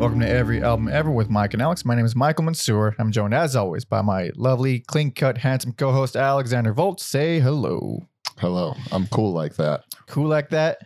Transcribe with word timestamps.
Welcome 0.00 0.20
to 0.20 0.28
Every 0.30 0.62
Album 0.62 0.88
Ever 0.88 1.10
with 1.10 1.28
Mike 1.28 1.52
and 1.52 1.60
Alex. 1.60 1.84
My 1.84 1.94
name 1.94 2.06
is 2.06 2.16
Michael 2.16 2.44
Mansour. 2.44 2.96
I'm 2.98 3.12
joined, 3.12 3.34
as 3.34 3.54
always, 3.54 3.84
by 3.84 4.00
my 4.00 4.30
lovely, 4.34 4.78
clean 4.78 5.10
cut, 5.10 5.36
handsome 5.36 5.74
co 5.74 5.92
host, 5.92 6.16
Alexander 6.16 6.72
Volt. 6.72 7.02
Say 7.02 7.38
hello. 7.38 8.08
Hello. 8.38 8.74
I'm 8.92 9.06
cool 9.08 9.34
like 9.34 9.56
that. 9.56 9.84
Cool 10.06 10.26
like 10.26 10.48
that. 10.50 10.78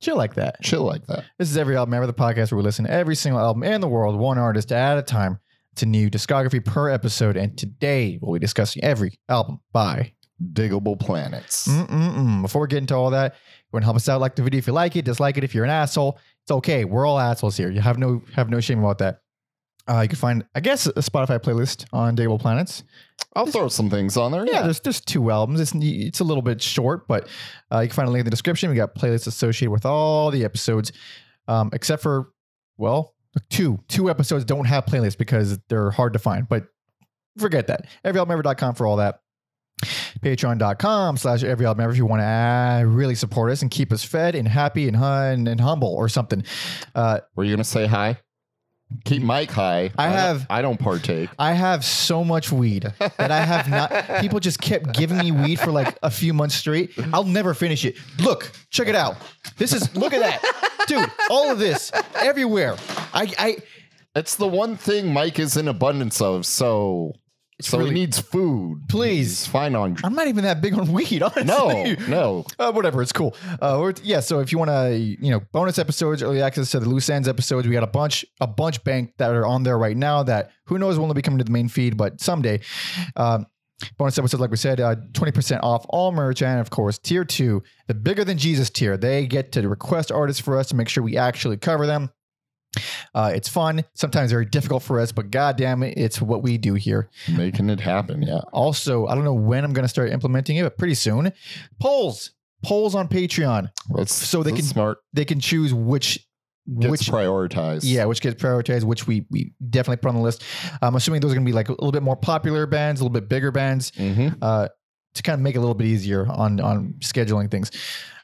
Chill 0.00 0.16
like 0.16 0.32
that. 0.36 0.62
Chill 0.62 0.82
like 0.82 1.06
that. 1.08 1.24
This 1.38 1.50
is 1.50 1.58
Every 1.58 1.76
Album 1.76 1.92
Ever, 1.92 2.06
the 2.06 2.14
podcast 2.14 2.50
where 2.50 2.56
we 2.56 2.62
listen 2.62 2.86
to 2.86 2.90
every 2.90 3.16
single 3.16 3.38
album 3.38 3.64
in 3.64 3.82
the 3.82 3.86
world, 3.86 4.18
one 4.18 4.38
artist 4.38 4.72
at 4.72 4.96
a 4.96 5.02
time. 5.02 5.40
A 5.82 5.86
new 5.86 6.10
discography 6.10 6.64
per 6.64 6.88
episode. 6.88 7.36
And 7.36 7.56
today 7.56 8.18
we'll 8.22 8.32
be 8.32 8.40
discussing 8.40 8.82
every 8.82 9.20
album 9.28 9.60
by 9.72 10.14
Digable 10.42 10.98
planets. 10.98 11.68
Mm-mm-mm. 11.68 12.42
Before 12.42 12.62
we 12.62 12.68
get 12.68 12.78
into 12.78 12.94
all 12.94 13.10
that, 13.10 13.34
you 13.34 13.68
want 13.72 13.82
to 13.82 13.86
help 13.86 13.96
us 13.96 14.08
out, 14.08 14.20
like 14.20 14.36
the 14.36 14.42
video 14.42 14.58
if 14.58 14.66
you 14.66 14.72
like 14.72 14.96
it, 14.96 15.04
dislike 15.04 15.36
it 15.36 15.44
if 15.44 15.54
you're 15.54 15.64
an 15.64 15.70
asshole. 15.70 16.18
It's 16.48 16.52
okay. 16.54 16.86
We're 16.86 17.04
all 17.04 17.18
assholes 17.18 17.58
here. 17.58 17.70
You 17.70 17.82
have 17.82 17.98
no 17.98 18.22
have 18.34 18.48
no 18.48 18.58
shame 18.58 18.78
about 18.78 18.96
that. 18.98 19.20
Uh, 19.86 20.00
you 20.00 20.08
can 20.08 20.16
find, 20.16 20.46
I 20.54 20.60
guess, 20.60 20.86
a 20.86 20.92
Spotify 20.94 21.38
playlist 21.38 21.84
on 21.92 22.16
Digable 22.16 22.40
Planets. 22.40 22.84
I'll 23.36 23.44
throw 23.44 23.68
some 23.68 23.90
things 23.90 24.16
on 24.16 24.32
there. 24.32 24.46
Yeah, 24.46 24.52
Yeah. 24.54 24.62
there's 24.62 24.80
there's 24.80 25.02
two 25.02 25.30
albums. 25.30 25.60
It's 25.60 25.72
it's 25.74 26.20
a 26.20 26.24
little 26.24 26.40
bit 26.40 26.62
short, 26.62 27.06
but 27.06 27.28
uh, 27.70 27.80
you 27.80 27.88
can 27.88 27.96
find 27.96 28.08
a 28.08 28.10
link 28.10 28.20
in 28.20 28.24
the 28.24 28.30
description. 28.30 28.70
We 28.70 28.76
got 28.76 28.94
playlists 28.94 29.26
associated 29.26 29.70
with 29.70 29.84
all 29.84 30.30
the 30.30 30.42
episodes, 30.42 30.90
um, 31.48 31.68
except 31.74 32.02
for 32.02 32.30
well, 32.78 33.14
two 33.50 33.78
two 33.88 34.08
episodes 34.08 34.46
don't 34.46 34.64
have 34.64 34.86
playlists 34.86 35.18
because 35.18 35.58
they're 35.68 35.90
hard 35.90 36.14
to 36.14 36.18
find. 36.18 36.48
But 36.48 36.64
forget 37.36 37.66
that. 37.66 37.88
Everyalbumever.com 38.06 38.74
for 38.74 38.86
all 38.86 38.96
that. 38.96 39.20
Patreon.com 40.20 41.16
slash 41.16 41.42
everyalbumever 41.42 41.90
if 41.90 41.96
you 41.96 42.06
want 42.06 42.20
to 42.20 42.26
uh, 42.26 42.82
really 42.86 43.14
support 43.14 43.50
us 43.52 43.62
and 43.62 43.70
keep 43.70 43.92
us 43.92 44.02
fed 44.04 44.34
and 44.34 44.48
happy 44.48 44.88
and, 44.88 44.96
hun- 44.96 45.46
and 45.46 45.60
humble 45.60 45.94
or 45.94 46.08
something. 46.08 46.44
Uh, 46.94 47.20
Were 47.36 47.44
you 47.44 47.52
gonna 47.54 47.64
say 47.64 47.86
hi? 47.86 48.18
Keep 49.04 49.22
Mike 49.22 49.50
high. 49.50 49.90
I 49.98 50.06
don't- 50.06 50.14
have- 50.16 50.46
I 50.50 50.62
don't 50.62 50.78
partake. 50.80 51.28
I 51.38 51.52
have 51.52 51.84
so 51.84 52.24
much 52.24 52.50
weed 52.50 52.90
that 52.98 53.30
I 53.30 53.40
have 53.40 53.68
not. 53.68 53.92
People 54.20 54.40
just 54.40 54.60
kept 54.60 54.94
giving 54.94 55.18
me 55.18 55.30
weed 55.30 55.60
for 55.60 55.70
like 55.70 55.98
a 56.02 56.10
few 56.10 56.32
months 56.32 56.54
straight. 56.54 56.92
I'll 57.12 57.24
never 57.24 57.52
finish 57.54 57.84
it. 57.84 57.96
Look, 58.20 58.50
check 58.70 58.88
it 58.88 58.94
out. 58.94 59.16
This 59.58 59.72
is 59.74 59.94
look 59.94 60.12
at 60.14 60.20
that, 60.20 60.84
dude. 60.88 61.10
All 61.30 61.50
of 61.50 61.58
this 61.58 61.92
everywhere. 62.16 62.76
I, 63.12 63.32
I. 63.38 63.56
It's 64.14 64.36
the 64.36 64.48
one 64.48 64.76
thing 64.76 65.12
Mike 65.12 65.38
is 65.38 65.56
in 65.56 65.68
abundance 65.68 66.20
of. 66.22 66.44
So, 66.46 67.12
so 67.60 67.78
really- 67.78 67.90
he 67.90 67.94
needs 68.00 68.18
food. 68.18 68.82
Please. 68.88 69.40
He's 69.40 69.46
fine 69.46 69.74
on. 69.74 69.96
I'm 70.04 70.14
not 70.14 70.28
even 70.28 70.44
that 70.44 70.60
big 70.60 70.74
on 70.74 70.92
weed, 70.92 71.22
honestly. 71.22 71.44
No, 71.44 71.96
no. 72.08 72.44
Uh, 72.58 72.72
whatever, 72.72 73.02
it's 73.02 73.12
cool. 73.12 73.34
Uh, 73.60 73.78
we're, 73.80 73.94
yeah, 74.02 74.20
so 74.20 74.40
if 74.40 74.52
you 74.52 74.58
want 74.58 74.70
to, 74.70 74.96
you 74.96 75.30
know, 75.30 75.40
bonus 75.52 75.78
episodes, 75.78 76.22
early 76.22 76.40
access 76.42 76.70
to 76.70 76.80
the 76.80 76.88
loose 76.88 77.10
ends 77.10 77.26
episodes, 77.28 77.66
we 77.66 77.72
got 77.74 77.82
a 77.82 77.88
bunch, 77.88 78.24
a 78.40 78.46
bunch 78.46 78.82
banked 78.84 79.18
that 79.18 79.30
are 79.32 79.46
on 79.46 79.62
there 79.62 79.78
right 79.78 79.96
now. 79.96 80.22
That 80.22 80.50
who 80.66 80.78
knows 80.78 80.98
when 80.98 81.08
they'll 81.08 81.14
be 81.14 81.22
coming 81.22 81.38
to 81.38 81.44
the 81.44 81.52
main 81.52 81.68
feed, 81.68 81.96
but 81.96 82.20
someday. 82.20 82.60
Um, 83.16 83.46
bonus 83.96 84.18
episodes, 84.18 84.40
like 84.40 84.50
we 84.50 84.56
said, 84.56 84.80
uh, 84.80 84.96
twenty 85.12 85.30
percent 85.32 85.62
off 85.62 85.86
all 85.88 86.10
merch, 86.12 86.42
and 86.42 86.60
of 86.60 86.70
course, 86.70 86.98
tier 86.98 87.24
two, 87.24 87.62
the 87.86 87.94
bigger 87.94 88.24
than 88.24 88.36
Jesus 88.36 88.70
tier. 88.70 88.96
They 88.96 89.26
get 89.26 89.52
to 89.52 89.68
request 89.68 90.10
artists 90.10 90.42
for 90.42 90.58
us 90.58 90.68
to 90.68 90.74
make 90.76 90.88
sure 90.88 91.02
we 91.04 91.16
actually 91.16 91.56
cover 91.58 91.86
them. 91.86 92.10
Uh, 93.14 93.32
it's 93.34 93.48
fun, 93.48 93.84
sometimes 93.94 94.30
very 94.30 94.44
difficult 94.44 94.82
for 94.82 95.00
us, 95.00 95.10
but 95.12 95.30
goddamn 95.30 95.82
it, 95.82 95.94
it's 95.96 96.20
what 96.20 96.42
we 96.42 96.58
do 96.58 96.74
here. 96.74 97.08
Making 97.34 97.70
it 97.70 97.80
happen. 97.80 98.22
Yeah. 98.22 98.40
Also, 98.52 99.06
I 99.06 99.14
don't 99.14 99.24
know 99.24 99.34
when 99.34 99.64
I'm 99.64 99.72
going 99.72 99.84
to 99.84 99.88
start 99.88 100.10
implementing 100.10 100.56
it, 100.56 100.62
but 100.62 100.76
pretty 100.78 100.94
soon. 100.94 101.32
Polls, 101.80 102.32
polls 102.62 102.94
on 102.94 103.08
Patreon. 103.08 103.70
That's 103.94 104.12
So 104.12 104.42
they 104.42 104.52
can- 104.52 104.62
smart. 104.62 104.98
They 105.12 105.24
can 105.24 105.40
choose 105.40 105.72
which 105.74 106.24
Gets 106.78 106.90
which 106.90 107.00
prioritized. 107.10 107.80
yeah, 107.84 108.04
which 108.04 108.20
gets 108.20 108.40
prioritized, 108.42 108.84
which 108.84 109.06
we 109.06 109.24
we 109.30 109.54
definitely 109.70 109.96
put 109.96 110.10
on 110.10 110.16
the 110.16 110.20
list. 110.20 110.44
I'm 110.82 110.94
assuming 110.96 111.22
those 111.22 111.32
are 111.32 111.34
going 111.34 111.46
to 111.46 111.50
be 111.50 111.54
like 111.54 111.70
a 111.70 111.72
little 111.72 111.92
bit 111.92 112.02
more 112.02 112.14
popular 112.16 112.66
bands, 112.66 113.00
a 113.00 113.04
little 113.04 113.14
bit 113.18 113.26
bigger 113.26 113.50
bands, 113.50 113.90
Mm-hmm. 113.92 114.36
uh, 114.42 114.68
to 115.14 115.22
kind 115.22 115.34
of 115.34 115.40
make 115.40 115.54
it 115.54 115.58
a 115.58 115.60
little 115.62 115.74
bit 115.74 115.86
easier 115.86 116.26
on 116.30 116.60
on 116.60 116.96
scheduling 117.00 117.50
things. 117.50 117.70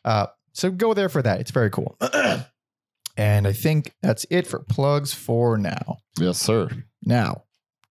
Uh, 0.04 0.26
so 0.52 0.70
go 0.70 0.92
there 0.92 1.08
for 1.08 1.22
that. 1.22 1.40
It's 1.40 1.52
very 1.52 1.70
cool. 1.70 1.96
and 3.16 3.46
I 3.46 3.52
think 3.52 3.94
that's 4.02 4.26
it 4.30 4.46
for 4.46 4.60
plugs 4.60 5.14
for 5.14 5.56
now. 5.56 5.98
Yes, 6.18 6.38
sir. 6.38 6.68
Now, 7.02 7.44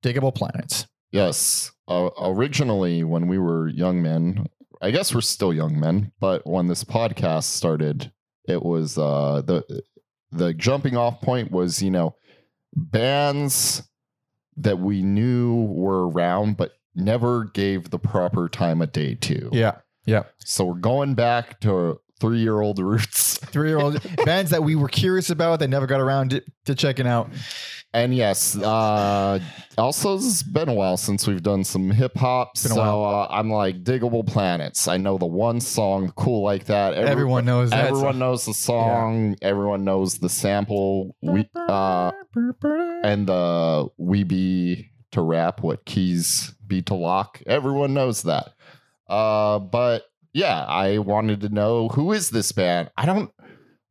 Digable 0.02 0.34
Planets. 0.34 0.86
Yes. 1.10 1.72
Uh, 1.88 2.10
originally, 2.20 3.04
when 3.04 3.26
we 3.26 3.38
were 3.38 3.68
young 3.68 4.00
men, 4.00 4.46
I 4.80 4.90
guess 4.90 5.14
we're 5.14 5.20
still 5.20 5.52
young 5.52 5.78
men, 5.78 6.12
but 6.20 6.46
when 6.46 6.68
this 6.68 6.84
podcast 6.84 7.44
started, 7.44 8.12
it 8.46 8.62
was 8.62 8.96
uh, 8.96 9.42
the 9.44 9.82
the 10.32 10.54
jumping 10.54 10.96
off 10.96 11.20
point 11.20 11.50
was 11.50 11.82
you 11.82 11.90
know 11.90 12.14
bands 12.74 13.82
that 14.56 14.78
we 14.78 15.02
knew 15.02 15.64
were 15.64 16.08
around 16.08 16.56
but 16.56 16.72
never 16.94 17.44
gave 17.44 17.90
the 17.90 17.98
proper 17.98 18.48
time 18.48 18.80
of 18.80 18.92
day 18.92 19.14
to. 19.16 19.48
Yeah, 19.52 19.78
yeah. 20.06 20.24
So 20.38 20.64
we're 20.64 20.74
going 20.74 21.14
back 21.14 21.60
to 21.60 22.00
three 22.20 22.38
year 22.38 22.60
old 22.60 22.78
roots. 22.78 23.38
Three 23.50 23.70
year 23.70 23.78
old 23.78 24.00
bands 24.24 24.50
that 24.52 24.62
we 24.62 24.76
were 24.76 24.88
curious 24.88 25.30
about 25.30 25.58
that 25.60 25.68
never 25.68 25.86
got 25.86 26.00
around 26.00 26.30
to, 26.30 26.42
to 26.66 26.74
checking 26.74 27.06
out. 27.06 27.30
And 27.92 28.14
yes, 28.14 28.56
uh, 28.56 29.40
also 29.76 30.16
it's 30.16 30.44
been 30.44 30.68
a 30.68 30.74
while 30.74 30.96
since 30.96 31.26
we've 31.26 31.42
done 31.42 31.64
some 31.64 31.90
hip 31.90 32.16
hop. 32.16 32.56
So 32.56 33.02
uh, 33.02 33.26
I'm 33.28 33.50
like 33.50 33.82
Digable 33.82 34.24
Planets. 34.24 34.86
I 34.86 34.98
know 34.98 35.18
the 35.18 35.26
one 35.26 35.60
song, 35.60 36.12
cool 36.16 36.44
like 36.44 36.66
that. 36.66 36.94
Every- 36.94 37.10
Everyone 37.10 37.44
knows 37.44 37.70
that. 37.70 37.86
Everyone 37.86 38.12
song. 38.12 38.18
knows 38.20 38.44
the 38.44 38.54
song. 38.54 39.36
Everyone 39.42 39.84
knows 39.84 40.18
the 40.18 40.28
sample. 40.28 41.16
We 41.22 41.48
uh, 41.56 42.12
and 43.02 43.26
the 43.26 43.88
we 43.96 44.22
be 44.22 44.90
to 45.12 45.22
rap 45.22 45.62
what 45.62 45.84
keys 45.86 46.54
be 46.64 46.82
to 46.82 46.94
lock. 46.94 47.42
Everyone 47.46 47.94
knows 47.94 48.22
that. 48.22 48.50
Uh, 49.08 49.58
but 49.58 50.04
yeah, 50.32 50.64
I 50.64 50.98
wanted 50.98 51.40
to 51.42 51.48
know 51.48 51.88
who 51.88 52.12
is 52.12 52.30
this 52.30 52.52
band. 52.52 52.90
I 52.96 53.06
don't. 53.06 53.30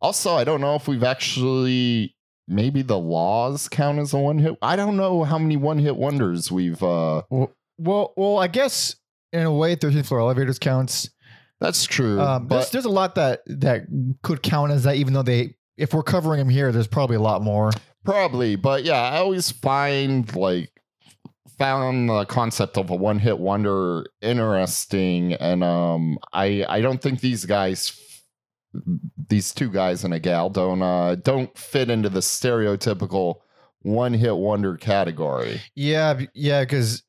Also, 0.01 0.35
I 0.35 0.43
don't 0.43 0.61
know 0.61 0.75
if 0.75 0.87
we've 0.87 1.03
actually 1.03 2.15
maybe 2.47 2.81
the 2.81 2.97
La's 2.97 3.69
count 3.69 3.99
as 3.99 4.13
a 4.13 4.17
one 4.17 4.39
hit. 4.39 4.57
I 4.61 4.75
don't 4.75 4.97
know 4.97 5.23
how 5.23 5.37
many 5.37 5.57
one 5.57 5.77
hit 5.77 5.95
wonders 5.95 6.51
we've. 6.51 6.81
uh 6.81 7.23
Well, 7.29 7.55
well, 7.77 8.13
well, 8.17 8.37
I 8.37 8.47
guess 8.47 8.95
in 9.31 9.43
a 9.43 9.53
way, 9.53 9.75
13th 9.75 10.07
floor 10.07 10.21
elevators 10.21 10.59
counts. 10.59 11.09
That's 11.59 11.83
true. 11.83 12.19
Um, 12.19 12.47
there's, 12.47 12.65
but 12.65 12.71
there's 12.71 12.85
a 12.85 12.89
lot 12.89 13.15
that 13.15 13.41
that 13.47 13.83
could 14.23 14.41
count 14.41 14.71
as 14.71 14.83
that, 14.83 14.95
even 14.95 15.13
though 15.13 15.23
they, 15.23 15.55
if 15.77 15.93
we're 15.93 16.03
covering 16.03 16.39
them 16.39 16.49
here, 16.49 16.71
there's 16.71 16.87
probably 16.87 17.17
a 17.17 17.21
lot 17.21 17.41
more. 17.41 17.71
Probably, 18.05 18.55
but 18.55 18.83
yeah, 18.83 19.01
I 19.01 19.17
always 19.17 19.51
find 19.51 20.33
like 20.35 20.71
found 21.59 22.09
the 22.09 22.25
concept 22.25 22.77
of 22.77 22.89
a 22.89 22.95
one 22.95 23.19
hit 23.19 23.37
wonder 23.37 24.05
interesting, 24.21 25.33
and 25.33 25.63
um, 25.63 26.17
I 26.33 26.65
I 26.67 26.81
don't 26.81 27.01
think 27.01 27.19
these 27.19 27.45
guys, 27.45 27.99
these 29.27 29.53
two 29.53 29.69
guys 29.69 30.03
and 30.03 30.13
a 30.13 30.19
gal, 30.19 30.49
don't 30.49 30.81
uh 30.81 31.15
don't 31.15 31.55
fit 31.57 31.89
into 31.89 32.09
the 32.09 32.21
stereotypical 32.21 33.41
one 33.81 34.13
hit 34.13 34.35
wonder 34.35 34.77
category. 34.77 35.61
Yeah, 35.75 36.19
yeah, 36.33 36.61
because 36.61 37.03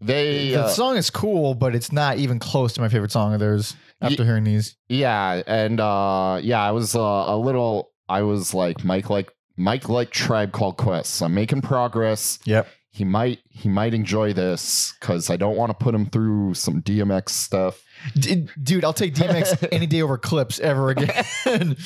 They 0.00 0.50
the 0.50 0.64
uh, 0.64 0.68
song 0.68 0.96
is 0.96 1.10
cool, 1.10 1.54
but 1.54 1.74
it's 1.74 1.92
not 1.92 2.16
even 2.18 2.38
close 2.38 2.72
to 2.74 2.80
my 2.80 2.88
favorite 2.88 3.12
song 3.12 3.34
of 3.34 3.40
theirs. 3.40 3.76
After 4.02 4.24
hearing 4.24 4.44
these, 4.44 4.76
yeah, 4.88 5.42
and 5.46 5.78
uh, 5.78 6.40
yeah, 6.42 6.62
I 6.62 6.70
was 6.70 6.96
uh, 6.96 7.00
a 7.00 7.36
little. 7.36 7.90
I 8.08 8.22
was 8.22 8.54
like 8.54 8.82
Mike, 8.82 9.10
like 9.10 9.30
Mike, 9.58 9.90
like 9.90 10.10
Tribe 10.10 10.52
Called 10.52 10.78
Quest. 10.78 11.22
I'm 11.22 11.34
making 11.34 11.60
progress. 11.60 12.38
yep. 12.46 12.66
He 13.00 13.04
might 13.06 13.38
he 13.48 13.70
might 13.70 13.94
enjoy 13.94 14.34
this 14.34 14.92
because 15.00 15.30
I 15.30 15.38
don't 15.38 15.56
want 15.56 15.70
to 15.70 15.74
put 15.74 15.94
him 15.94 16.04
through 16.04 16.52
some 16.52 16.82
DMX 16.82 17.30
stuff. 17.30 17.82
D- 18.14 18.46
dude, 18.62 18.84
I'll 18.84 18.92
take 18.92 19.14
DMX 19.14 19.66
any 19.72 19.86
day 19.86 20.02
over 20.02 20.18
Clipse 20.18 20.60
ever 20.60 20.90
again. 20.90 21.24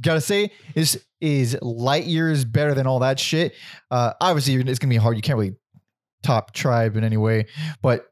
Gotta 0.00 0.20
say, 0.20 0.50
is 0.74 1.00
is 1.20 1.56
light 1.62 2.06
years 2.06 2.44
better 2.44 2.74
than 2.74 2.88
all 2.88 2.98
that 2.98 3.20
shit. 3.20 3.54
Uh, 3.88 4.14
obviously, 4.20 4.56
it's 4.68 4.80
gonna 4.80 4.90
be 4.90 4.96
hard. 4.96 5.14
You 5.14 5.22
can't 5.22 5.38
really 5.38 5.54
top 6.24 6.52
Tribe 6.52 6.96
in 6.96 7.04
any 7.04 7.16
way, 7.16 7.46
but 7.80 8.06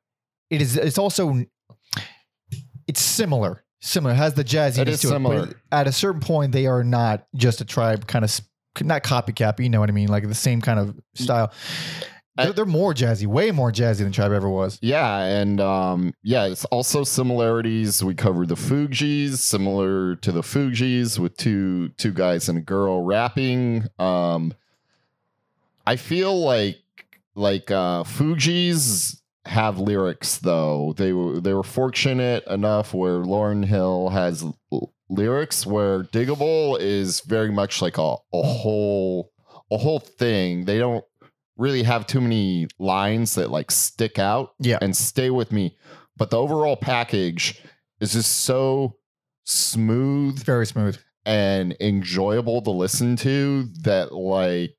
it 0.50 0.62
is. 0.62 0.76
It's 0.76 0.98
also 0.98 1.44
it's 2.86 3.00
similar. 3.00 3.64
Similar 3.80 4.14
It 4.14 4.18
has 4.18 4.34
the 4.34 4.44
jazziness 4.44 4.78
It 4.78 4.88
is 4.88 5.00
to 5.00 5.08
it. 5.08 5.10
similar. 5.10 5.46
But 5.46 5.56
at 5.72 5.88
a 5.88 5.92
certain 5.92 6.20
point, 6.20 6.52
they 6.52 6.66
are 6.66 6.84
not 6.84 7.26
just 7.34 7.60
a 7.60 7.64
tribe 7.64 8.06
kind 8.06 8.24
of 8.24 8.40
not 8.82 9.02
copycat, 9.02 9.56
but 9.56 9.60
you 9.60 9.68
know 9.68 9.80
what 9.80 9.88
I 9.88 9.92
mean, 9.92 10.08
like 10.08 10.28
the 10.28 10.34
same 10.34 10.60
kind 10.60 10.78
of 10.78 10.94
style. 11.14 11.52
They're, 12.44 12.52
they're 12.52 12.64
more 12.64 12.94
jazzy, 12.94 13.26
way 13.26 13.50
more 13.50 13.70
jazzy 13.72 13.98
than 13.98 14.12
Tribe 14.12 14.32
ever 14.32 14.48
was. 14.48 14.78
Yeah, 14.82 15.18
and 15.18 15.60
um, 15.60 16.14
yeah, 16.22 16.46
it's 16.46 16.64
also 16.66 17.04
similarities. 17.04 18.02
We 18.02 18.14
covered 18.14 18.48
the 18.48 18.54
Fugees, 18.54 19.36
similar 19.38 20.16
to 20.16 20.32
the 20.32 20.42
Fugees, 20.42 21.18
with 21.18 21.36
two 21.36 21.90
two 21.90 22.12
guys 22.12 22.48
and 22.48 22.58
a 22.58 22.62
girl 22.62 23.02
rapping. 23.02 23.86
Um, 23.98 24.54
I 25.86 25.96
feel 25.96 26.38
like 26.40 26.78
like 27.34 27.70
uh, 27.70 28.04
Fugees 28.04 29.20
have 29.46 29.78
lyrics 29.78 30.38
though. 30.38 30.94
They 30.96 31.12
were 31.12 31.40
they 31.40 31.54
were 31.54 31.62
fortunate 31.62 32.46
enough 32.46 32.94
where 32.94 33.18
Lauryn 33.20 33.64
Hill 33.64 34.10
has 34.10 34.44
l- 34.72 34.92
lyrics, 35.08 35.66
where 35.66 36.04
Digable 36.04 36.78
is 36.78 37.20
very 37.20 37.50
much 37.50 37.82
like 37.82 37.98
a 37.98 38.16
a 38.32 38.42
whole 38.42 39.32
a 39.70 39.78
whole 39.78 40.00
thing. 40.00 40.64
They 40.64 40.78
don't 40.78 41.04
really 41.60 41.82
have 41.82 42.06
too 42.06 42.20
many 42.20 42.66
lines 42.78 43.34
that 43.34 43.50
like 43.50 43.70
stick 43.70 44.18
out 44.18 44.54
Yeah. 44.58 44.78
and 44.80 44.96
stay 44.96 45.30
with 45.30 45.52
me. 45.52 45.76
But 46.16 46.30
the 46.30 46.38
overall 46.38 46.76
package 46.76 47.62
is 48.00 48.14
just 48.14 48.32
so 48.40 48.96
smooth 49.44 50.42
Very 50.44 50.66
smooth. 50.66 50.96
and 51.26 51.76
enjoyable 51.80 52.62
to 52.62 52.70
listen 52.70 53.16
to 53.16 53.68
that 53.82 54.12
like 54.12 54.76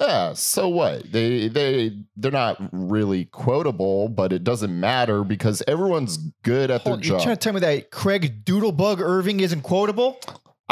yeah 0.00 0.32
so 0.32 0.68
what 0.68 1.10
they 1.12 1.48
they 1.48 1.92
they're 2.16 2.32
not 2.32 2.56
really 2.72 3.26
quotable 3.26 4.08
but 4.08 4.32
it 4.32 4.42
doesn't 4.42 4.78
matter 4.78 5.22
because 5.24 5.62
everyone's 5.68 6.16
good 6.42 6.70
at 6.70 6.84
their 6.84 6.94
Hold- 6.94 7.06
You're 7.06 7.16
job 7.18 7.22
trying 7.24 7.36
to 7.36 7.40
tell 7.40 7.52
me 7.52 7.60
that 7.60 7.90
Craig 7.90 8.44
Doodlebug 8.44 9.00
Irving 9.00 9.40
isn't 9.40 9.62
quotable? 9.62 10.18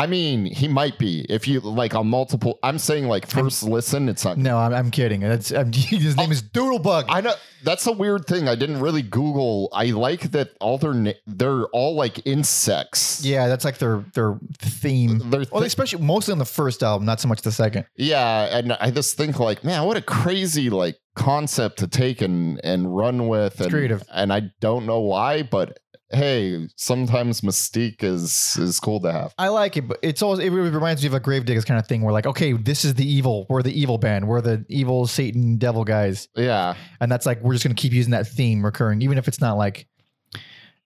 I 0.03 0.07
mean 0.07 0.47
he 0.47 0.67
might 0.69 0.99
be 0.99 1.25
if 1.29 1.47
you 1.47 1.61
like 1.61 1.95
on 1.95 2.07
multiple 2.07 2.59
i'm 2.63 2.79
saying 2.79 3.07
like 3.07 3.27
first 3.27 3.63
listen 3.63 4.09
it's 4.09 4.25
not 4.25 4.37
No, 4.39 4.57
I'm, 4.59 4.73
I'm 4.73 4.91
kidding. 4.91 5.21
That's 5.21 5.51
I'm, 5.53 5.73
his 6.07 6.17
name 6.17 6.33
is 6.33 6.43
Doodlebug. 6.43 7.05
I 7.09 7.21
know 7.21 7.35
that's 7.63 7.87
a 7.87 7.93
weird 7.93 8.25
thing. 8.27 8.49
I 8.49 8.55
didn't 8.55 8.81
really 8.81 9.03
Google. 9.03 9.69
I 9.73 9.87
like 10.09 10.31
that 10.31 10.49
all 10.61 10.79
their 10.79 10.95
na- 10.95 11.21
they're 11.27 11.67
all 11.67 11.95
like 11.95 12.27
insects. 12.27 13.23
yeah, 13.25 13.49
that's 13.49 13.65
like 13.67 13.79
their 13.79 14.05
their 14.15 14.39
theme. 14.59 15.19
They're 15.31 15.45
Well, 15.53 15.61
thi- 15.61 15.67
especially 15.67 16.03
mostly 16.03 16.33
on 16.33 16.39
the 16.39 16.45
first 16.61 16.83
album, 16.83 17.05
not 17.05 17.21
so 17.21 17.29
much 17.29 17.43
the 17.43 17.53
second. 17.53 17.85
Yeah, 17.97 18.57
and 18.57 18.73
I 18.81 18.91
just 18.91 19.17
think 19.17 19.39
like, 19.39 19.63
man, 19.65 19.85
what 19.85 19.97
a 19.99 20.03
crazy 20.03 20.71
like 20.71 20.97
concept 21.17 21.79
to 21.81 21.87
take 21.87 22.23
and 22.23 22.59
and 22.65 22.95
run 22.97 23.29
with. 23.29 23.61
And, 23.61 23.71
creative. 23.71 24.03
And 24.13 24.33
I 24.33 24.51
don't 24.61 24.87
know 24.87 25.01
why, 25.01 25.43
but 25.43 25.79
hey, 26.13 26.69
sometimes 26.77 27.41
mystique 27.41 28.03
is 28.03 28.57
is 28.59 28.81
cool 28.81 29.01
to 29.01 29.13
have. 29.13 29.35
I 29.39 29.49
like 29.49 29.77
it, 29.77 29.89
but 29.89 29.99
it's 30.03 30.23
always 30.23 30.41
it 30.41 30.51
really 30.51 30.71
reminds 30.71 31.03
me 31.03 31.09
of 31.09 31.15
a 31.15 31.21
Gravediggaz 31.21 31.65
kind 31.67 31.79
of 31.79 31.87
thing 31.87 32.03
where 32.03 32.13
like, 32.13 32.27
okay, 32.27 32.53
this 32.53 32.85
is 32.85 32.95
the 32.95 33.09
evil. 33.09 33.47
We're 33.49 33.63
the 33.63 33.79
evil 33.79 33.99
band. 33.99 34.27
We're 34.29 34.41
the 34.41 34.65
evil 34.69 35.07
Satan 35.07 35.57
devil 35.57 35.85
guys. 35.85 36.29
Yeah, 36.37 36.75
And 37.01 37.11
that's 37.11 37.27
like 37.27 37.41
we're 37.43 37.55
just 37.55 37.65
gonna 37.65 37.75
keep 37.75 37.93
using 37.93 38.13
that 38.13 38.27
theme 38.27 38.65
recurring, 38.65 39.03
even 39.03 39.19
if 39.19 39.29
it's 39.29 39.41
not 39.41 39.57
like 39.57 39.87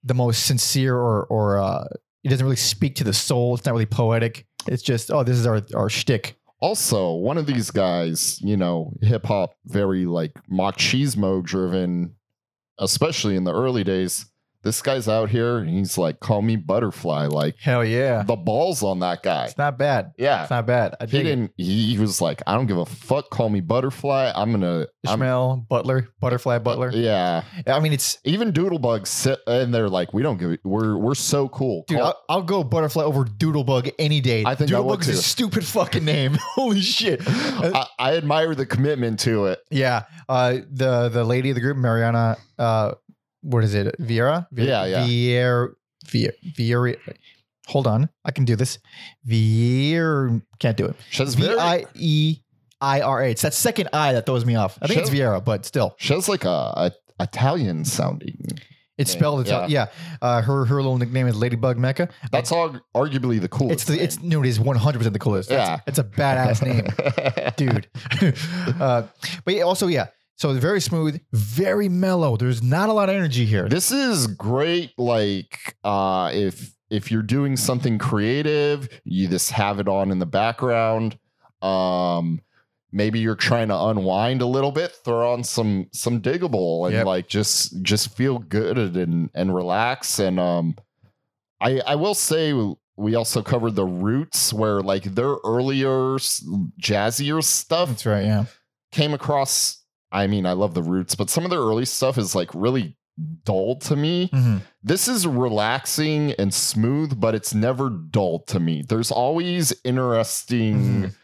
the 0.03 0.15
most 0.15 0.45
sincere 0.47 0.97
or 0.97 1.25
or 1.25 1.59
uh 1.59 1.85
it 2.23 2.31
doesn't 2.31 2.45
really 2.45 2.57
speak 2.57 2.97
to 2.97 3.05
the 3.05 3.13
soul. 3.13 3.55
It's 3.55 3.67
not 3.67 3.73
really 3.73 3.87
poetic. 3.87 4.47
It's 4.67 4.83
just, 4.83 5.11
oh, 5.11 5.23
this 5.23 5.37
is 5.39 5.47
our 5.47 5.63
our 5.75 5.89
shtick. 5.89 6.37
Also, 6.61 7.13
one 7.13 7.37
of 7.37 7.45
these 7.45 7.71
guys, 7.71 8.41
you 8.41 8.57
know, 8.57 8.95
hip 9.03 9.27
hop, 9.27 9.55
very 9.67 10.07
like 10.07 10.33
machismo 10.51 11.43
driven, 11.43 12.15
especially 12.79 13.37
in 13.37 13.45
the 13.45 13.53
early 13.53 13.85
days. 13.85 14.27
This 14.65 14.81
guy's 14.83 15.09
out 15.09 15.29
here 15.29 15.59
and 15.59 15.69
he's 15.69 15.99
like, 15.99 16.21
call 16.21 16.43
me 16.43 16.57
butterfly. 16.57 17.27
Like 17.27 17.57
Hell 17.61 17.85
yeah. 17.85 18.23
the 18.23 18.37
balls 18.37 18.83
on 18.83 19.01
that 19.01 19.23
guy. 19.23 19.45
It's 19.45 19.59
not 19.59 19.79
bad. 19.79 20.13
Yeah. 20.17 20.43
It's 20.43 20.51
not 20.51 20.67
bad. 20.67 20.97
I 21.01 21.07
He 21.07 21.23
didn't, 21.23 21.53
he, 21.57 21.95
he 21.95 21.99
was 21.99 22.21
like, 22.21 22.43
I 22.47 22.55
don't 22.55 22.67
give 22.67 22.79
a 22.79 22.87
fuck. 22.87 23.31
Call 23.31 23.51
me 23.51 23.61
butterfly. 23.61 24.33
I'm 24.35 24.51
going 24.51 24.63
to, 24.63 24.89
I'm, 25.07 25.21
Butler, 25.69 26.09
Butterfly 26.21 26.59
Butler. 26.59 26.91
yeah. 26.93 27.45
I 27.67 27.79
mean, 27.81 27.93
it's 27.93 28.19
Even 28.25 28.53
Doodlebug 28.53 29.07
sit 29.07 29.39
and 29.47 29.75
they're 29.75 29.91
like, 29.91 30.15
we 30.15 30.23
don't 30.23 30.39
give 30.39 30.51
it. 30.51 30.61
We're, 30.65 30.97
we're 30.97 31.15
so 31.15 31.49
cool. 31.51 31.85
dude. 31.87 32.01
I'll, 32.01 32.19
I'll 32.29 32.43
go 32.43 32.65
Butterfly 32.65 33.05
over 33.05 33.25
Doodlebug 33.25 33.93
any 33.99 34.21
day. 34.21 34.45
I 34.47 34.55
think 34.55 34.71
Doodlebug 34.71 35.01
is 35.03 35.09
a 35.09 35.23
stupid 35.23 35.65
fucking 35.65 36.05
name. 36.05 36.39
Holy 36.55 36.81
shit. 36.81 37.21
I, 37.27 37.87
I 37.99 38.17
admire 38.17 38.55
the 38.55 38.67
commitment 38.67 39.21
to 39.21 39.47
it. 39.47 39.61
Yeah. 39.71 40.05
Uh, 40.29 40.59
the 40.71 41.11
the 41.11 41.23
lady 41.25 41.51
of 41.51 41.55
the 41.55 41.61
group, 41.61 41.77
Mariana. 41.77 42.37
Uh, 42.59 42.95
what 43.45 43.63
is 43.65 43.75
it? 43.75 43.95
Viera. 44.01 44.47
Vi- 44.53 44.65
Yeah, 44.67 44.85
yeah. 44.87 45.07
Viera. 45.07 45.69
Viera. 46.07 46.33
Viera. 46.57 46.97
Hold 47.69 47.87
on, 47.87 48.09
I 48.25 48.31
can 48.31 48.45
do 48.45 48.57
this. 48.57 48.79
Viera. 49.27 50.43
Can't 50.59 50.77
do 50.77 50.87
it. 50.87 50.97
She 51.11 51.23
has, 51.23 51.35
V 51.35 51.43
very, 51.47 51.59
I 51.59 51.87
E 51.95 52.39
I 52.81 53.01
R 53.01 53.23
A. 53.23 53.31
It's 53.31 53.43
that 53.43 53.55
second 53.55 53.89
I 53.93 54.13
that 54.13 54.27
throws 54.27 54.45
me 54.45 54.55
off. 54.57 54.79
I 54.83 54.87
think 54.87 55.01
it's 55.01 55.11
Viera, 55.11 55.43
but 55.45 55.65
still, 55.65 55.95
she 55.99 56.13
has 56.15 56.29
like 56.29 56.45
a, 56.45 56.49
a 56.49 56.93
Italian 57.21 57.85
sounding. 57.85 58.37
it's 58.99 59.13
Yeah, 59.13 59.19
spelled. 59.19 59.41
It's 59.49 59.71
yeah. 59.71 59.87
Uh, 60.21 60.43
her 60.43 60.65
her 60.67 60.77
little 60.77 60.99
nickname 60.99 61.27
is 61.27 61.37
Ladybug 61.37 61.79
Mecca. 61.79 62.09
That's 62.33 62.53
arg- 62.53 62.81
arguably 62.95 63.41
the 63.41 63.49
coolest. 63.49 63.73
It's 63.75 63.85
the 63.85 64.03
it's 64.03 64.21
no, 64.23 64.43
it 64.43 64.47
is 64.49 64.61
one 64.61 64.77
hundred 64.77 64.99
percent 64.99 65.13
the 65.15 65.19
coolest. 65.19 65.49
That's- 65.49 65.69
Yeah. 65.69 65.81
it's 65.87 65.99
a 65.99 66.05
badass 66.05 66.63
name. 66.63 66.87
dude. 67.57 67.87
uh, 68.81 69.05
but 69.45 69.55
yeah, 69.55 69.63
also, 69.63 69.87
yeah. 69.87 70.09
So 70.37 70.53
very 70.55 70.81
smooth, 70.81 71.21
very 71.33 71.89
mellow. 71.89 72.37
There's 72.37 72.63
not 72.63 72.89
a 72.89 72.93
lot 72.93 73.09
of 73.09 73.15
energy 73.15 73.45
here. 73.47 73.69
This 73.69 73.93
is 73.93 74.27
great. 74.27 74.93
Like, 74.99 75.77
uh, 75.85 76.31
if 76.35 76.73
if 76.91 77.11
you're 77.11 77.23
doing 77.23 77.57
something 77.57 77.99
creative, 77.99 78.89
you 79.05 79.29
just 79.29 79.51
have 79.53 79.79
it 79.81 79.89
on 79.89 80.11
in 80.11 80.19
the 80.19 80.27
background. 80.27 81.19
Um, 81.63 82.41
maybe 82.93 83.21
you're 83.21 83.37
trying 83.37 83.69
to 83.69 83.79
unwind 83.79 84.43
a 84.43 84.47
little 84.47 84.73
bit, 84.73 84.93
throw 85.05 85.33
on 85.33 85.45
some 85.45 85.89
some 85.93 86.21
digable, 86.21 86.87
and 86.87 86.95
Yep. 86.95 87.07
like 87.07 87.29
just 87.29 87.81
just 87.83 88.17
feel 88.17 88.39
good 88.39 88.77
and 88.77 89.31
and 89.35 89.55
relax. 89.55 90.19
And 90.19 90.41
um, 90.41 90.77
I 91.61 91.81
I 91.87 91.95
will 91.95 92.15
say 92.15 92.53
we 92.97 93.15
also 93.15 93.41
covered 93.43 93.77
the 93.77 93.85
roots 93.87 94.53
where 94.53 94.81
like 94.83 95.05
their 95.15 95.37
earlier 95.45 96.19
jazzier 96.81 97.43
stuff 97.43 97.89
That's 97.89 98.07
right. 98.07 98.25
Yeah. 98.25 98.45
came 98.93 99.15
across 99.15 99.83
I 100.15 100.27
mean, 100.27 100.47
I 100.47 100.53
love 100.53 100.73
the 100.75 100.83
roots, 100.83 101.15
but 101.15 101.29
some 101.29 101.45
of 101.45 101.51
their 101.51 101.61
early 101.61 101.85
stuff 101.85 102.17
is 102.17 102.35
like 102.35 102.51
really 102.55 102.97
dull 103.45 103.77
to 103.77 103.95
me. 103.97 104.29
Mhm. 104.33 104.63
This 104.83 105.07
is 105.09 105.27
relaxing 105.27 106.33
and 106.33 106.53
smooth, 106.55 107.21
but 107.21 107.35
it's 107.35 107.53
never 107.55 107.91
dull 107.91 108.41
to 108.47 108.59
me. 108.61 108.83
There's 108.89 109.11
always 109.11 109.73
interesting 109.85 110.77
Mhm. 111.03 111.15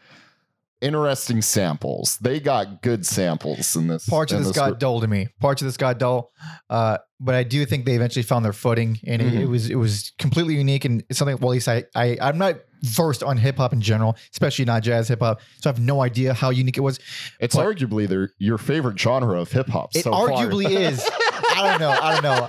Interesting 0.81 1.41
samples. 1.41 2.17
They 2.21 2.39
got 2.39 2.81
good 2.81 3.05
samples 3.05 3.75
in 3.75 3.87
this. 3.87 4.07
Parts 4.07 4.31
of 4.31 4.39
in 4.39 4.43
this 4.43 4.55
got 4.55 4.79
dull 4.79 5.01
to 5.01 5.07
me. 5.07 5.27
Parts 5.39 5.61
of 5.61 5.67
this 5.67 5.77
got 5.77 5.97
dull. 5.99 6.31
Uh, 6.69 6.97
but 7.19 7.35
I 7.35 7.43
do 7.43 7.65
think 7.65 7.85
they 7.85 7.93
eventually 7.95 8.23
found 8.23 8.43
their 8.43 8.53
footing, 8.53 8.99
and 9.05 9.21
it, 9.21 9.33
it 9.33 9.39
Mhm. 9.41 9.49
was 9.49 9.69
it 9.69 9.75
was 9.75 10.11
completely 10.17 10.55
unique 10.55 10.85
and 10.85 11.03
it's 11.09 11.19
something. 11.19 11.37
Well, 11.37 11.51
at 11.51 11.53
least 11.53 11.67
I, 11.67 11.83
I 11.95 12.17
I'm 12.19 12.37
not 12.39 12.55
versed 12.83 13.21
on 13.21 13.37
hip 13.37 13.57
hop 13.57 13.73
in 13.73 13.81
general, 13.81 14.15
especially 14.33 14.65
not 14.65 14.81
jazz 14.81 15.07
hip 15.07 15.19
hop, 15.19 15.39
so 15.59 15.69
I 15.69 15.73
have 15.73 15.79
no 15.79 16.01
idea 16.01 16.33
how 16.33 16.49
unique 16.49 16.77
it 16.77 16.81
was. 16.81 16.99
It's 17.39 17.55
but- 17.55 17.63
arguably 17.65 18.07
their 18.07 18.31
your 18.39 18.57
favorite 18.57 18.99
genre 18.99 19.39
of 19.39 19.51
hip 19.51 19.69
hop. 19.69 19.91
It 19.95 20.03
so 20.03 20.11
far. 20.11 20.29
arguably 20.29 20.65
is. 20.89 21.07
I 21.53 21.69
don't 21.69 21.79
know. 21.79 21.91
I 21.91 22.13
don't 22.13 22.23
know. 22.23 22.47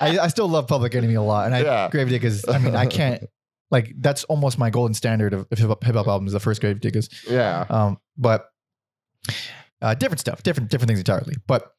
I, 0.00 0.18
I 0.24 0.28
still 0.28 0.48
love 0.48 0.66
Public 0.66 0.94
Enemy 0.96 1.14
a 1.14 1.22
lot, 1.22 1.46
and 1.46 1.54
I 1.54 1.60
Yeah. 1.62 1.88
Diggers. 2.06 2.44
I 2.48 2.58
mean, 2.58 2.74
I 2.74 2.86
can't 2.86 3.22
like 3.70 3.92
that's 3.98 4.24
almost 4.24 4.58
my 4.58 4.70
golden 4.70 4.94
standard 4.94 5.34
of 5.34 5.46
hip 5.50 5.68
hop 5.94 6.06
albums. 6.08 6.32
The 6.32 6.40
first 6.40 6.62
Gravediggaz, 6.62 7.30
yeah. 7.30 7.66
um, 7.68 7.98
but 8.16 8.50
uh, 9.80 9.94
different 9.94 10.20
stuff, 10.20 10.42
different 10.42 10.70
different 10.70 10.88
things 10.88 10.98
entirely. 10.98 11.36
But 11.46 11.72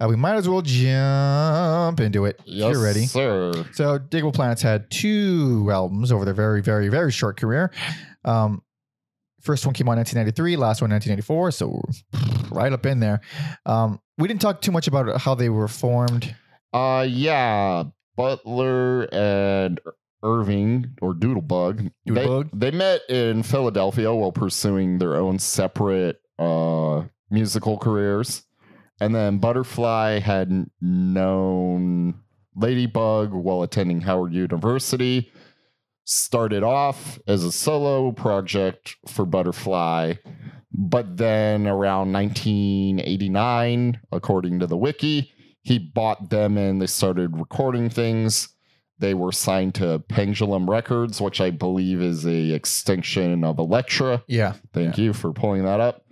uh, 0.00 0.06
we 0.08 0.16
might 0.16 0.34
as 0.34 0.48
well 0.48 0.62
jump 0.62 2.00
into 2.00 2.24
it. 2.24 2.40
Yes, 2.44 2.72
You're 2.72 2.82
ready. 2.82 3.06
sir. 3.06 3.52
So, 3.72 3.98
Digable 3.98 4.34
Planets 4.34 4.62
had 4.62 4.90
two 4.90 5.68
albums 5.70 6.10
over 6.10 6.24
their 6.24 6.34
very, 6.34 6.62
very, 6.62 6.88
very 6.88 7.12
short 7.12 7.38
career. 7.38 7.70
Um, 8.24 8.62
first 9.40 9.66
one 9.66 9.74
came 9.74 9.88
out 9.88 9.92
in 9.92 9.98
1993, 9.98 10.56
last 10.56 10.80
one 10.80 10.90
1984, 10.90 11.50
so 11.52 11.80
right 12.50 12.72
up 12.72 12.86
in 12.86 13.00
there. 13.00 13.20
Um, 13.66 14.00
we 14.18 14.26
didn't 14.28 14.40
talk 14.40 14.60
too 14.60 14.72
much 14.72 14.88
about 14.88 15.20
how 15.20 15.34
they 15.34 15.48
were 15.48 15.68
formed. 15.68 16.34
Uh 16.72 17.06
yeah, 17.08 17.84
Butler 18.16 19.02
and 19.12 19.80
Irving 20.24 20.96
or 21.00 21.14
Doodlebug. 21.14 21.90
Doodlebug? 22.08 22.50
They, 22.52 22.70
they 22.70 22.76
met 22.76 23.02
in 23.08 23.42
Philadelphia 23.42 24.12
while 24.14 24.32
pursuing 24.32 24.98
their 24.98 25.16
own 25.16 25.38
separate 25.38 26.20
uh 26.38 27.02
musical 27.30 27.78
careers. 27.78 28.42
And 29.00 29.14
then 29.14 29.38
Butterfly 29.38 30.20
had 30.20 30.66
known 30.80 32.14
Ladybug 32.56 33.32
while 33.32 33.62
attending 33.62 34.00
Howard 34.02 34.32
University. 34.32 35.30
Started 36.06 36.62
off 36.62 37.18
as 37.26 37.44
a 37.44 37.52
solo 37.52 38.12
project 38.12 38.96
for 39.08 39.24
Butterfly, 39.24 40.14
but 40.70 41.16
then 41.16 41.66
around 41.66 42.12
1989, 42.12 44.00
according 44.12 44.60
to 44.60 44.66
the 44.66 44.76
wiki, 44.76 45.32
he 45.62 45.78
bought 45.78 46.28
them 46.28 46.58
and 46.58 46.80
they 46.80 46.86
started 46.86 47.38
recording 47.38 47.88
things. 47.88 48.53
They 48.98 49.14
were 49.14 49.32
signed 49.32 49.74
to 49.76 49.98
Pendulum 50.08 50.70
Records, 50.70 51.20
which 51.20 51.40
I 51.40 51.50
believe 51.50 52.00
is 52.00 52.26
a 52.26 52.52
extinction 52.52 53.44
of 53.44 53.58
Elektra. 53.58 54.22
Yeah. 54.28 54.54
Thank 54.72 54.98
you 54.98 55.12
for 55.12 55.32
pulling 55.32 55.64
that 55.64 55.80
up. 55.80 56.04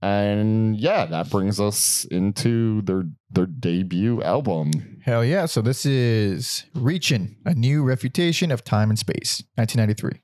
And 0.00 0.76
yeah, 0.76 1.06
that 1.06 1.28
brings 1.30 1.58
us 1.58 2.04
into 2.04 2.82
their 2.82 3.04
their 3.30 3.46
debut 3.46 4.22
album. 4.22 5.00
Hell 5.02 5.24
yeah. 5.24 5.46
So, 5.46 5.60
this 5.60 5.84
is 5.84 6.64
Reaching, 6.74 7.36
a 7.44 7.54
new 7.54 7.82
refutation 7.82 8.52
of 8.52 8.62
time 8.62 8.90
and 8.90 8.98
space, 8.98 9.42
1993. 9.56 10.20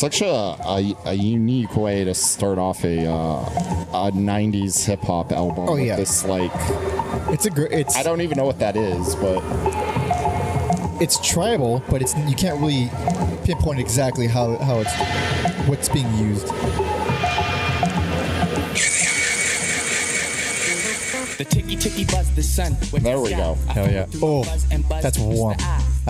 Such 0.00 0.22
a, 0.22 0.26
a, 0.26 0.96
a 1.04 1.12
unique 1.12 1.76
way 1.76 2.04
to 2.04 2.14
start 2.14 2.56
off 2.56 2.84
a 2.84 3.06
uh, 3.06 4.08
a 4.08 4.10
90s 4.10 4.86
hip 4.86 5.02
hop 5.02 5.30
album. 5.30 5.68
Oh, 5.68 5.74
with 5.74 5.84
yeah. 5.84 5.96
This 5.96 6.24
like 6.24 6.50
It's 7.28 7.44
a 7.44 7.50
great. 7.50 7.70
It's 7.72 7.94
I 7.96 8.02
don't 8.02 8.22
even 8.22 8.38
know 8.38 8.46
what 8.46 8.58
that 8.60 8.76
is, 8.76 9.14
but 9.16 9.42
it's 11.02 11.20
tribal, 11.20 11.82
but 11.90 12.00
it's 12.00 12.16
you 12.16 12.34
can't 12.34 12.58
really 12.62 12.88
pinpoint 13.44 13.78
exactly 13.78 14.26
how 14.26 14.56
how 14.56 14.80
it's 14.80 15.68
what's 15.68 15.90
being 15.90 16.10
used. 16.16 16.46
The 21.36 21.44
ticky 21.44 21.76
ticky 21.76 22.04
buzz 22.06 22.34
the 22.34 22.42
sun. 22.42 22.74
There 22.90 23.20
we 23.20 23.30
go. 23.30 23.58
I 23.68 23.72
Hell 23.74 23.90
yeah. 23.90 24.06
Oh, 24.22 24.44
buzz 24.44 24.66
and 24.70 24.88
buzz 24.88 25.02
that's 25.02 25.18
boosts 25.18 25.38
warm. 25.38 25.56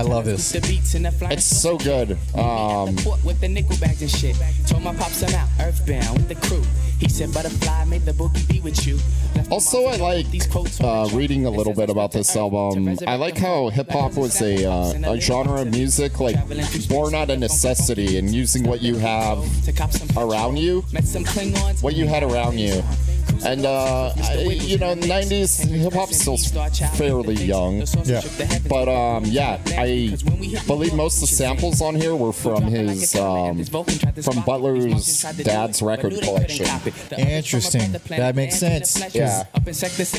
I 0.00 0.02
love 0.02 0.24
this. 0.24 0.52
The 0.52 0.60
beats 0.62 0.94
and 0.94 1.04
the 1.04 1.12
flying 1.12 1.34
it's 1.34 1.44
so 1.44 1.76
good. 1.76 2.12
Um, 2.34 2.96
with 3.22 3.38
the 3.42 3.48
nickel 3.48 3.76
bags 3.76 4.00
and 4.00 4.10
shit. 4.10 4.34
Told 4.66 4.82
my 4.82 4.94
pops 4.94 5.22
I'm 5.22 5.34
out, 5.34 5.48
earthbound 5.60 6.16
with 6.16 6.28
the 6.28 6.36
crew. 6.36 6.62
He 6.98 7.06
said, 7.10 7.34
Butterfly, 7.34 7.84
may 7.84 7.98
the 7.98 8.12
boogie 8.12 8.48
be 8.48 8.60
with 8.60 8.86
you. 8.86 8.98
Also, 9.50 9.84
I 9.86 9.96
like 9.96 10.30
these 10.30 10.46
quotes 10.46 10.80
uh, 10.80 11.06
reading 11.12 11.44
a 11.44 11.50
little 11.50 11.74
bit 11.74 11.90
about 11.90 12.12
this 12.12 12.32
the 12.32 12.40
earth 12.40 12.52
to 12.52 12.56
album. 12.60 12.98
I 13.06 13.16
like 13.16 13.36
how 13.36 13.68
hip 13.68 13.90
hop 13.90 14.14
was 14.14 14.40
a 14.40 14.64
uh, 14.64 15.12
a 15.12 15.20
genre 15.20 15.60
of 15.60 15.70
music 15.70 16.18
like 16.18 16.36
born 16.88 17.14
out 17.14 17.28
of 17.28 17.38
necessity 17.38 18.16
and 18.16 18.30
using 18.34 18.66
what 18.66 18.80
you 18.80 18.96
have 18.96 19.44
To 19.66 19.72
cop 19.72 19.92
some 19.92 20.08
around 20.16 20.56
you, 20.56 20.82
Met 20.92 21.04
some 21.04 21.24
Klingons. 21.24 21.82
what 21.82 21.94
you 21.94 22.06
had 22.06 22.22
around 22.22 22.58
you. 22.58 22.82
And 23.44 23.64
uh, 23.64 24.12
I, 24.22 24.34
you 24.42 24.78
know, 24.78 24.94
'90s 24.94 25.64
hip 25.66 25.92
hop's 25.94 26.18
still 26.20 26.36
fairly 26.96 27.34
young, 27.34 27.84
Yeah. 28.04 28.20
but 28.68 28.88
um, 28.88 29.24
yeah, 29.24 29.58
I 29.78 30.14
believe 30.66 30.94
most 30.94 31.22
of 31.22 31.28
the 31.28 31.34
samples 31.36 31.80
on 31.80 31.94
here 31.94 32.14
were 32.14 32.32
from 32.32 32.64
his 32.64 33.14
um, 33.16 33.64
from 33.64 34.42
Butler's 34.44 35.22
dad's 35.42 35.80
record 35.82 36.20
collection. 36.20 36.66
Interesting. 37.18 37.92
That 38.08 38.34
makes 38.36 38.56
sense. 38.56 39.14
Yeah. 39.14 39.44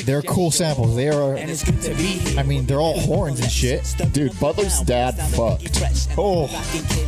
They're 0.04 0.22
cool 0.22 0.50
samples. 0.50 0.96
They 0.96 1.08
are. 1.08 1.34
And 1.36 1.50
it's 1.50 1.62
good 1.64 1.80
to 1.82 1.90
be 1.94 2.02
here. 2.04 2.40
I 2.40 2.42
mean, 2.42 2.66
they're 2.66 2.80
all 2.80 2.98
horns 3.00 3.40
and 3.40 3.50
shit. 3.50 3.94
Dude, 4.12 4.38
Butler's 4.40 4.80
dad 4.80 5.12
fucked. 5.34 5.80
Oh, 6.18 6.48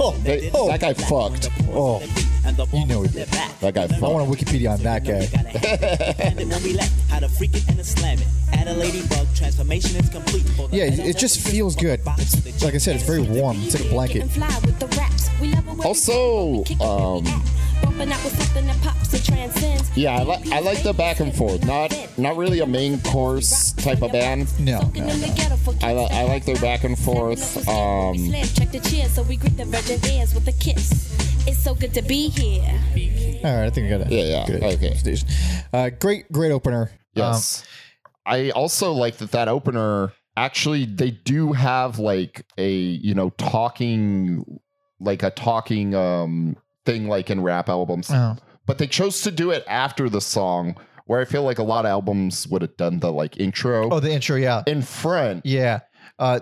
oh, 0.01 0.17
They- 0.23 0.51
oh, 0.55 0.69
that 0.69 0.81
guy 0.81 0.95
fucked. 0.95 1.49
oh. 1.71 2.03
You 2.73 2.87
know 2.87 3.05
did. 3.07 3.27
That 3.29 3.75
guy 3.75 3.85
I 3.85 3.89
fucked. 3.89 4.03
want 4.03 4.29
a 4.29 4.31
Wikipedia 4.31 4.71
on 4.73 4.81
that 4.83 5.03
guy. 5.03 5.25
when 6.37 6.63
we 6.63 6.73
left, 6.75 6.93
how 7.11 7.21
to 7.21 7.29
freak 7.29 7.55
it 7.55 7.67
and 7.69 7.79
to 7.79 7.85
slam 7.85 8.19
it. 8.19 8.27
Add 8.53 8.69
a 8.69 8.75
ladybug, 8.75 9.27
transformation 9.35 9.97
is 9.97 10.09
complete. 10.09 10.45
Yeah, 10.71 10.85
it, 10.85 11.19
just 11.19 11.35
just 11.35 11.49
feels 11.49 11.75
good. 11.75 12.01
It's, 12.19 12.63
like 12.63 12.75
I 12.75 12.79
said, 12.79 12.97
it's 12.97 13.05
very 13.05 13.23
warm. 13.23 13.57
It's 13.61 13.75
like 13.75 13.87
a 13.87 13.89
blanket. 13.89 14.25
Also, 15.85 16.65
um, 16.81 17.25
Yeah, 19.97 20.19
I, 20.19 20.25
li- 20.25 20.53
I 20.53 20.61
like 20.61 20.83
the 20.83 20.93
back 20.93 21.21
and 21.21 21.35
forth. 21.35 21.65
Not 21.65 21.95
not 22.19 22.37
really 22.37 22.61
a 22.61 22.67
main 22.67 23.01
course 23.03 23.73
type 23.73 24.03
of 24.03 24.11
band. 24.13 24.49
No, 24.59 24.81
no, 24.95 25.07
I, 25.83 25.93
li- 25.95 26.09
I 26.11 26.25
like 26.25 26.45
their 26.45 26.57
back 26.57 26.83
and 26.85 26.99
forth. 26.99 27.57
Um, 27.69 28.17
Check 28.55 28.73
the 28.73 28.81
cheer, 28.81 29.09
so 29.09 29.23
we 29.23 29.37
greet 29.37 29.57
the 29.57 29.65
virgin 29.67 30.01
ears 30.11 30.35
with 30.35 30.49
a 30.49 30.53
kiss. 30.53 31.15
It's 31.47 31.59
so 31.63 31.75
good 31.75 31.95
to 31.95 32.03
be 32.03 32.29
here. 32.29 32.63
All 33.45 33.57
right, 33.57 33.67
I 33.67 33.71
think 33.71 33.87
I 33.87 33.99
got 33.99 34.01
it. 34.01 34.11
Yeah, 34.13 34.25
yeah, 34.25 34.47
Good. 34.47 34.63
okay. 34.65 35.17
Uh, 35.73 35.91
great, 35.91 36.31
great 36.33 36.51
opener. 36.51 36.91
yes, 37.15 37.65
I 38.27 38.51
also 38.51 38.93
like 38.93 39.19
that 39.19 39.31
that 39.33 39.49
opener. 39.49 40.13
Actually, 40.37 40.87
they 40.87 41.13
do 41.13 41.53
have 41.53 41.99
like 42.01 42.45
a 42.59 42.73
you 42.73 43.15
know 43.15 43.31
talking, 43.31 44.59
like 44.99 45.23
a 45.23 45.31
talking 45.31 45.95
um 45.95 46.57
thing 46.85 47.09
like 47.09 47.31
in 47.31 47.41
rap 47.43 47.69
albums. 47.69 48.11
Oh. 48.13 48.37
but 48.67 48.79
they 48.79 48.87
chose 48.87 49.23
to 49.23 49.31
do 49.31 49.51
it 49.51 49.65
after 49.67 50.09
the 50.09 50.21
song 50.21 50.77
where 51.07 51.21
i 51.21 51.25
feel 51.25 51.43
like 51.43 51.59
a 51.59 51.63
lot 51.63 51.85
of 51.85 51.91
albums 51.91 52.47
would 52.49 52.63
have 52.63 52.77
done 52.77 52.99
the 53.01 53.13
like 53.13 53.39
intro 53.39 53.91
Oh, 53.93 54.01
the 54.01 54.11
intro, 54.11 54.37
yeah, 54.37 54.63
in 54.67 54.83
front 54.83 55.45
yeah. 55.45 55.81
Uh, 56.19 56.41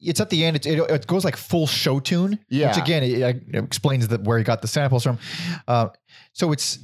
it's 0.00 0.20
at 0.20 0.28
the 0.30 0.44
end. 0.44 0.56
It, 0.56 0.66
it, 0.66 0.90
it 0.90 1.06
goes 1.06 1.24
like 1.24 1.36
full 1.36 1.66
show 1.66 1.98
tune. 1.98 2.38
Yeah. 2.50 2.68
Which 2.68 2.76
again, 2.78 3.02
it, 3.02 3.20
it 3.48 3.54
explains 3.64 4.08
that 4.08 4.22
where 4.22 4.36
he 4.36 4.44
got 4.44 4.60
the 4.60 4.68
samples 4.68 5.02
from. 5.02 5.18
Uh, 5.66 5.88
so 6.32 6.52
it's 6.52 6.78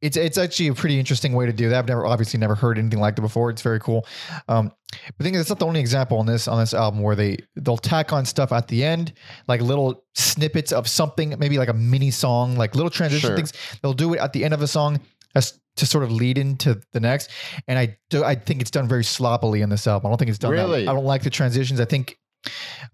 it's 0.00 0.16
it's 0.16 0.38
actually 0.38 0.68
a 0.68 0.74
pretty 0.74 0.98
interesting 0.98 1.32
way 1.32 1.46
to 1.46 1.52
do 1.52 1.68
that. 1.70 1.78
I've 1.78 1.88
never 1.88 2.06
obviously 2.06 2.38
never 2.38 2.54
heard 2.54 2.78
anything 2.78 3.00
like 3.00 3.16
that 3.16 3.22
before. 3.22 3.50
It's 3.50 3.62
very 3.62 3.80
cool. 3.80 4.06
Um, 4.48 4.72
but 5.16 5.24
thing 5.24 5.34
is, 5.34 5.40
it's 5.42 5.50
not 5.50 5.58
the 5.58 5.66
only 5.66 5.80
example 5.80 6.18
on 6.18 6.26
this 6.26 6.46
on 6.48 6.58
this 6.60 6.72
album 6.74 7.00
where 7.02 7.16
they 7.16 7.38
they'll 7.56 7.76
tack 7.76 8.12
on 8.12 8.24
stuff 8.24 8.52
at 8.52 8.68
the 8.68 8.84
end, 8.84 9.12
like 9.48 9.60
little 9.60 10.04
snippets 10.14 10.72
of 10.72 10.86
something, 10.88 11.34
maybe 11.38 11.58
like 11.58 11.68
a 11.68 11.74
mini 11.74 12.10
song, 12.10 12.56
like 12.56 12.74
little 12.74 12.90
transition 12.90 13.28
Sure. 13.28 13.36
things. 13.36 13.52
They'll 13.82 13.92
do 13.92 14.14
it 14.14 14.20
at 14.20 14.32
the 14.32 14.44
end 14.44 14.54
of 14.54 14.62
a 14.62 14.66
song 14.68 15.00
as 15.34 15.58
to 15.76 15.86
sort 15.86 16.04
of 16.04 16.10
lead 16.12 16.38
into 16.38 16.80
the 16.92 17.00
next. 17.00 17.30
And 17.66 17.78
I 17.78 17.96
do 18.10 18.22
I 18.24 18.34
think 18.36 18.60
it's 18.60 18.70
done 18.70 18.86
very 18.88 19.04
sloppily 19.04 19.62
in 19.62 19.68
this 19.68 19.86
album. 19.86 20.06
I 20.06 20.10
don't 20.10 20.18
think 20.18 20.28
it's 20.30 20.38
done. 20.38 20.54
that- 20.54 20.62
Really? 20.62 20.86
I 20.88 20.92
don't 20.92 21.04
like 21.04 21.22
the 21.22 21.30
transitions. 21.30 21.80
I 21.80 21.84
think 21.84 22.18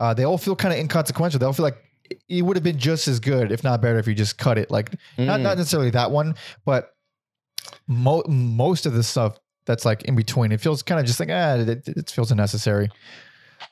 uh, 0.00 0.14
they 0.14 0.25
all 0.25 0.38
feel 0.38 0.56
kind 0.56 0.73
of 0.73 0.80
inconsequential. 0.80 1.38
They 1.38 1.46
all 1.46 1.52
feel 1.52 1.64
like 1.64 1.76
it 2.28 2.42
would 2.42 2.56
have 2.56 2.64
been 2.64 2.78
just 2.78 3.08
as 3.08 3.20
good, 3.20 3.52
if 3.52 3.62
not 3.64 3.80
better, 3.80 3.99
if 3.99 4.06
you 4.06 4.14
just 4.14 4.37
cut 4.38 4.58
it. 4.58 4.70
Like 4.70 4.92
not 5.18 5.40
Mm. 5.40 5.42
not 5.42 5.58
necessarily 5.58 5.90
that 5.90 6.11
one, 6.11 6.34
but 6.64 6.90
mo- 7.87 8.25
most 8.28 8.87
of 8.87 8.92
the 8.94 9.02
stuff 9.02 9.38
that's 9.66 9.84
like 9.84 10.02
in 10.04 10.14
between, 10.14 10.52
it 10.52 10.61
feels 10.61 10.82
kind 10.82 11.00
of 11.00 11.06
just 11.06 11.20
like 11.20 11.30
ah, 11.30 11.54
it, 11.56 11.88
it 11.88 12.11
feels 12.11 12.30
unnecessary. 12.30 12.90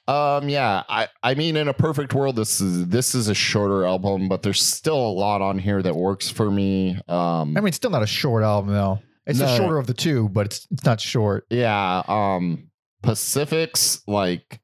um 0.09 0.49
yeah 0.49 0.83
i 0.89 1.07
i 1.23 1.35
mean 1.35 1.55
in 1.57 1.69
a 1.69 1.75
perfect 1.75 2.15
world 2.15 2.35
this 2.35 2.61
is 2.61 2.87
this 2.89 3.15
is 3.15 3.29
a 3.29 3.35
shorter 3.35 3.85
album 3.85 4.27
but 4.29 4.43
there's 4.43 4.63
still 4.63 4.97
a 4.97 5.13
lot 5.13 5.43
on 5.43 5.59
here 5.59 5.83
that 5.83 5.95
works 5.95 6.31
for 6.31 6.51
me 6.51 6.97
um 7.09 7.57
I 7.57 7.61
mean, 7.61 7.67
it's 7.69 7.77
still 7.77 7.91
not 7.91 8.03
a 8.03 8.07
short 8.07 8.43
album 8.43 8.73
though. 8.73 9.01
It's 9.27 9.39
the 9.39 9.55
shorter 9.57 9.77
of 9.79 9.87
the 9.87 9.95
two, 9.95 10.29
but 10.31 10.47
it's 10.47 10.67
it's 10.71 10.85
not 10.85 11.01
short. 11.01 11.47
yeah 11.51 12.03
um 12.09 12.71
pacifics 13.03 14.03
like 14.07 14.61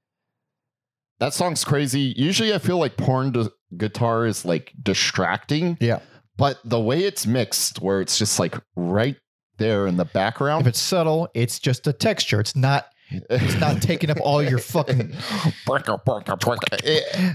that 1.20 1.34
song's 1.34 1.64
crazy 1.64 2.14
usually 2.16 2.54
i 2.54 2.58
feel 2.58 2.78
like 2.78 2.96
porn 2.96 3.32
gu- 3.32 3.50
guitar 3.76 4.24
is 4.26 4.44
like 4.44 4.72
distracting 4.82 5.76
Yeah. 5.80 5.98
But 6.38 6.58
the 6.64 6.80
way 6.80 7.04
it's 7.04 7.26
mixed 7.26 7.82
where 7.82 8.00
it's 8.00 8.16
just 8.18 8.38
like 8.38 8.54
right 8.76 9.16
there 9.58 9.86
in 9.86 9.96
the 9.98 10.04
background 10.06 10.62
If 10.62 10.68
it's 10.68 10.80
subtle, 10.80 11.28
it's 11.34 11.58
just 11.58 11.86
a 11.86 11.92
texture. 11.92 12.40
It's 12.40 12.56
not. 12.56 12.86
It's 13.10 13.58
not 13.58 13.80
taking 13.90 14.10
up 14.10 14.18
all 14.20 14.42
your 14.42 14.58
fucking. 14.58 15.14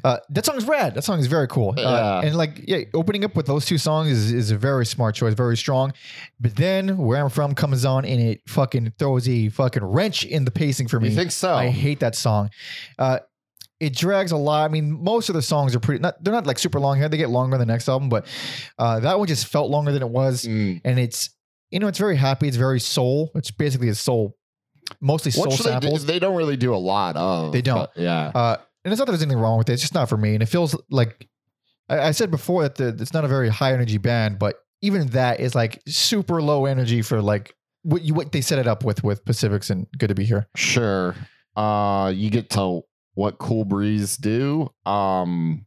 Uh, 0.04 0.18
that 0.30 0.46
song's 0.46 0.66
rad. 0.66 0.94
That 0.94 1.04
song 1.04 1.20
is 1.20 1.26
very 1.28 1.48
cool. 1.48 1.74
Uh, 1.78 1.82
Yeah. 1.82 2.22
and 2.22 2.36
like, 2.38 2.62
yeah, 2.68 2.82
opening 2.94 3.26
up 3.26 3.36
with 3.36 3.48
those 3.48 3.66
two 3.66 3.78
songs 3.80 4.10
is, 4.10 4.32
is 4.32 4.52
a 4.52 4.58
very 4.58 4.86
smart 4.86 5.16
choice, 5.16 5.34
very 5.34 5.58
strong. 5.58 5.94
But 6.40 6.56
then 6.56 6.98
where 6.98 7.24
I'm 7.24 7.30
from 7.30 7.56
comes 7.56 7.86
on 7.86 8.06
and 8.06 8.22
it 8.22 8.42
fucking 8.48 8.94
throws 9.00 9.28
a 9.28 9.50
fucking 9.50 9.84
wrench 9.84 10.24
in 10.26 10.46
the 10.46 10.52
pacing 10.52 10.88
for 10.90 11.00
me. 11.00 11.10
You 11.10 11.16
think 11.16 11.32
so? 11.32 11.54
I 11.56 11.70
hate 11.70 12.00
that 12.02 12.16
song. 12.16 12.52
Uh, 13.00 13.20
it 13.84 13.96
drags 13.96 14.32
a 14.32 14.38
lot. 14.38 14.64
I 14.64 14.68
mean, 14.70 15.04
most 15.04 15.28
of 15.30 15.36
the 15.36 15.42
songs 15.42 15.76
are 15.76 15.80
pretty. 15.80 16.02
Not, 16.02 16.24
they're 16.24 16.34
not 16.34 16.48
like 16.48 16.58
super 16.58 16.80
long 16.80 16.98
here. 16.98 17.10
They 17.10 17.18
get 17.18 17.30
longer 17.30 17.58
than 17.58 17.68
the 17.68 17.74
next 17.74 17.90
album, 17.90 18.08
but 18.10 18.26
uh, 18.80 19.02
that 19.02 19.20
one 19.20 19.28
just 19.28 19.48
felt 19.48 19.70
longer 19.70 19.92
than 19.92 20.02
it 20.02 20.10
was. 20.10 20.44
Mm. 20.46 20.82
And 20.86 20.98
it's 21.00 21.30
you 21.72 21.80
know 21.80 21.88
it's 21.88 22.00
very 22.00 22.16
happy. 22.16 22.48
It's 22.48 22.58
very 22.58 22.80
soul. 22.80 23.32
It's 23.36 23.52
basically 23.52 23.90
a 23.90 23.96
soul, 23.96 24.38
mostly 25.02 25.32
soul 25.32 25.46
Which 25.46 25.58
they, 25.58 25.64
do- 25.64 25.70
samples. 25.70 26.06
they 26.06 26.20
don't 26.20 26.36
really 26.36 26.56
do 26.58 26.74
a 26.74 26.78
lot 26.78 27.18
of. 27.18 27.52
They 27.52 27.62
don't. 27.62 27.90
yeah. 27.96 28.32
Uh, 28.34 28.58
and 28.86 28.92
it's 28.92 29.00
not 29.00 29.06
that 29.06 29.12
there's 29.12 29.22
anything 29.22 29.40
wrong 29.40 29.58
with 29.58 29.70
it. 29.70 29.74
It's 29.74 29.82
just 29.82 29.94
not 29.94 30.10
for 30.10 30.18
me. 30.18 30.34
And 30.34 30.44
it 30.44 30.48
feels 30.48 30.76
like 30.90 31.28
I, 31.90 32.00
I 32.00 32.12
said 32.12 32.32
before 32.32 32.64
that 32.64 32.76
the, 32.76 32.88
it's 33.02 33.14
not 33.14 33.26
a 33.26 33.28
very 33.28 33.50
high 33.50 33.74
energy 33.74 33.98
band, 33.98 34.40
but 34.40 34.58
even 34.82 35.08
that 35.08 35.40
is 35.40 35.56
like 35.56 35.82
super 35.88 36.42
low 36.42 36.66
energy 36.66 37.02
for 37.02 37.22
like 37.22 37.54
what 37.84 38.02
you 38.02 38.14
what 38.14 38.32
they 38.32 38.42
set 38.42 38.60
it 38.60 38.68
up 38.68 38.84
with 38.86 39.04
with 39.04 39.24
Pacifics 39.26 39.70
and 39.70 39.88
Good 39.98 40.08
to 40.08 40.16
Be 40.16 40.24
Here. 40.26 40.48
Sure. 40.56 41.16
Uh 41.56 42.12
you 42.16 42.30
get 42.30 42.50
to 42.52 42.82
what 43.14 43.38
Cool 43.38 43.66
Breeze 43.66 44.18
do. 44.18 44.70
Um 44.86 45.66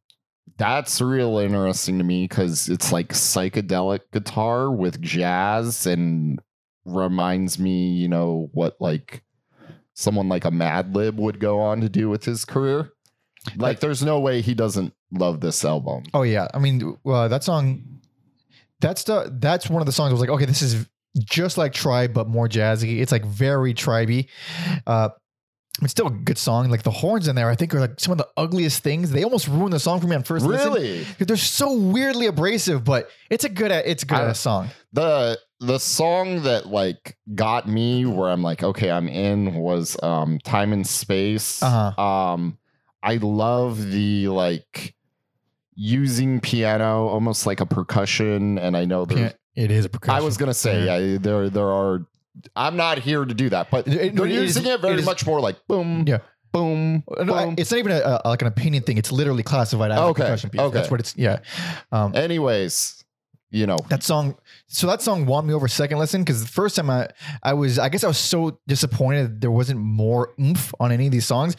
that's 0.59 1.01
real 1.01 1.39
interesting 1.39 1.99
to 1.99 2.05
me 2.05 2.25
because 2.25 2.69
it's 2.69 2.91
like 2.91 3.09
psychedelic 3.09 4.01
guitar 4.13 4.71
with 4.71 5.03
jazz 5.03 5.87
and 5.87 6.41
reminds 6.87 7.59
me, 7.59 7.89
you 7.93 8.09
know, 8.09 8.49
what 8.53 8.77
like 8.81 9.23
someone 9.93 10.29
like 10.29 10.45
a 10.45 10.51
Madlib 10.51 11.17
would 11.17 11.41
go 11.41 11.61
on 11.61 11.81
to 11.81 11.89
do 11.89 12.09
with 12.09 12.25
his 12.25 12.45
career. 12.45 12.93
Like, 13.57 13.81
there's 13.81 14.03
no 14.03 14.19
way 14.19 14.41
he 14.41 14.55
doesn't 14.55 14.93
love 15.13 15.41
this 15.41 15.65
album. 15.65 16.05
Oh 16.15 16.23
yeah, 16.23 16.49
I 16.53 16.59
mean 16.59 16.97
uh, 17.05 17.29
that 17.29 17.45
song. 17.45 17.83
That's 18.81 19.05
the 19.05 19.35
that's 19.39 19.71
one 19.71 19.81
of 19.81 19.87
the 19.87 19.93
songs 19.93 20.11
I 20.11 20.13
was 20.13 20.21
like, 20.21 20.31
okay, 20.31 20.45
this 20.45 20.63
is 20.63 20.87
just 21.19 21.57
like 21.57 21.73
Tribe 21.73 22.13
but 22.13 22.29
more 22.29 22.49
jazzy. 22.49 23.01
It's 23.01 23.13
like 23.13 23.25
very 23.25 23.73
tribey. 23.73 24.29
Uh, 24.87 25.11
it's 25.83 25.91
still 25.91 26.07
a 26.07 26.11
good 26.11 26.39
song. 26.39 26.71
Like 26.71 26.83
the 26.85 26.91
horns 26.91 27.29
in 27.29 27.37
there, 27.37 27.51
I 27.51 27.55
think 27.55 27.75
are 27.75 27.81
like 27.81 28.01
some 28.01 28.13
of 28.13 28.19
the 28.19 28.29
ugliest 28.37 28.83
things. 28.83 29.11
They 29.11 29.25
almost 29.25 29.47
ruined 29.49 29.73
the 29.75 29.79
song 29.81 30.01
for 30.01 30.07
me 30.07 30.17
on 30.17 30.23
first 30.23 30.47
listen. 30.47 30.73
Really? 30.73 31.05
'Cause 31.05 31.27
They're 31.27 31.37
so 31.37 31.73
weirdly 31.77 32.27
abrasive, 32.27 32.83
but 32.85 33.09
it's 33.31 33.45
a 33.45 33.49
good 33.49 33.71
it's 33.71 34.03
a 34.03 34.07
good 34.07 34.19
I- 34.19 34.33
song. 34.33 34.69
the 34.93 35.39
the 35.61 35.79
song 35.79 36.43
that 36.43 36.67
like 36.67 37.17
got 37.35 37.67
me 37.69 38.05
where 38.07 38.31
I'm 38.31 38.43
like, 38.43 38.63
okay, 38.63 38.91
I'm 38.91 39.09
in 39.09 39.55
was 39.55 39.97
um 40.03 40.39
Time 40.45 40.73
and 40.73 40.87
Space. 40.87 41.63
Uh-huh. 41.63 42.01
Um 42.03 42.59
I 43.03 43.17
love 43.17 43.91
the 43.91 44.29
like 44.29 44.95
using 45.75 46.41
piano 46.41 47.07
almost 47.07 47.47
like 47.47 47.61
a 47.61 47.67
percussion, 47.67 48.59
and 48.59 48.77
I 48.77 48.85
know 48.85 49.05
there's. 49.05 49.35
It 49.55 49.71
is 49.71 49.85
a 49.85 49.89
percussion. 49.89 50.17
I 50.21 50.25
was 50.25 50.37
gonna 50.37 50.55
say, 50.55 50.85
yeah, 50.85 51.19
there 51.21 51.49
there 51.51 51.69
are. 51.69 52.07
I'm 52.55 52.77
not 52.77 52.99
here 52.99 53.25
to 53.25 53.35
do 53.35 53.49
that, 53.51 53.71
but 53.71 53.87
It- 53.89 53.95
it- 53.95 54.19
it 54.21 54.31
is- 54.31 54.57
using 54.57 54.67
it 54.67 54.81
very 54.81 54.95
it 54.95 55.01
is- 55.01 55.07
much 55.07 55.25
more 55.27 55.41
like 55.41 55.57
boom, 55.69 56.05
Yeah. 56.07 56.19
boom, 56.53 57.03
No, 57.25 57.35
I- 57.35 57.55
it's 57.57 57.71
not 57.71 57.79
even 57.79 57.93
a, 57.93 58.21
a, 58.25 58.29
like 58.29 58.43
an 58.43 58.49
opinion 58.49 58.83
thing. 58.83 58.99
It's 58.99 59.13
literally 59.13 59.43
classified 59.43 59.91
as 59.91 59.99
Okay, 59.99 60.23
a 60.23 60.27
percussion 60.27 60.51
piece. 60.51 60.61
okay. 60.61 60.75
That's 60.75 60.91
what 60.91 61.01
it's. 61.01 61.15
Yeah. 61.17 61.39
Um, 61.93 62.15
Anyways, 62.15 63.05
you 63.51 63.67
know, 63.67 63.79
that 63.89 64.03
song 64.03 64.37
so 64.67 64.87
that 64.89 65.01
song 65.01 65.25
won 65.25 65.47
me 65.47 65.55
over 65.55 65.69
second 65.69 65.99
listen 65.99 66.23
because 66.23 66.43
the 66.43 66.49
first 66.49 66.75
time 66.77 66.91
I 66.91 67.09
I 67.43 67.55
was 67.55 67.79
I 67.79 67.89
guess 67.89 68.03
I 68.05 68.09
was 68.09 68.19
so 68.19 68.59
disappointed 68.67 69.41
there 69.41 69.51
wasn't 69.53 69.79
more 69.81 70.35
oomph 70.41 70.75
on 70.81 70.91
any 70.93 71.07
of 71.07 71.13
these 71.13 71.25
songs 71.27 71.57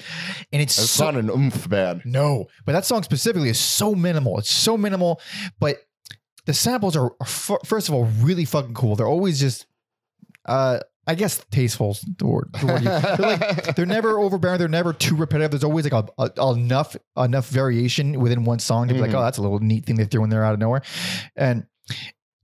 and 0.52 0.62
it's 0.62 0.78
it's 0.78 0.92
so, 0.92 1.06
not 1.06 1.16
an 1.16 1.30
oomph 1.30 1.70
band. 1.70 2.02
no 2.04 2.46
but 2.66 2.74
that 2.74 2.84
song 2.86 3.04
specifically 3.04 3.50
is 3.50 3.58
so 3.60 3.96
minimal 3.96 4.38
it's 4.38 4.52
so 4.52 4.78
minimal 4.78 5.22
but 5.62 5.78
the 6.46 6.54
samples 6.54 6.98
are, 6.98 7.06
are 7.06 7.16
f- 7.22 7.52
first 7.66 7.88
of 7.88 7.96
all 7.96 8.04
really 8.20 8.44
fucking 8.46 8.74
cool 8.74 8.98
they're 8.98 9.08
always 9.08 9.40
just 9.40 9.66
uh 10.48 10.80
I 11.10 11.16
guess 11.16 11.42
tasteful 11.52 11.92
is 11.92 12.02
the 12.18 12.28
word, 12.28 12.50
the 12.60 12.66
word 12.68 12.82
they're 12.84 13.18
like 13.38 13.76
they're 13.76 13.86
never 13.86 14.20
overbearing 14.26 14.58
they're 14.60 14.68
never 14.68 14.92
too 14.94 15.16
repetitive 15.16 15.52
there's 15.52 15.64
always 15.64 15.90
like 15.90 15.94
a, 16.20 16.32
a- 16.42 16.52
enough 16.54 16.96
enough 17.18 17.48
variation 17.48 18.20
within 18.20 18.44
one 18.44 18.60
song 18.60 18.88
to 18.90 18.94
be 18.94 19.00
like 19.00 19.12
Mhm. 19.12 19.16
oh 19.16 19.22
that's 19.22 19.38
a 19.38 19.42
little 19.42 19.60
neat 19.60 19.86
thing 19.86 19.96
they 19.96 20.06
threw 20.06 20.24
in 20.26 20.30
there 20.30 20.44
out 20.44 20.54
of 20.54 20.60
nowhere 20.60 20.82
and 21.38 21.66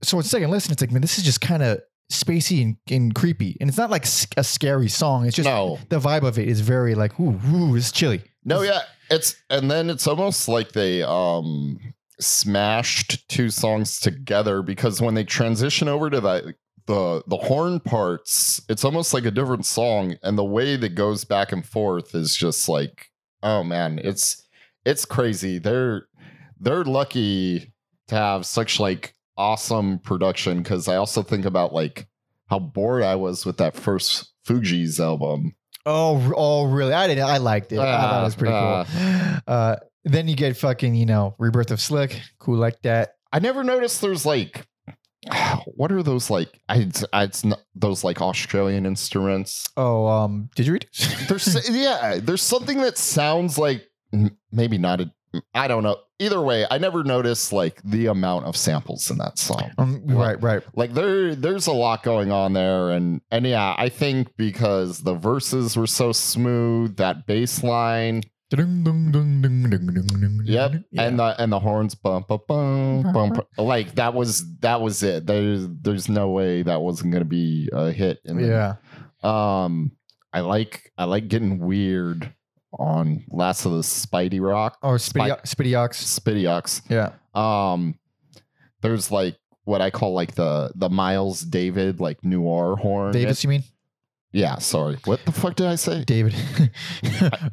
so 0.02 0.16
on 0.18 0.22
second 0.22 0.50
listen, 0.50 0.72
it's 0.72 0.80
like, 0.82 0.90
man, 0.92 1.00
this 1.02 1.16
is 1.18 1.24
just 1.24 1.40
kind 1.40 1.62
of 1.62 1.78
spacey 2.12 2.60
and, 2.62 2.76
and 2.90 3.14
creepy. 3.14 3.56
And 3.58 3.70
it's 3.70 3.78
not 3.78 3.90
like 3.90 4.04
a 4.36 4.44
scary 4.44 4.88
song. 4.90 5.24
It's 5.26 5.34
just 5.36 5.46
no, 5.48 5.78
the 5.88 5.98
vibe 5.98 6.24
of 6.24 6.38
it 6.38 6.46
is 6.46 6.60
very 6.60 6.94
like, 6.94 7.18
ooh, 7.18 7.40
ooh, 7.50 7.74
it's 7.74 7.90
chilly. 7.90 8.22
no, 8.44 8.60
yeah, 8.60 8.82
it's 9.10 9.34
and 9.48 9.70
then 9.70 9.88
it's 9.88 10.06
almost 10.06 10.46
like 10.46 10.72
they 10.72 11.02
um 11.02 11.78
smashed 12.20 13.26
two 13.28 13.48
songs 13.50 13.98
together 14.00 14.62
because 14.62 15.00
when 15.00 15.14
they 15.14 15.24
transition 15.24 15.88
over 15.88 16.10
to 16.10 16.20
that 16.20 16.44
the 16.86 17.22
the 17.26 17.36
horn 17.36 17.80
parts, 17.80 18.60
it's 18.68 18.84
almost 18.84 19.14
like 19.14 19.24
a 19.24 19.30
different 19.30 19.66
song, 19.66 20.16
and 20.22 20.36
the 20.36 20.44
way 20.44 20.76
that 20.76 20.94
goes 20.94 21.24
back 21.24 21.52
and 21.52 21.64
forth 21.64 22.14
is 22.14 22.36
just 22.36 22.68
like, 22.68 23.10
oh 23.42 23.62
man, 23.64 23.98
it's 24.02 24.46
it's 24.84 25.04
crazy. 25.04 25.58
They're 25.58 26.06
they're 26.60 26.84
lucky 26.84 27.72
to 28.08 28.14
have 28.14 28.46
such 28.46 28.78
like 28.78 29.14
awesome 29.36 29.98
production 29.98 30.58
because 30.62 30.86
I 30.88 30.96
also 30.96 31.22
think 31.22 31.44
about 31.44 31.72
like 31.72 32.06
how 32.48 32.58
bored 32.58 33.02
I 33.02 33.16
was 33.16 33.46
with 33.46 33.56
that 33.56 33.74
first 33.74 34.32
Fugees' 34.46 35.00
album. 35.00 35.54
Oh, 35.86 36.32
oh, 36.36 36.64
really? 36.64 36.94
I 36.94 37.06
didn't. 37.06 37.24
I 37.24 37.38
liked 37.38 37.72
it. 37.72 37.78
I 37.78 37.84
thought 37.84 38.20
it 38.20 38.24
was 38.24 38.34
pretty 38.36 38.54
Ah, 38.54 38.84
cool. 38.86 39.54
Uh, 39.54 39.76
then 40.04 40.28
you 40.28 40.34
get 40.36 40.56
fucking, 40.56 40.94
you 40.94 41.04
know, 41.06 41.34
Rebirth 41.38 41.70
of 41.70 41.80
Slick. 41.80 42.20
Cool 42.38 42.56
like 42.56 42.80
that. 42.82 43.16
I 43.32 43.38
never 43.38 43.62
noticed 43.64 44.00
there's 44.00 44.24
like 44.24 44.66
what 45.66 45.92
are 45.92 46.02
those 46.02 46.30
like 46.30 46.60
I 46.68 46.78
it's, 46.78 47.04
it's 47.12 47.44
not 47.44 47.60
those 47.74 48.04
like 48.04 48.20
Australian 48.20 48.86
instruments. 48.86 49.68
Oh, 49.76 50.06
um, 50.06 50.50
did 50.54 50.66
you 50.66 50.72
read? 50.72 50.88
There's 51.28 51.68
yeah, 51.70 52.18
there's 52.22 52.42
something 52.42 52.78
that 52.78 52.98
sounds 52.98 53.58
like 53.58 53.88
maybe 54.52 54.78
not 54.78 55.00
a 55.00 55.10
I 55.52 55.68
don't 55.68 55.82
know. 55.82 55.96
Either 56.20 56.40
way, 56.40 56.64
I 56.70 56.78
never 56.78 57.02
noticed 57.02 57.52
like 57.52 57.82
the 57.82 58.06
amount 58.06 58.44
of 58.44 58.56
samples 58.56 59.10
in 59.10 59.18
that 59.18 59.36
song. 59.36 59.72
um, 59.78 60.02
right, 60.06 60.40
right. 60.40 60.62
Like 60.76 60.94
there 60.94 61.34
there's 61.34 61.66
a 61.66 61.72
lot 61.72 62.02
going 62.04 62.30
on 62.30 62.52
there 62.52 62.90
and 62.90 63.20
and 63.30 63.44
yeah, 63.44 63.74
I 63.76 63.88
think 63.88 64.36
because 64.36 65.00
the 65.00 65.14
verses 65.14 65.76
were 65.76 65.88
so 65.88 66.12
smooth, 66.12 66.96
that 66.96 67.26
bass 67.26 67.62
line 67.64 68.22
Yep, 70.46 70.72
Yeah. 70.90 71.02
and 71.02 71.18
the 71.18 71.40
and 71.40 71.52
the 71.52 71.58
horns 71.60 71.94
bump 71.94 72.28
bump 72.28 72.46
bump 72.46 73.12
bump. 73.12 73.46
Like 73.58 73.94
that 73.96 74.14
was 74.14 74.44
that 74.60 74.80
was 74.80 75.02
it. 75.02 75.26
There's 75.26 75.66
there's 75.68 76.08
no 76.08 76.30
way 76.30 76.62
that 76.62 76.80
wasn't 76.80 77.12
gonna 77.12 77.24
be 77.24 77.68
a 77.72 77.90
hit. 77.92 78.20
And 78.24 78.40
yeah. 78.40 78.74
Um, 79.22 79.92
I 80.32 80.40
like 80.40 80.92
I 80.98 81.04
like 81.04 81.28
getting 81.28 81.58
weird 81.58 82.32
on 82.78 83.24
Last 83.30 83.64
of 83.66 83.72
the 83.72 83.78
Spidey 83.78 84.40
Rock, 84.40 84.78
Or 84.82 84.96
Spitty, 84.96 85.40
Spitty 85.44 85.78
Ox. 85.78 86.18
Spidey 86.18 86.48
Ox. 86.50 86.82
Yeah. 86.88 87.12
Um, 87.34 87.98
there's 88.82 89.10
like 89.10 89.36
what 89.64 89.80
I 89.80 89.90
call 89.90 90.12
like 90.12 90.34
the 90.34 90.72
the 90.74 90.90
Miles 90.90 91.40
David 91.40 92.00
like 92.00 92.22
noir 92.24 92.76
horn. 92.76 93.12
Davis, 93.12 93.42
you 93.44 93.48
mean? 93.50 93.64
Yeah, 94.34 94.58
sorry. 94.58 94.98
What 95.04 95.24
the 95.24 95.30
fuck 95.32 95.54
did 95.54 95.68
I 95.68 95.76
say? 95.76 96.02
David. 96.04 96.34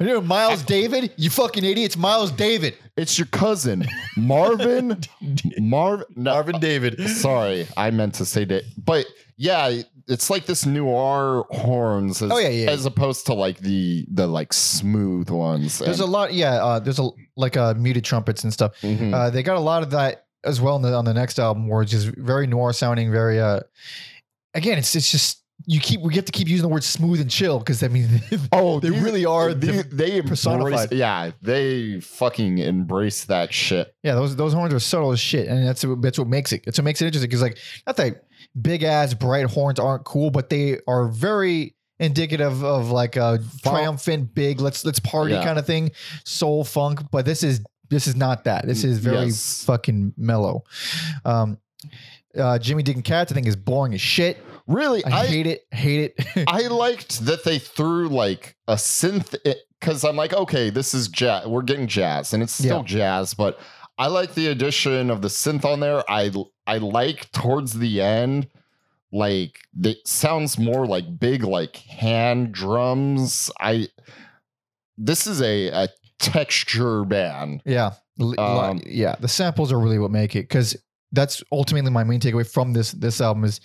Miles 0.24 0.62
David? 0.64 1.12
You 1.16 1.30
fucking 1.30 1.64
idiot. 1.64 1.86
It's 1.86 1.96
Miles 1.96 2.32
David. 2.32 2.76
It's 2.96 3.16
your 3.18 3.26
cousin, 3.28 3.86
Marvin. 4.16 5.00
Marv. 5.58 6.02
No, 6.16 6.32
Marvin 6.32 6.58
David. 6.60 7.08
Sorry, 7.08 7.68
I 7.76 7.90
meant 7.92 8.14
to 8.16 8.24
say 8.24 8.44
that. 8.46 8.64
But 8.84 9.06
yeah, 9.36 9.80
it's 10.08 10.28
like 10.28 10.46
this 10.46 10.66
noir 10.66 11.44
horns 11.50 12.20
as, 12.20 12.32
Oh, 12.32 12.38
yeah, 12.38 12.48
yeah. 12.48 12.70
as 12.70 12.84
opposed 12.84 13.26
to 13.26 13.34
like 13.34 13.58
the 13.58 14.04
the 14.10 14.26
like 14.26 14.52
smooth 14.52 15.30
ones. 15.30 15.78
There's 15.78 16.00
a 16.00 16.06
lot, 16.06 16.34
yeah. 16.34 16.54
Uh, 16.64 16.78
there's 16.80 16.98
a 16.98 17.08
like 17.36 17.56
uh, 17.56 17.74
muted 17.74 18.04
trumpets 18.04 18.42
and 18.42 18.52
stuff. 18.52 18.72
Mhm. 18.82 19.14
Uh, 19.14 19.30
they 19.30 19.44
got 19.44 19.56
a 19.56 19.60
lot 19.60 19.84
of 19.84 19.90
that 19.92 20.26
as 20.44 20.60
well 20.60 20.74
on 20.74 20.82
the, 20.82 20.92
on 20.92 21.04
the 21.04 21.14
next 21.14 21.38
album, 21.38 21.68
where 21.68 21.82
it's 21.82 21.92
just 21.92 22.08
very 22.08 22.48
noir 22.48 22.72
sounding. 22.72 23.12
Very, 23.12 23.40
uh, 23.40 23.60
again, 24.54 24.78
it's 24.78 24.96
it's 24.96 25.10
just 25.10 25.41
you 25.66 25.80
keep 25.80 26.00
we 26.00 26.12
get 26.12 26.26
to 26.26 26.32
keep 26.32 26.48
using 26.48 26.62
the 26.62 26.68
word 26.68 26.84
smooth 26.84 27.20
and 27.20 27.30
chill 27.30 27.58
because 27.58 27.82
I 27.82 27.88
mean, 27.88 28.08
oh, 28.52 28.80
they 28.80 28.90
these- 28.90 29.00
really 29.02 29.24
are. 29.24 29.54
They, 29.54 29.82
the- 29.82 29.82
they 29.94 30.16
embrace, 30.18 30.28
personified. 30.28 30.92
yeah, 30.92 31.30
they 31.40 32.00
fucking 32.00 32.58
embrace 32.58 33.24
that 33.24 33.52
shit. 33.52 33.94
yeah, 34.02 34.14
those 34.14 34.36
those 34.36 34.52
horns 34.52 34.74
are 34.74 34.80
subtle 34.80 35.12
as 35.12 35.20
shit, 35.20 35.48
and 35.48 35.66
that's 35.66 35.84
what, 35.84 36.00
that's 36.02 36.18
what 36.18 36.28
makes 36.28 36.52
it. 36.52 36.64
It's 36.66 36.78
what 36.78 36.84
makes 36.84 37.00
it 37.02 37.06
interesting 37.06 37.28
because 37.28 37.42
like 37.42 37.58
not 37.86 37.96
that 37.96 38.24
big 38.60 38.82
ass 38.82 39.14
bright 39.14 39.46
horns 39.46 39.78
aren't 39.78 40.04
cool, 40.04 40.30
but 40.30 40.50
they 40.50 40.78
are 40.88 41.08
very 41.08 41.74
indicative 42.00 42.64
of 42.64 42.90
like 42.90 43.14
a 43.16 43.38
triumphant 43.62 44.34
big 44.34 44.60
let's 44.60 44.84
let's 44.84 44.98
party 44.98 45.32
Yeah. 45.34 45.44
kind 45.44 45.58
of 45.58 45.66
thing, 45.66 45.92
soul 46.24 46.64
funk. 46.64 47.00
But 47.10 47.24
this 47.24 47.42
is 47.42 47.60
this 47.90 48.06
is 48.06 48.16
not 48.16 48.44
that. 48.44 48.66
This 48.66 48.84
is 48.84 48.98
very 48.98 49.26
Yes. 49.26 49.64
fucking 49.64 50.14
mellow. 50.16 50.64
Um, 51.24 51.58
uh, 52.36 52.58
Jimmy 52.58 52.82
Digging 52.82 53.02
Cats, 53.02 53.30
I 53.30 53.34
think, 53.34 53.46
is 53.46 53.56
boring 53.56 53.92
as 53.92 54.00
shit. 54.00 54.42
Really, 54.66 55.04
I, 55.04 55.22
I 55.22 55.26
hate 55.26 55.46
it. 55.46 55.66
Hate 55.72 56.14
it. 56.16 56.44
I 56.48 56.68
liked 56.68 57.24
that 57.26 57.44
they 57.44 57.58
threw 57.58 58.08
like 58.08 58.56
a 58.68 58.74
synth 58.74 59.36
because 59.80 60.04
I'm 60.04 60.16
like, 60.16 60.32
okay, 60.32 60.70
this 60.70 60.94
is 60.94 61.08
jazz. 61.08 61.46
We're 61.46 61.62
getting 61.62 61.86
jazz, 61.88 62.32
and 62.32 62.42
it's 62.42 62.52
still 62.52 62.78
Yeah. 62.78 62.84
jazz, 62.84 63.34
but 63.34 63.58
I 63.98 64.06
like 64.06 64.34
the 64.34 64.48
addition 64.48 65.10
of 65.10 65.22
the 65.22 65.28
synth 65.28 65.64
on 65.64 65.80
there. 65.80 66.02
I 66.10 66.30
I 66.66 66.78
like 66.78 67.30
towards 67.32 67.74
the 67.78 68.00
end, 68.00 68.48
like 69.12 69.58
it 69.82 70.06
sounds 70.06 70.58
more 70.58 70.86
like 70.86 71.18
big 71.18 71.42
like 71.44 71.76
hand 71.76 72.52
drums. 72.52 73.50
I 73.60 73.88
this 74.96 75.26
is 75.26 75.42
a 75.42 75.68
a 75.68 75.88
texture 76.18 77.04
band. 77.04 77.62
yeah. 77.64 77.92
Um, 78.38 78.80
yeah. 78.86 79.16
The 79.18 79.26
samples 79.28 79.72
are 79.72 79.78
really 79.80 79.98
what 79.98 80.10
make 80.10 80.36
it 80.36 80.42
because 80.42 80.76
that's 81.12 81.42
ultimately 81.50 81.90
my 81.90 82.04
main 82.04 82.20
takeaway 82.20 82.48
from 82.48 82.72
this 82.72 82.92
this 82.92 83.20
album 83.20 83.44
is 83.44 83.60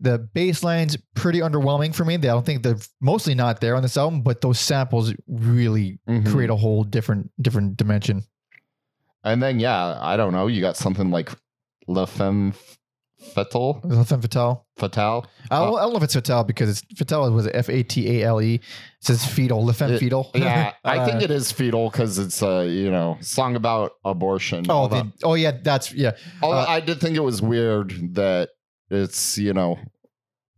the 0.00 0.18
bass 0.18 0.62
line's 0.64 0.96
pretty 1.14 1.40
underwhelming 1.40 1.94
for 1.94 2.04
me. 2.04 2.14
I 2.14 2.18
don't 2.18 2.44
think 2.46 2.62
they're 2.62 2.78
mostly 3.00 3.34
not 3.34 3.60
there 3.60 3.76
on 3.76 3.82
this 3.82 3.96
album, 3.96 4.22
but 4.22 4.40
those 4.40 4.58
samples 4.58 5.12
really 5.28 5.98
Mhm. 6.08 6.30
create 6.30 6.50
a 6.50 6.56
whole 6.56 6.84
different 6.84 7.30
different 7.40 7.76
dimension. 7.76 8.24
And 9.22 9.42
then 9.42 9.60
yeah, 9.60 9.98
I 10.00 10.16
don't 10.16 10.32
know. 10.32 10.46
You 10.46 10.60
got 10.60 10.76
something 10.76 11.10
like 11.10 11.30
La 11.86 12.06
Femme 12.06 12.54
Fatale. 13.34 13.80
La 13.84 14.02
Femme 14.04 14.22
Fatale. 14.22 14.64
Fatale. 14.78 15.26
I 15.50 15.58
don't, 15.58 15.78
I 15.78 15.82
don't 15.82 15.90
know 15.90 15.98
if 15.98 16.02
it's 16.04 16.14
Fatale 16.14 16.44
because 16.44 16.70
it's 16.70 16.82
Fatale 16.98 17.30
was 17.30 17.46
F 17.52 17.68
A 17.68 17.82
T 17.82 18.20
A 18.22 18.24
L 18.26 18.40
E. 18.40 18.54
It 18.54 18.62
says 19.00 19.22
fetal. 19.26 19.62
La 19.66 19.72
Femme 19.74 19.92
It- 19.92 19.98
Fetal. 19.98 20.30
Yeah, 20.34 20.72
I 20.84 21.04
think 21.04 21.20
Uh, 21.20 21.24
it 21.24 21.30
is 21.30 21.52
fetal 21.52 21.90
because 21.90 22.18
it's 22.18 22.40
a 22.42 22.66
you 22.66 22.90
know 22.90 23.18
song 23.20 23.56
about 23.56 23.92
abortion. 24.06 24.64
Oh, 24.70 24.88
the, 24.88 25.12
oh 25.22 25.34
yeah, 25.34 25.52
that's 25.62 25.92
yeah. 25.92 26.12
uh, 26.42 26.50
I 26.66 26.80
did 26.80 26.98
think 27.00 27.14
it 27.16 27.20
was 27.22 27.42
weird 27.42 28.14
that 28.14 28.48
it's 28.90 29.38
you 29.38 29.52
know, 29.52 29.78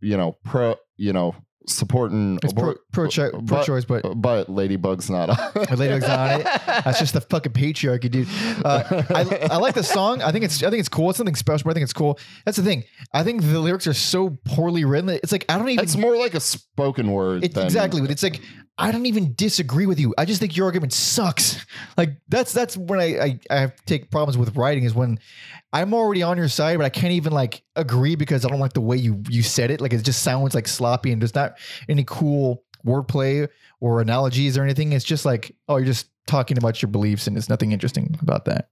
you 0.01 0.17
know 0.17 0.37
pro 0.43 0.75
you 0.97 1.13
know 1.13 1.35
supporting 1.65 2.37
It's 2.43 2.51
pro 2.51 2.75
pro, 2.91 3.07
cho- 3.07 3.31
pro 3.31 3.41
but- 3.41 3.65
choice, 3.65 3.85
but 3.85 4.01
but 4.21 4.49
Ladybug's 4.49 5.09
not. 5.09 5.29
on. 5.29 5.37
Ladybug's 5.77 6.07
not 6.07 6.19
on 6.33 6.41
it. 6.41 6.43
That's 6.83 6.99
just 6.99 7.13
the 7.13 7.21
fucking 7.21 7.53
patriarchy, 7.53 8.11
dude. 8.11 8.27
Uh, 8.65 9.03
I, 9.09 9.47
I 9.53 9.57
like 9.57 9.73
the 9.73 9.83
song. 9.83 10.21
I 10.21 10.31
think 10.33 10.43
it's 10.43 10.61
I 10.61 10.69
think 10.69 10.81
it's 10.81 10.89
cool. 10.89 11.09
It's 11.09 11.17
something 11.17 11.35
special. 11.35 11.63
But 11.65 11.71
I 11.71 11.73
think 11.75 11.83
it's 11.85 11.93
cool. 11.93 12.19
That's 12.45 12.57
the 12.57 12.63
thing. 12.63 12.83
I 13.13 13.23
think 13.23 13.43
the 13.43 13.59
lyrics 13.59 13.87
are 13.87 13.93
so 13.93 14.37
poorly 14.43 14.83
written. 14.83 15.05
that 15.05 15.21
It's 15.23 15.31
like 15.31 15.45
I 15.47 15.57
don't 15.57 15.69
even. 15.69 15.83
It's 15.83 15.95
more 15.95 16.17
like 16.17 16.33
a 16.33 16.41
spoken 16.41 17.11
word. 17.11 17.45
It, 17.45 17.53
than, 17.53 17.65
exactly, 17.65 18.01
but 18.01 18.11
it's 18.11 18.23
like 18.23 18.41
I 18.77 18.91
don't 18.91 19.05
even 19.05 19.33
disagree 19.35 19.85
with 19.85 19.99
you. 20.01 20.13
I 20.17 20.25
just 20.25 20.41
think 20.41 20.57
your 20.57 20.65
argument 20.65 20.91
sucks. 20.91 21.65
Like 21.97 22.17
that's 22.27 22.51
that's 22.51 22.75
when 22.75 22.99
I 22.99 23.19
I, 23.19 23.39
I 23.49 23.59
have 23.59 23.75
to 23.75 23.85
take 23.85 24.11
problems 24.11 24.37
with 24.37 24.55
writing 24.57 24.83
is 24.83 24.93
when 24.93 25.17
I'm 25.73 25.93
already 25.93 26.21
on 26.21 26.37
your 26.37 26.47
side, 26.49 26.77
but 26.77 26.85
I 26.85 26.89
can't 26.89 27.13
even 27.13 27.33
like 27.33 27.63
agree 27.75 28.15
because 28.15 28.45
I 28.45 28.49
don't 28.49 28.59
like 28.59 28.73
the 28.73 28.81
way 28.81 28.95
you 28.95 29.23
you 29.27 29.41
said 29.41 29.71
it. 29.71 29.81
Like 29.81 29.91
it 29.91 30.03
just 30.03 30.21
sounds 30.21 30.53
like 30.53 30.67
sloppy 30.67 31.11
and 31.11 31.21
there's 31.21 31.35
not 31.35 31.57
any 31.89 32.03
cool 32.05 32.63
wordplay 32.85 33.49
or 33.79 33.99
analogies 33.99 34.57
or 34.57 34.63
anything. 34.63 34.93
It's 34.93 35.03
just 35.05 35.25
like 35.25 35.55
oh, 35.67 35.77
you're 35.77 35.85
just 35.87 36.09
talking 36.27 36.57
about 36.57 36.81
your 36.81 36.89
beliefs 36.89 37.27
and 37.27 37.35
there's 37.35 37.49
nothing 37.49 37.71
interesting 37.71 38.17
about 38.21 38.45
that. 38.45 38.69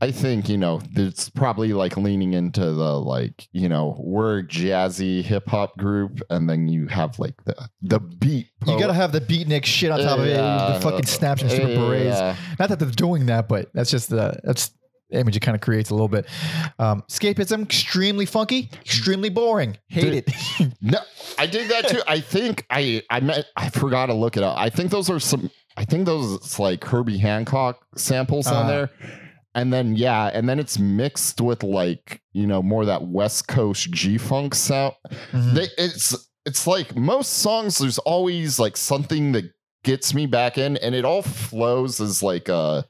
I 0.00 0.10
think 0.10 0.48
you 0.48 0.58
know 0.58 0.80
it's 0.96 1.30
probably 1.30 1.72
like 1.72 1.96
leaning 1.96 2.34
into 2.34 2.60
the 2.60 3.00
like 3.00 3.48
you 3.52 3.68
know 3.68 3.96
we're 3.98 4.42
jazzy 4.42 5.22
hip 5.22 5.48
hop 5.48 5.76
group, 5.78 6.20
and 6.30 6.48
then 6.48 6.68
you 6.68 6.88
have 6.88 7.18
like 7.18 7.34
the 7.44 7.54
the 7.80 8.00
beat. 8.00 8.48
You 8.66 8.78
gotta 8.78 8.92
have 8.92 9.12
the 9.12 9.20
beatnik 9.20 9.64
shit 9.64 9.90
on 9.90 10.00
top 10.00 10.18
of 10.18 10.26
it, 10.26 10.36
the 10.36 10.80
fucking 10.82 11.06
snaps 11.06 11.42
and 11.42 11.50
Yeah. 11.52 11.74
berets. 11.74 12.38
Not 12.58 12.68
that 12.68 12.78
they're 12.80 12.90
doing 12.90 13.26
that, 13.26 13.48
but 13.48 13.70
that's 13.72 13.90
just 13.90 14.10
the 14.10 14.38
that's 14.44 14.72
image 15.12 15.36
it 15.36 15.40
kind 15.40 15.54
of 15.54 15.60
creates 15.60 15.90
a 15.90 15.94
little 15.94 16.08
bit. 16.08 16.26
Um, 16.78 17.02
escapism, 17.10 17.62
extremely 17.62 18.26
funky, 18.26 18.70
extremely 18.80 19.28
boring. 19.28 19.76
Hate 19.88 20.00
Dude. 20.02 20.14
it. 20.60 20.72
No, 20.80 20.98
I 21.38 21.46
did 21.46 21.70
that 21.70 21.88
too. 21.88 22.00
I 22.06 22.20
think 22.20 22.66
I 22.70 23.02
I 23.10 23.20
meant 23.20 23.46
I 23.56 23.68
forgot 23.70 24.06
to 24.06 24.14
look 24.14 24.36
it 24.36 24.42
up. 24.42 24.56
I 24.58 24.68
think 24.70 24.90
those 24.90 25.08
are 25.10 25.20
some. 25.20 25.50
I 25.76 25.84
think 25.84 26.06
those 26.06 26.34
it's 26.34 26.58
like 26.58 26.84
Herbie 26.84 27.18
Hancock 27.18 27.78
samples 27.96 28.46
on 28.46 28.54
Uh-huh. 28.54 28.68
there, 28.68 28.90
and 29.54 29.72
then 29.72 29.96
yeah, 29.96 30.30
and 30.32 30.48
then 30.48 30.58
it's 30.58 30.78
mixed 30.78 31.40
with 31.40 31.62
like 31.62 32.20
you 32.32 32.46
know 32.46 32.62
more 32.62 32.84
that 32.84 33.06
West 33.08 33.48
Coast 33.48 33.90
G 33.90 34.18
funk 34.18 34.54
sound. 34.54 34.94
Mhm. 35.32 35.54
They, 35.54 35.68
it's 35.78 36.14
it's 36.44 36.66
like 36.66 36.94
most 36.96 37.34
songs. 37.34 37.78
There's 37.78 37.98
always 37.98 38.58
like 38.58 38.76
something 38.76 39.32
that 39.32 39.44
gets 39.84 40.12
me 40.14 40.26
back 40.26 40.58
in, 40.58 40.76
and 40.78 40.94
it 40.94 41.04
all 41.04 41.22
flows 41.22 42.00
as 42.00 42.22
like 42.22 42.48
a 42.48 42.84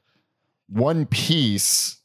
one 0.67 1.05
piece, 1.05 2.01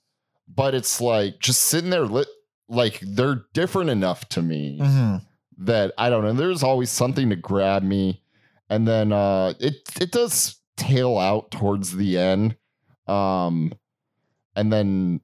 but 0.55 0.75
it's 0.75 1.01
like 1.01 1.39
just 1.41 1.63
sitting 1.63 1.91
there 1.91 2.07
lit. 2.07 2.29
Like 2.69 3.01
they're 3.01 3.45
different 3.55 3.91
enough 3.91 4.29
to 4.31 4.43
me 4.43 4.79
Mhm. 4.81 5.23
that 5.59 5.93
I 5.97 6.11
don't 6.11 6.23
know. 6.25 6.33
There's 6.35 6.63
always 6.63 6.91
something 6.91 7.31
to 7.31 7.37
grab 7.37 7.83
me, 7.83 8.23
and 8.69 8.87
then 8.87 9.13
uh, 9.13 9.55
it 9.61 9.77
it 10.01 10.11
does 10.13 10.57
tail 10.77 11.17
out 11.19 11.51
towards 11.51 11.97
the 11.97 12.19
end, 12.19 12.57
um, 13.07 13.73
and 14.55 14.73
then 14.73 15.21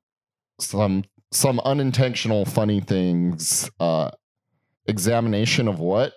some 0.59 1.05
some 1.33 1.61
unintentional 1.61 2.45
funny 2.47 2.81
things. 2.81 3.69
Uh, 3.79 4.11
examination 4.87 5.69
of 5.69 5.79
what? 5.79 6.15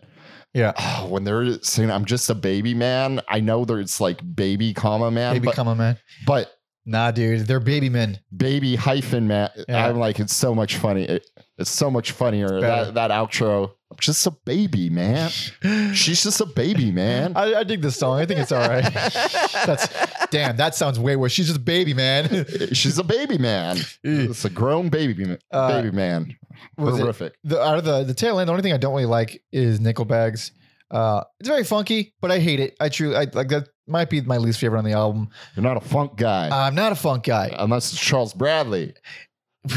Yeah. 0.53 0.73
Oh, 0.77 1.07
when 1.09 1.23
they're 1.23 1.61
saying 1.61 1.91
I'm 1.91 2.05
just 2.05 2.29
a 2.29 2.35
baby 2.35 2.73
man, 2.73 3.21
I 3.27 3.39
know 3.39 3.65
there's 3.65 3.99
like 4.01 4.19
baby 4.35 4.73
comma 4.73 5.11
man, 5.11 5.33
Baby, 5.35 5.45
but, 5.45 5.55
come 5.55 5.67
on, 5.67 5.77
man. 5.77 5.97
but 6.25 6.51
Nah, 6.89 7.11
dude, 7.11 7.47
they're 7.47 7.59
baby 7.59 7.89
men. 7.89 8.19
baby 8.35 8.75
hyphen 8.77 9.27
man. 9.27 9.49
Yeah. 9.67 9.87
I'm 9.87 9.97
like, 9.99 10.19
it's 10.21 10.33
so 10.35 10.55
much 10.55 10.77
funny. 10.77 11.03
It, 11.03 11.29
it's 11.57 11.69
so 11.69 11.91
much 11.91 12.11
funnier. 12.13 12.61
That 12.61 12.93
that 12.93 13.11
outro. 13.11 13.71
I'm 13.91 13.97
just 13.99 14.25
a 14.25 14.31
baby, 14.31 14.89
man. 14.89 15.29
She's 15.93 16.23
just 16.23 16.39
a 16.41 16.45
baby, 16.45 16.91
man. 16.91 17.33
I, 17.35 17.55
I 17.55 17.63
dig 17.63 17.81
this 17.81 17.97
song. 17.97 18.19
I 18.19 18.25
think 18.25 18.39
it's 18.39 18.51
all 18.53 18.67
right. 18.67 18.83
That's 19.65 19.87
damn. 20.29 20.55
That 20.57 20.75
sounds 20.75 20.97
way 20.99 21.15
worse. 21.17 21.31
She's 21.33 21.47
just 21.47 21.57
a 21.59 21.61
baby, 21.61 21.93
man. 21.93 22.45
She's 22.73 22.97
a 22.97 23.03
baby 23.03 23.37
man. 23.37 23.77
It's 24.03 24.45
a 24.45 24.49
grown 24.49 24.87
baby, 24.89 25.37
Uh, 25.51 25.81
baby 25.81 25.95
man. 25.95 26.35
was 26.77 26.99
it- 27.21 27.35
the 27.43 27.61
out 27.61 27.77
of 27.79 27.83
the 27.85 28.03
the 28.03 28.13
tail 28.13 28.39
end, 28.39 28.47
the 28.47 28.51
only 28.53 28.63
thing 28.63 28.73
I 28.73 28.77
don't 28.77 28.93
really 28.93 29.05
like 29.05 29.43
is 29.51 29.79
Nickelbags. 29.81 30.51
Uh, 30.89 31.23
it's 31.41 31.49
very 31.49 31.65
funky, 31.65 32.13
but 32.21 32.31
I 32.31 32.39
hate 32.39 32.59
it. 32.61 32.77
I 32.79 32.87
truly 32.89 33.15
I 33.17 33.27
like 33.33 33.49
that. 33.49 33.67
Might 33.87 34.09
be 34.09 34.21
my 34.21 34.37
least 34.37 34.59
favorite 34.59 34.79
on 34.79 34.85
the 34.85 34.91
album. 34.93 35.29
You're 35.55 35.63
not 35.63 35.77
a 35.77 35.81
funk 35.81 36.17
guy, 36.17 36.49
I'm 36.67 36.75
not 36.75 36.91
a 36.91 36.95
funk 36.95 37.23
guy. 37.23 37.49
unless 37.57 37.91
it's 37.93 38.01
Charles 38.01 38.33
Bradley. 38.33 38.93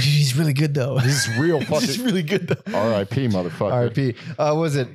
He's 0.00 0.36
really 0.36 0.52
good 0.52 0.74
though. 0.74 0.98
He's 0.98 1.28
real 1.38 1.58
He's 1.60 1.68
fucking 1.96 2.04
really 2.04 2.22
good 2.22 2.46
though. 2.48 2.72
R.I.P. 2.78 3.28
motherfucker. 3.28 3.72
R.I.P. 3.72 4.14
Uh, 4.38 4.54
was 4.56 4.76
it 4.76 4.88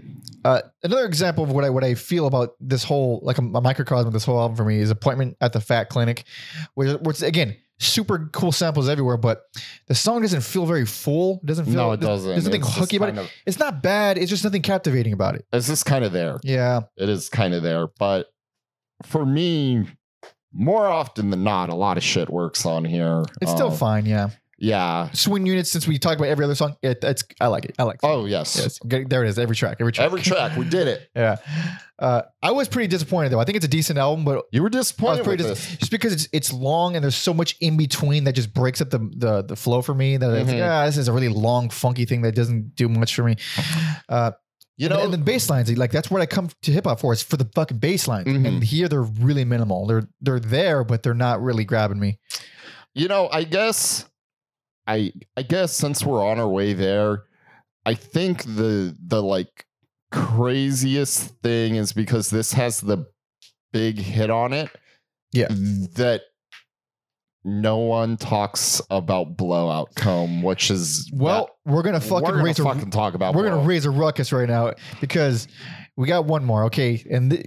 uh, 0.46 0.62
another 0.84 1.06
example 1.06 1.44
of 1.44 1.52
what 1.52 1.64
I 1.66 1.70
what 1.70 1.84
I 1.84 1.96
feel 1.96 2.28
about 2.28 2.52
this 2.62 2.84
whole 2.84 3.20
like 3.24 3.38
a, 3.38 3.42
a 3.42 3.62
microcosm 3.62 4.08
of 4.08 4.14
this 4.14 4.24
whole 4.24 4.40
album 4.40 4.56
for 4.56 4.64
me 4.64 4.78
is 4.80 4.92
Appointment 4.92 5.36
at 5.42 5.52
the 5.54 5.60
Fat 5.60 5.90
Clinic, 5.90 6.24
where 6.76 6.98
it's 7.08 7.22
again 7.22 7.58
super 7.78 8.30
cool 8.32 8.54
samples 8.54 8.88
everywhere, 8.88 9.18
but 9.18 9.42
the 9.88 9.96
song 9.96 10.22
doesn't 10.22 10.42
feel 10.42 10.66
very 10.66 10.86
full. 10.86 11.42
It 11.44 11.48
doesn't 11.48 11.66
feel 11.66 11.74
No, 11.74 11.92
it 11.92 12.00
doesn't. 12.00 12.30
There's 12.30 12.46
nothing 12.46 12.62
hooky 12.64 12.96
about 12.96 13.10
it. 13.10 13.18
of- 13.18 13.30
It's 13.46 13.60
not 13.60 13.84
bad. 13.84 14.18
It's 14.18 14.30
just 14.30 14.46
nothing 14.46 14.62
captivating 14.62 15.12
about 15.12 15.36
it. 15.36 15.46
It's 15.52 15.68
just 15.68 15.86
kind 15.86 16.06
of 16.06 16.14
there. 16.14 16.40
Yeah. 16.42 16.82
It 16.96 17.10
is 17.10 17.28
kind 17.28 17.54
of 17.54 17.64
there, 17.64 17.88
but 18.00 18.28
for 19.04 19.26
me, 19.26 19.86
more 20.54 20.88
often 20.88 21.30
than 21.32 21.44
not, 21.44 21.70
a 21.70 21.76
lot 21.76 21.98
of 21.98 22.04
shit 22.04 22.30
works 22.30 22.66
on 22.66 22.86
here. 22.86 23.24
It's 23.42 23.52
still 23.52 23.68
Uh, 23.68 23.72
fine. 23.72 24.06
Yeah. 24.06 24.30
Yeah. 24.58 25.10
Swing 25.12 25.46
units. 25.46 25.70
Since 25.70 25.86
we 25.86 26.00
talk 26.00 26.16
about 26.18 26.30
every 26.30 26.46
other 26.46 26.56
song, 26.56 26.78
it, 26.82 27.00
it's 27.04 27.26
I 27.42 27.48
like 27.48 27.66
it. 27.66 27.76
I 27.78 27.84
like. 27.84 27.96
It. 27.96 28.02
Oh 28.04 28.24
yes. 28.26 28.56
Yes. 28.58 28.80
There 29.10 29.26
it 29.26 29.28
is. 29.28 29.38
Every 29.38 29.54
track. 29.56 29.78
Every 29.82 29.92
track. 29.92 30.06
Every 30.06 30.22
track, 30.22 30.58
we 30.58 30.64
did 30.64 30.88
it. 30.88 31.10
yeah. 31.16 31.36
Uh, 32.00 32.22
I 32.42 32.52
was 32.52 32.70
pretty 32.70 32.88
disappointed 32.88 33.34
though. 33.34 33.40
I 33.40 33.44
think 33.44 33.58
it's 33.58 33.66
a 33.66 33.70
decent 33.70 34.00
album, 34.00 34.24
but 34.24 34.46
You 34.52 34.64
were 34.64 34.70
disappointed 34.70 35.20
with 35.20 35.26
pretty 35.28 35.44
this. 35.44 35.76
just 35.76 35.92
because 35.92 36.14
it's 36.14 36.30
it's 36.32 36.54
long 36.54 36.96
and 36.96 37.04
there's 37.04 37.18
so 37.18 37.34
much 37.34 37.58
in 37.60 37.76
between 37.76 38.24
that 38.24 38.34
just 38.34 38.54
breaks 38.54 38.80
up 38.80 38.90
the 38.92 39.00
the, 39.00 39.42
the 39.44 39.56
flow 39.58 39.82
for 39.82 39.94
me. 39.94 40.16
That 40.16 40.32
it's 40.34 40.48
like, 40.48 40.56
Mhm. 40.58 40.70
ah, 40.70 40.86
this 40.86 40.96
is 40.98 41.10
a 41.10 41.14
really 41.14 41.28
long, 41.28 41.70
funky 41.70 42.06
thing 42.06 42.22
that 42.22 42.34
doesn't 42.34 42.76
do 42.78 42.88
much 42.88 43.14
for 43.14 43.24
me. 43.24 43.36
Uh, 44.08 44.32
You 44.78 44.90
know, 44.90 45.02
and 45.04 45.14
the 45.14 45.18
bass 45.18 45.50
lines, 45.50 45.72
like 45.78 45.92
that's 45.92 46.12
what 46.12 46.22
I 46.22 46.26
come 46.26 46.50
to 46.64 46.72
hip 46.72 46.84
hop 46.86 47.00
for. 47.00 47.14
Is 47.14 47.24
for 47.24 47.38
the 47.38 47.46
fucking 47.56 47.78
bass 47.78 48.08
lines, 48.10 48.28
Mhm. 48.28 48.46
and 48.48 48.64
here 48.64 48.90
they're 48.90 49.02
really 49.04 49.46
minimal. 49.46 49.86
They're 49.88 50.08
they're 50.20 50.40
there, 50.40 50.84
but 50.84 51.02
they're 51.04 51.14
not 51.14 51.42
really 51.42 51.64
grabbing 51.66 52.00
me. 52.00 52.20
you 52.94 53.08
know, 53.10 53.28
I 53.32 53.44
guess 53.44 54.06
I 54.88 55.12
I 55.38 55.44
guess 55.44 55.74
since 55.74 56.04
we're 56.06 56.26
on 56.26 56.40
our 56.40 56.48
way 56.48 56.74
there, 56.74 57.24
I 57.86 57.94
think 57.94 58.44
the 58.44 58.96
the 59.08 59.22
like 59.24 59.66
craziest 60.12 61.36
thing 61.44 61.76
is 61.76 61.94
because 61.94 62.30
this 62.30 62.54
has 62.54 62.82
the 62.82 63.06
big 63.72 63.98
hit 63.98 64.30
on 64.30 64.54
it. 64.54 64.70
Yeah. 65.32 65.48
That 65.50 66.22
no 67.46 67.78
one 67.78 68.18
talks 68.18 68.82
about 68.90 69.38
blowout 69.38 69.94
comb, 69.96 70.42
which 70.42 70.72
is 70.72 71.10
Well, 71.14 71.52
we're 71.64 71.84
gonna 71.84 72.02
fucking 72.02 72.24
we're 72.24 72.32
gonna 72.32 72.44
raise 72.44 72.60
a 72.60 72.64
fucking 72.64 72.90
talk 72.90 73.14
about 73.14 73.36
we're 73.36 73.48
gonna 73.48 73.62
raise 73.62 73.86
a 73.86 73.92
ruckus 73.92 74.34
right 74.34 74.50
now 74.50 74.74
because 75.00 75.48
we 75.96 76.08
got 76.08 76.26
one 76.26 76.44
more. 76.44 76.66
Okay, 76.66 77.06
and 77.10 77.32
th- 77.32 77.46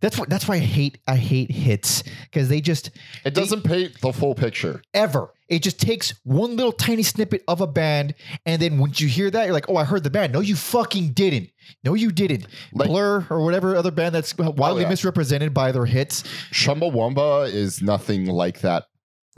that's 0.00 0.18
what 0.18 0.30
that's 0.30 0.48
why 0.48 0.56
I 0.56 0.60
hate 0.60 0.98
I 1.06 1.16
hate 1.16 1.50
hits 1.50 2.02
because 2.24 2.48
they 2.48 2.62
just 2.62 2.90
It 3.24 3.34
doesn't 3.34 3.62
paint 3.62 4.00
the 4.00 4.12
full 4.12 4.34
picture. 4.34 4.82
ever. 4.94 5.32
It 5.48 5.62
just 5.62 5.80
takes 5.80 6.14
one 6.24 6.56
little 6.56 6.72
tiny 6.72 7.02
snippet 7.02 7.42
of 7.48 7.60
a 7.60 7.66
band, 7.66 8.14
and 8.44 8.60
then 8.60 8.78
once 8.78 9.00
you 9.00 9.08
hear 9.08 9.30
that, 9.30 9.44
you're 9.44 9.54
like, 9.54 9.68
"Oh, 9.68 9.76
I 9.76 9.84
heard 9.84 10.04
the 10.04 10.10
band." 10.10 10.32
No, 10.32 10.40
you 10.40 10.56
fucking 10.56 11.12
didn't. 11.12 11.50
No, 11.84 11.94
you 11.94 12.10
didn't. 12.12 12.46
Like- 12.72 12.88
Blur 12.88 13.26
or 13.30 13.44
whatever 13.44 13.76
other 13.76 13.90
band 13.90 14.14
that's 14.14 14.34
oh, 14.38 14.50
wildly 14.50 14.82
yeah. 14.82 14.90
misrepresented 14.90 15.54
by 15.54 15.72
their 15.72 15.86
hits. 15.86 16.22
Chumbawamba 16.52 17.52
is 17.52 17.80
nothing 17.82 18.26
like 18.26 18.60
that. 18.60 18.84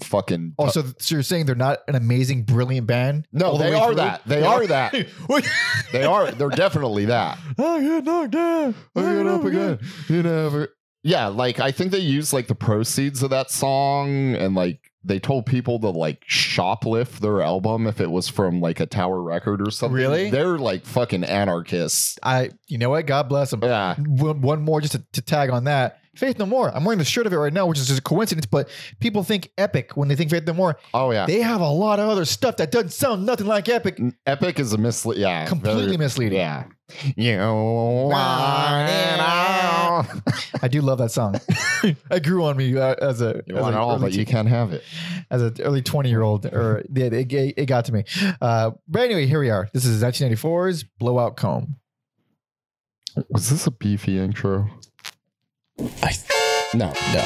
Fucking 0.04 0.54
Oh, 0.58 0.68
so, 0.68 0.84
so 0.98 1.14
you're 1.14 1.22
saying 1.22 1.46
they're 1.46 1.54
not 1.54 1.78
an 1.88 1.94
amazing, 1.94 2.44
brilliant 2.44 2.86
band? 2.86 3.26
no, 3.32 3.56
the 3.56 3.64
they 3.64 3.74
are 3.74 3.86
through? 3.88 3.94
that. 3.96 4.22
They 4.26 4.42
are 4.42 4.66
that. 4.66 4.94
They 5.92 6.04
are. 6.04 6.30
They're 6.30 6.48
definitely 6.50 7.06
that. 7.06 7.38
I 7.58 7.80
get 7.80 8.04
knocked 8.04 8.30
down. 8.32 8.74
I 8.94 9.00
get 9.02 9.26
up 9.26 9.44
again. 9.44 9.78
You 10.08 10.22
never. 10.22 10.68
Yeah, 11.02 11.28
like 11.28 11.58
I 11.60 11.72
think 11.72 11.90
they 11.92 11.98
used 11.98 12.32
like 12.32 12.46
the 12.46 12.54
proceeds 12.54 13.22
of 13.22 13.30
that 13.30 13.50
song, 13.50 14.34
and 14.36 14.54
like 14.54 14.92
they 15.02 15.18
told 15.18 15.46
people 15.46 15.80
to 15.80 15.88
like 15.88 16.24
shoplift 16.26 17.20
their 17.20 17.40
album 17.40 17.86
if 17.86 18.00
it 18.02 18.10
was 18.10 18.28
from 18.28 18.60
like 18.60 18.80
a 18.80 18.86
Tower 18.86 19.22
record 19.22 19.66
or 19.66 19.70
something. 19.70 19.96
Really? 19.96 20.28
They're 20.30 20.58
like 20.58 20.84
fucking 20.84 21.24
anarchists. 21.24 22.18
I, 22.22 22.50
you 22.68 22.76
know 22.76 22.90
what? 22.90 23.06
God 23.06 23.28
bless 23.30 23.50
them. 23.50 23.60
Yeah. 23.62 23.94
one, 23.96 24.42
one 24.42 24.62
more 24.62 24.82
just 24.82 24.92
to, 24.92 25.02
to 25.12 25.22
tag 25.22 25.48
on 25.48 25.64
that. 25.64 25.99
Faith 26.16 26.38
No 26.38 26.46
More. 26.46 26.75
I'm 26.75 26.85
wearing 26.85 26.99
the 26.99 27.05
shirt 27.05 27.27
of 27.27 27.33
it 27.33 27.37
right 27.37 27.53
now, 27.53 27.66
which 27.66 27.79
is 27.79 27.87
just 27.87 28.01
a 28.01 28.03
coincidence, 28.03 28.44
but 28.46 28.68
people 28.99 29.23
think 29.23 29.53
Epic 29.57 29.96
when 29.96 30.09
they 30.09 30.16
think 30.16 30.31
Faith 30.31 30.44
No 30.46 30.53
More. 30.55 30.77
Oh 30.92 31.12
yeah. 31.12 31.27
They 31.27 31.40
have 31.40 31.61
a 31.61 31.68
lot 31.70 32.01
of 32.01 32.09
other 32.09 32.25
stuff 32.25 32.57
that 32.57 32.73
doesn't 32.73 32.90
sound 32.90 33.25
nothing 33.25 33.46
like 33.46 33.68
Epic. 33.68 33.99
Epic 34.27 34.59
is 34.59 34.73
a 34.73 34.79
mislead. 34.79 35.18
Yeah. 35.18 35.46
Completely 35.46 35.85
very- 35.85 35.96
misleading. 35.99 36.38
Yeah. 36.38 36.64
You 37.16 37.38
want 37.38 38.90
it 38.90 39.20
all. 39.20 40.05
I 40.61 40.66
do 40.68 40.81
love 40.81 40.99
that 40.99 41.12
song. 41.12 41.37
I 42.11 42.18
grew 42.18 42.44
on 42.44 42.57
me 42.57 42.77
uh, 42.77 42.96
as 43.01 43.20
a 43.23 43.42
You 43.46 43.57
as 43.57 43.62
want 43.62 43.77
it 43.77 43.79
all, 43.79 43.99
but 44.01 44.12
you 44.12 44.27
can't 44.27 44.49
have 44.49 44.73
it. 44.73 44.83
as 45.31 45.40
an 45.42 45.55
early 45.61 45.83
20 45.83 46.09
year 46.09 46.23
old, 46.23 46.46
or 46.46 46.79
it, 46.79 46.99
it, 47.12 47.33
it, 47.33 47.55
it 47.59 47.66
got 47.66 47.85
to 47.85 47.92
me. 47.92 48.03
Uh, 48.40 48.73
but 48.88 49.03
anyway, 49.03 49.27
here 49.27 49.38
we 49.38 49.51
are. 49.51 49.68
This 49.73 49.85
is 49.85 50.03
1994's 50.03 50.83
Blowout 50.83 51.37
Comb. 51.37 51.77
Was 53.29 53.51
this 53.51 53.66
a 53.68 53.70
beefy 53.70 54.18
intro? 54.18 54.68
I, 56.02 56.14
no, 56.74 56.86
no, 57.12 57.24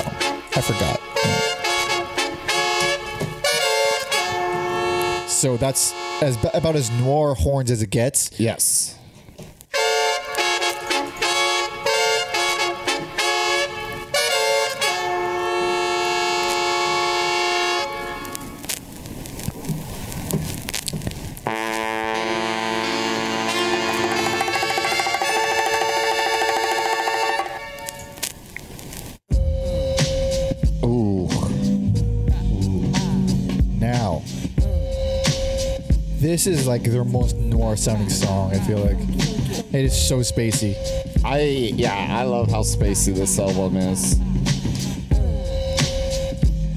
I 0.54 0.60
forgot. 0.60 1.00
So 5.28 5.56
that's 5.56 5.92
as 6.22 6.38
about 6.54 6.76
as 6.76 6.90
noir 6.92 7.34
horns 7.34 7.70
as 7.70 7.82
it 7.82 7.90
gets. 7.90 8.30
Yes. 8.38 8.96
This 36.44 36.60
is 36.60 36.66
like 36.66 36.82
their 36.82 37.04
most 37.04 37.36
noir 37.36 37.74
sounding 37.74 38.10
song. 38.10 38.52
I 38.52 38.58
feel 38.58 38.76
like 38.76 38.98
it 38.98 39.74
is 39.86 39.96
so 39.96 40.18
spacey. 40.18 40.76
I 41.24 41.40
yeah, 41.40 42.18
I 42.20 42.24
love 42.24 42.50
how 42.50 42.60
spacey 42.60 43.14
this 43.14 43.38
album 43.38 43.78
is. 43.78 44.18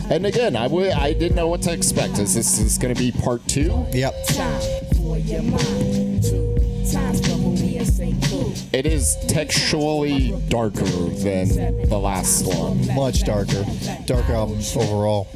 And 0.10 0.26
again, 0.26 0.56
I 0.56 0.68
would 0.68 0.92
I 0.94 1.12
didn't 1.12 1.36
know 1.36 1.50
what 1.50 1.64
to 1.64 1.74
expect. 1.74 2.18
Is 2.18 2.34
this 2.34 2.62
is 2.62 2.78
going 2.78 2.96
to 2.96 2.98
be 2.98 3.12
part 3.12 3.46
two? 3.46 3.86
Yep. 3.92 4.28
Time 4.28 4.62
for 4.96 5.18
your 5.18 5.44
mind. 5.44 6.24
Two 6.24 6.56
times 6.90 7.28
for 7.28 7.36
movie 7.36 7.76
and 7.76 7.88
say 7.88 8.16
cool. 8.30 8.54
It 8.72 8.86
is 8.86 9.18
textually 9.28 10.32
darker 10.48 10.86
than 10.86 11.90
the 11.90 12.00
last 12.00 12.48
one. 12.48 12.88
Much 12.96 13.26
darker. 13.26 13.66
Dark 14.06 14.30
album 14.30 14.60
overall. 14.78 15.28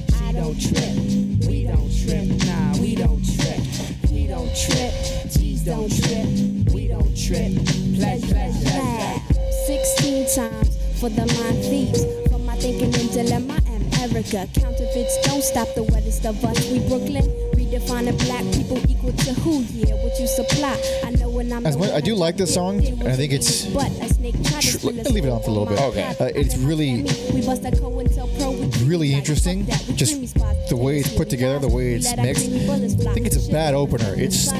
G's 5.64 5.66
don't 5.66 5.90
trip. 5.90 6.74
We 6.74 6.88
don't 6.88 7.16
trip. 7.16 7.54
Pledge, 7.96 8.24
pledge, 8.30 8.64
pledge. 8.64 9.22
16 9.68 10.36
times 10.36 10.78
for 11.00 11.10
the 11.10 11.26
mind 11.38 11.64
thieves. 11.66 12.04
For 12.32 12.40
my 12.40 12.56
thinking 12.58 12.94
and 12.96 13.12
dilemma, 13.12 13.60
I'm 13.68 14.12
Erica. 14.12 14.48
Counterfeits 14.60 15.18
don't 15.28 15.44
stop 15.44 15.68
the 15.76 15.84
wettest 15.84 16.26
of 16.26 16.44
us. 16.44 16.58
We 16.72 16.80
Brooklyn. 16.88 17.26
Redefining 17.54 18.18
black 18.26 18.44
people 18.54 18.80
equal 18.90 19.14
to 19.14 19.34
who? 19.42 19.62
Yeah, 19.72 19.94
what 20.04 20.20
you 20.20 20.26
supply. 20.28 20.76
I 21.06 21.12
know 21.12 21.30
when 21.30 21.52
I'm. 21.54 21.66
As 21.66 21.78
much- 21.78 21.92
I 21.92 22.02
do 22.02 22.16
like 22.16 22.38
this 22.38 22.54
song, 22.54 22.84
and 22.84 23.04
I 23.08 23.16
think 23.16 23.32
it's 23.32 23.66
But 23.68 23.90
a 24.02 24.10
snake 24.14 24.36
tried 24.44 24.62
to 24.62 24.68
tr- 24.72 24.78
steal 24.80 25.00
us 25.00 25.12
leave 25.12 25.26
it 25.26 25.30
on 25.30 25.42
for 25.44 25.50
a 25.50 25.54
little 25.54 25.68
bit. 25.68 25.80
Okay. 25.80 26.04
Uh, 26.20 26.26
it's 26.36 26.58
really- 26.58 27.04
We 27.34 27.42
bust 27.46 27.64
a 27.66 27.72
COINTELPRO 27.72 28.60
with 28.60 28.82
really 28.82 29.14
interesting. 29.14 29.66
fuck 29.66 29.78
that, 29.80 29.88
we 29.90 29.96
Just 29.96 30.36
the 30.70 30.76
way 30.76 30.98
it's 30.98 31.10
put 31.14 31.30
together, 31.30 31.60
the 31.60 31.70
way 31.70 31.94
it's 31.94 32.14
mixed. 32.18 32.50
creamy 32.50 32.66
bullets 32.66 32.96
fly. 32.96 33.12
I 33.12 33.14
think 33.14 33.28
it's 33.28 33.48
a 33.48 33.52
bad 33.52 33.74
opener. 33.76 34.16
It's 34.18 34.52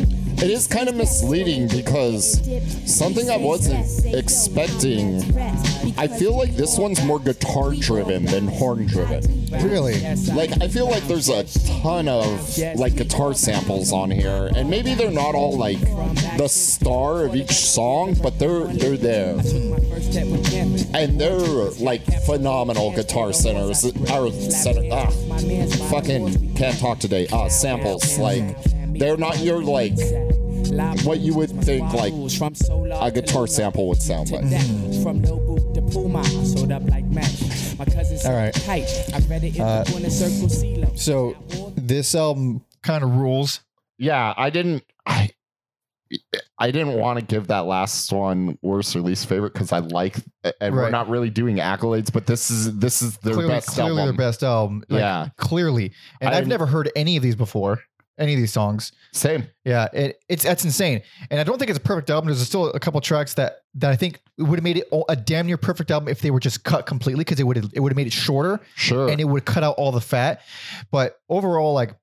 It 0.42 0.50
is 0.50 0.66
kind 0.68 0.90
of 0.90 0.96
misleading 0.96 1.68
because 1.68 2.42
something 2.92 3.30
I 3.30 3.38
wasn't 3.38 3.86
expecting. 4.14 5.22
I 5.98 6.08
feel 6.08 6.36
like 6.36 6.56
this 6.56 6.80
one's 6.80 7.04
more 7.04 7.20
guitar 7.20 7.74
driven 7.76 8.26
than 8.26 8.48
horn 8.48 8.88
driven. 8.88 9.22
really 9.62 10.02
Like 10.34 10.52
I 10.62 10.68
feel 10.68 10.90
like 10.90 11.04
there's 11.08 11.30
a 11.30 11.44
ton 11.82 12.08
of 12.08 12.58
like 12.76 12.96
guitar 12.96 13.34
samples 13.36 13.92
on 13.94 14.10
here, 14.10 14.50
and 14.56 14.68
maybe 14.70 14.96
they're 14.96 15.12
not 15.12 15.36
all 15.36 15.58
like 15.58 15.80
the 16.38 16.48
star 16.48 17.26
of 17.26 17.36
each 17.36 17.52
song, 17.52 18.16
but 18.24 18.40
they're 18.40 18.66
they're 18.66 18.98
there, 18.98 19.36
My 19.36 19.44
first 19.90 20.12
step 20.12 20.28
with 20.28 20.50
camping. 20.50 20.96
and 20.96 21.22
they're 21.22 21.38
like 21.80 22.04
phenomenal 22.26 22.92
guitar 22.96 23.32
centers. 23.32 23.86
Or 24.12 24.32
center, 24.32 24.90
ah, 24.92 25.10
fucking 25.92 26.56
can't 26.56 26.80
talk 26.80 26.98
today. 26.98 27.28
Ah, 27.32 27.48
samples 27.48 28.18
like 28.18 28.58
they're 28.94 29.18
not 29.18 29.40
your 29.40 29.64
like 29.64 29.98
what 31.06 31.20
you 31.20 31.34
would 31.36 31.50
think 31.64 31.92
like 31.94 32.14
a 32.14 33.12
guitar 33.12 33.48
sample 33.48 33.88
would 33.90 34.02
sound 34.02 34.32
like. 34.32 34.50
that. 34.50 35.00
From 35.04 35.22
Nobu 35.22 35.74
to 35.74 35.82
Puma, 35.82 36.24
sold 36.46 36.72
up 36.72 36.84
like 36.90 37.06
match. 37.06 37.78
My 37.78 37.86
cousin 37.86 38.20
All 38.32 38.38
right. 38.38 38.54
tight. 38.54 38.88
I 39.14 39.20
read 39.30 39.44
it 39.44 39.56
in 39.56 39.62
Uh, 39.62 39.84
the 39.84 39.92
corner 39.92 40.10
circle 40.10 40.48
CeeLo. 40.48 40.98
so 40.98 41.36
this 41.76 42.16
album 42.16 42.64
Kind 42.84 43.04
of 43.04 43.16
rules. 43.16 43.60
Yeah, 44.00 44.34
I 44.36 44.50
didn't. 44.50 44.84
I 45.06 45.30
I 46.58 46.72
didn't 46.72 46.94
want 47.00 47.20
to 47.20 47.26
give 47.26 47.48
that 47.48 47.66
last 47.68 48.12
one 48.12 48.58
worst 48.62 48.96
or 48.96 49.02
least 49.02 49.28
favorite 49.30 49.54
because 49.54 49.72
I 49.72 49.80
like, 49.80 50.18
and 50.60 50.76
we're 50.76 50.90
not 50.90 51.08
really 51.08 51.30
doing 51.30 51.58
accolades, 51.58 52.12
but 52.12 52.26
this 52.26 52.52
is 52.52 52.78
this 52.80 53.02
is 53.02 53.18
their 53.20 53.34
clearly, 53.36 53.54
best 53.54 53.70
clearly 53.70 53.92
album. 54.02 54.06
their 54.18 54.28
best 54.28 54.44
album. 54.44 54.84
Like, 54.90 55.00
Yeah. 55.00 55.28
clearly. 55.38 55.92
And 56.20 56.34
I 56.36 56.40
I've 56.40 56.48
never 56.48 56.66
heard 56.66 56.92
any 56.96 57.16
of 57.18 57.24
these 57.24 57.36
before. 57.36 57.82
Any 58.22 58.34
of 58.36 58.40
these 58.40 58.54
songs. 58.54 58.92
Same. 59.14 59.48
Yeah, 59.66 59.88
it, 59.94 60.20
it's 60.30 60.44
that's 60.44 60.64
insane, 60.64 61.02
and 61.30 61.40
I 61.40 61.44
don't 61.44 61.58
think 61.58 61.70
it's 61.70 61.78
a 61.80 61.82
perfect 61.82 62.10
album. 62.10 62.28
There's 62.28 62.40
still 62.48 62.70
a 62.72 62.80
couple 62.80 63.02
tracks 63.02 63.34
that 63.34 63.58
that 63.76 63.92
I 63.92 63.96
think 63.96 64.22
would 64.38 64.58
have 64.60 64.64
made 64.64 64.78
it 64.78 64.88
a 65.10 65.16
damn 65.16 65.48
near 65.48 65.58
perfect 65.58 65.92
album 65.92 66.08
if 66.08 66.22
they 66.22 66.32
were 66.32 66.40
just 66.40 66.64
cut 66.64 66.86
completely 66.86 67.22
because 67.26 67.40
it 67.40 67.44
would 67.44 67.58
have 67.58 67.70
it 67.74 67.80
would 67.82 67.92
have 67.92 67.98
made 67.98 68.08
it 68.08 68.14
shorter 68.14 68.60
Sure. 68.76 69.10
and 69.10 69.20
it 69.20 69.26
would 69.26 69.46
cut 69.46 69.64
out 69.64 69.76
all 69.78 69.92
the 69.92 70.00
fat. 70.02 70.42
But 70.92 71.18
overall, 71.30 71.74
like 71.74 71.96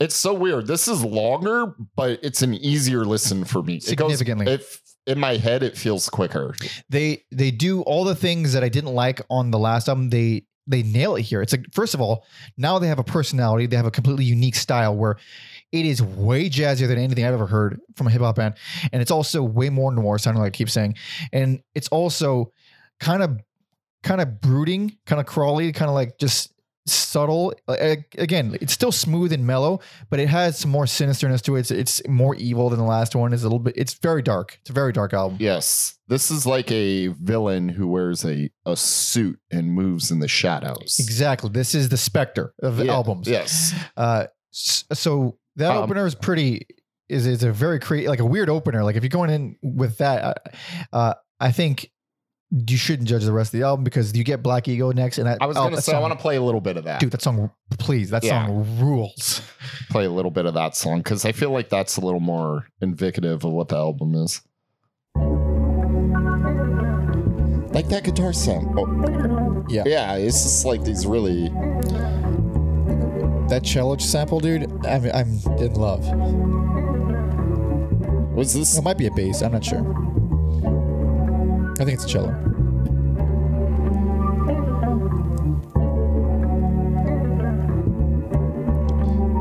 it's 0.00 0.14
so 0.14 0.32
weird. 0.32 0.66
This 0.66 0.86
is 0.88 1.04
longer, 1.04 1.74
but 1.96 2.20
it's 2.22 2.42
an 2.42 2.54
easier 2.54 3.04
listen 3.04 3.44
for 3.44 3.62
me. 3.62 3.74
It 3.76 3.96
goes- 3.96 4.16
Significantly. 4.18 4.46
If 4.52 4.80
in 5.06 5.18
my 5.18 5.36
head, 5.36 5.62
it 5.62 5.76
feels 5.76 6.08
quicker. 6.10 6.54
they 6.90 7.24
they 7.32 7.50
do 7.50 7.80
all 7.82 8.04
the 8.04 8.14
things 8.14 8.52
that 8.52 8.62
I 8.62 8.68
didn't 8.68 8.94
like 8.94 9.20
on 9.30 9.50
the 9.50 9.58
last 9.58 9.88
album. 9.88 10.10
They 10.10 10.44
they 10.68 10.82
nail 10.82 11.16
it 11.16 11.22
here. 11.22 11.42
It's 11.42 11.52
like 11.52 11.66
first 11.72 11.94
of 11.94 12.00
all, 12.00 12.24
now 12.56 12.78
they 12.78 12.86
have 12.88 12.98
a 12.98 13.04
personality. 13.04 13.66
They 13.66 13.76
have 13.76 13.86
a 13.86 13.90
completely 13.90 14.24
unique 14.24 14.54
style 14.54 14.94
where 14.94 15.16
it 15.72 15.84
is 15.84 16.02
way 16.02 16.48
jazzier 16.48 16.86
than 16.86 16.98
anything 16.98 17.24
I've 17.24 17.34
ever 17.34 17.46
heard 17.46 17.80
from 17.96 18.06
a 18.06 18.10
hip 18.10 18.22
hop 18.22 18.36
band, 18.36 18.54
and 18.92 19.02
it's 19.02 19.10
also 19.10 19.42
way 19.42 19.70
more 19.70 19.92
noir 19.92 20.18
sounding. 20.18 20.42
Like 20.42 20.54
I 20.54 20.56
keep 20.56 20.70
saying, 20.70 20.94
and 21.32 21.60
it's 21.74 21.88
also 21.88 22.52
kind 23.00 23.22
of 23.22 23.40
kind 24.02 24.20
of 24.20 24.40
brooding, 24.40 24.96
kind 25.06 25.20
of 25.20 25.26
crawly, 25.26 25.72
kind 25.72 25.88
of 25.88 25.94
like 25.94 26.18
just 26.18 26.52
subtle. 26.92 27.54
Again, 27.68 28.56
it's 28.60 28.72
still 28.72 28.92
smooth 28.92 29.32
and 29.32 29.46
mellow, 29.46 29.80
but 30.10 30.20
it 30.20 30.28
has 30.28 30.58
some 30.58 30.70
more 30.70 30.84
sinisterness 30.84 31.42
to 31.42 31.56
it. 31.56 31.60
It's, 31.60 31.70
it's 31.70 32.08
more 32.08 32.34
evil 32.36 32.70
than 32.70 32.78
the 32.78 32.84
last 32.84 33.14
one. 33.14 33.32
It's 33.32 33.42
a 33.42 33.46
little 33.46 33.58
bit. 33.58 33.74
It's 33.76 33.94
very 33.94 34.22
dark. 34.22 34.58
It's 34.60 34.70
a 34.70 34.72
very 34.72 34.92
dark 34.92 35.12
album. 35.12 35.38
Yes, 35.40 35.98
this 36.08 36.30
is 36.30 36.46
like 36.46 36.70
a 36.72 37.08
villain 37.08 37.68
who 37.68 37.88
wears 37.88 38.24
a 38.24 38.50
a 38.66 38.76
suit 38.76 39.38
and 39.50 39.72
moves 39.72 40.10
in 40.10 40.20
the 40.20 40.28
shadows. 40.28 40.96
Exactly. 40.98 41.50
This 41.50 41.74
is 41.74 41.88
the 41.88 41.96
specter 41.96 42.54
of 42.62 42.78
Yeah, 42.84 42.92
albums. 42.92 43.28
Yes. 43.28 43.74
Uh, 43.96 44.26
so 44.52 45.38
that 45.56 45.70
Um, 45.76 45.84
opener 45.84 46.06
is 46.06 46.14
pretty. 46.14 46.66
Is 47.08 47.26
is 47.26 47.42
a 47.42 47.50
very 47.52 47.78
creative, 47.80 48.10
like 48.10 48.20
a 48.20 48.26
weird 48.26 48.50
opener. 48.50 48.84
Like 48.84 48.96
if 48.96 49.02
you're 49.02 49.08
going 49.08 49.30
in 49.30 49.56
with 49.62 49.96
that, 49.98 50.24
uh, 50.24 50.34
uh, 50.94 51.14
I 51.40 51.52
think 51.52 51.90
you 52.50 52.76
shouldn't 52.78 53.06
judge 53.08 53.24
the 53.24 53.32
rest 53.32 53.52
of 53.52 53.60
the 53.60 53.66
album 53.66 53.84
because 53.84 54.16
you 54.16 54.24
get 54.24 54.42
Black 54.42 54.68
Ego 54.68 54.90
next, 54.90 55.18
and 55.18 55.26
that, 55.26 55.38
I 55.40 55.46
was 55.46 55.56
oh, 55.56 55.64
gonna 55.64 55.76
that 55.76 55.82
say 55.82 55.94
I 55.94 56.00
want 56.00 56.12
to 56.14 56.18
play 56.18 56.36
a 56.36 56.42
little 56.42 56.60
bit 56.62 56.76
of 56.78 56.84
that. 56.84 56.98
dude, 57.00 57.10
that 57.10 57.20
song, 57.22 57.50
please, 57.78 58.10
that 58.10 58.24
Yeah. 58.24 58.46
song 58.46 58.78
rules. 58.78 59.42
play 59.90 60.06
a 60.06 60.10
little 60.10 60.30
bit 60.30 60.46
of 60.46 60.54
that 60.54 60.74
song 60.74 60.98
because 60.98 61.24
I 61.26 61.32
feel 61.32 61.50
like 61.50 61.68
that's 61.68 61.98
a 61.98 62.00
little 62.00 62.20
more 62.20 62.66
indicative 62.80 63.44
of 63.44 63.52
what 63.52 63.68
the 63.68 63.76
album 63.76 64.14
is. 64.14 64.40
Like 67.74 67.88
that 67.88 68.02
guitar 68.04 68.32
sound. 68.32 68.76
Oh, 68.78 69.64
Yeah. 69.68 69.82
yeah, 69.86 70.14
it's 70.14 70.42
just 70.42 70.64
like 70.64 70.82
these 70.84 71.06
really. 71.06 71.48
that 73.48 73.60
cello 73.62 73.96
sample, 73.98 74.40
dude. 74.40 74.64
I'm 74.86 75.04
I'm 75.12 75.38
in 75.58 75.74
love. 75.74 76.06
Was 78.34 78.54
this? 78.54 78.76
It 78.78 78.82
might 78.82 78.96
be 78.98 79.06
a 79.06 79.10
bass. 79.12 79.42
I'm 79.42 79.52
not 79.52 79.64
sure. 79.64 79.82
I 81.80 81.84
think 81.84 81.90
it's 81.94 82.04
a 82.04 82.08
cello. 82.08 82.34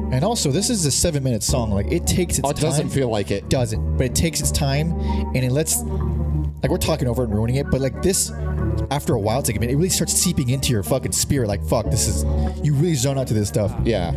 And 0.09 0.23
also, 0.23 0.51
this 0.51 0.69
is 0.69 0.85
a 0.85 0.91
seven-minute 0.91 1.43
song. 1.43 1.69
Like 1.69 1.91
it 1.91 2.07
takes 2.07 2.39
its 2.39 2.47
Oh, 2.47 2.49
it 2.49 2.57
doesn't 2.57 2.87
time. 2.87 2.91
feel 2.91 3.09
like 3.09 3.29
it. 3.29 3.49
doesn't, 3.49 3.97
but 3.97 4.05
it 4.07 4.15
takes 4.15 4.39
its 4.39 4.51
time 4.51 4.91
and 5.35 5.37
it 5.37 5.51
lets 5.51 5.83
like 6.63 6.71
we're 6.71 6.77
talking 6.77 7.07
over 7.07 7.23
and 7.23 7.33
ruining 7.33 7.57
it, 7.57 7.69
but 7.69 7.81
like 7.81 8.01
this 8.01 8.31
after 8.89 9.13
a 9.13 9.19
while, 9.19 9.39
it's 9.39 9.49
like 9.49 9.57
I 9.57 9.59
mean, 9.59 9.69
it 9.69 9.75
really 9.75 9.89
starts 9.89 10.13
seeping 10.13 10.49
into 10.49 10.71
your 10.71 10.81
fucking 10.81 11.11
spirit. 11.11 11.47
Like 11.47 11.63
fuck, 11.63 11.85
this 11.91 12.07
is 12.07 12.23
you 12.65 12.73
really 12.73 12.95
zone 12.95 13.17
out 13.19 13.27
to 13.27 13.33
this 13.35 13.47
stuff. 13.49 13.75
Yeah, 13.83 14.11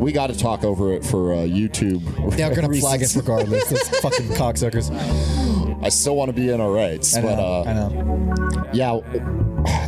we 0.00 0.12
got 0.12 0.28
to 0.28 0.38
talk 0.38 0.64
over 0.64 0.92
it 0.92 1.04
for 1.04 1.34
uh, 1.34 1.36
YouTube. 1.38 2.36
They're 2.36 2.54
gonna 2.54 2.72
flag 2.80 3.02
us 3.02 3.14
regardless. 3.14 3.68
Those 3.68 3.88
fucking 4.00 4.28
cocksuckers. 4.30 4.90
I 5.82 5.88
still 5.88 6.16
want 6.16 6.28
to 6.28 6.32
be 6.34 6.50
in 6.50 6.60
our 6.60 6.70
rights, 6.70 7.16
I 7.16 7.20
know. 7.20 7.26
but 7.28 7.38
uh, 7.38 7.62
I 7.62 7.72
know. 7.72 8.70
yeah, 8.72 9.00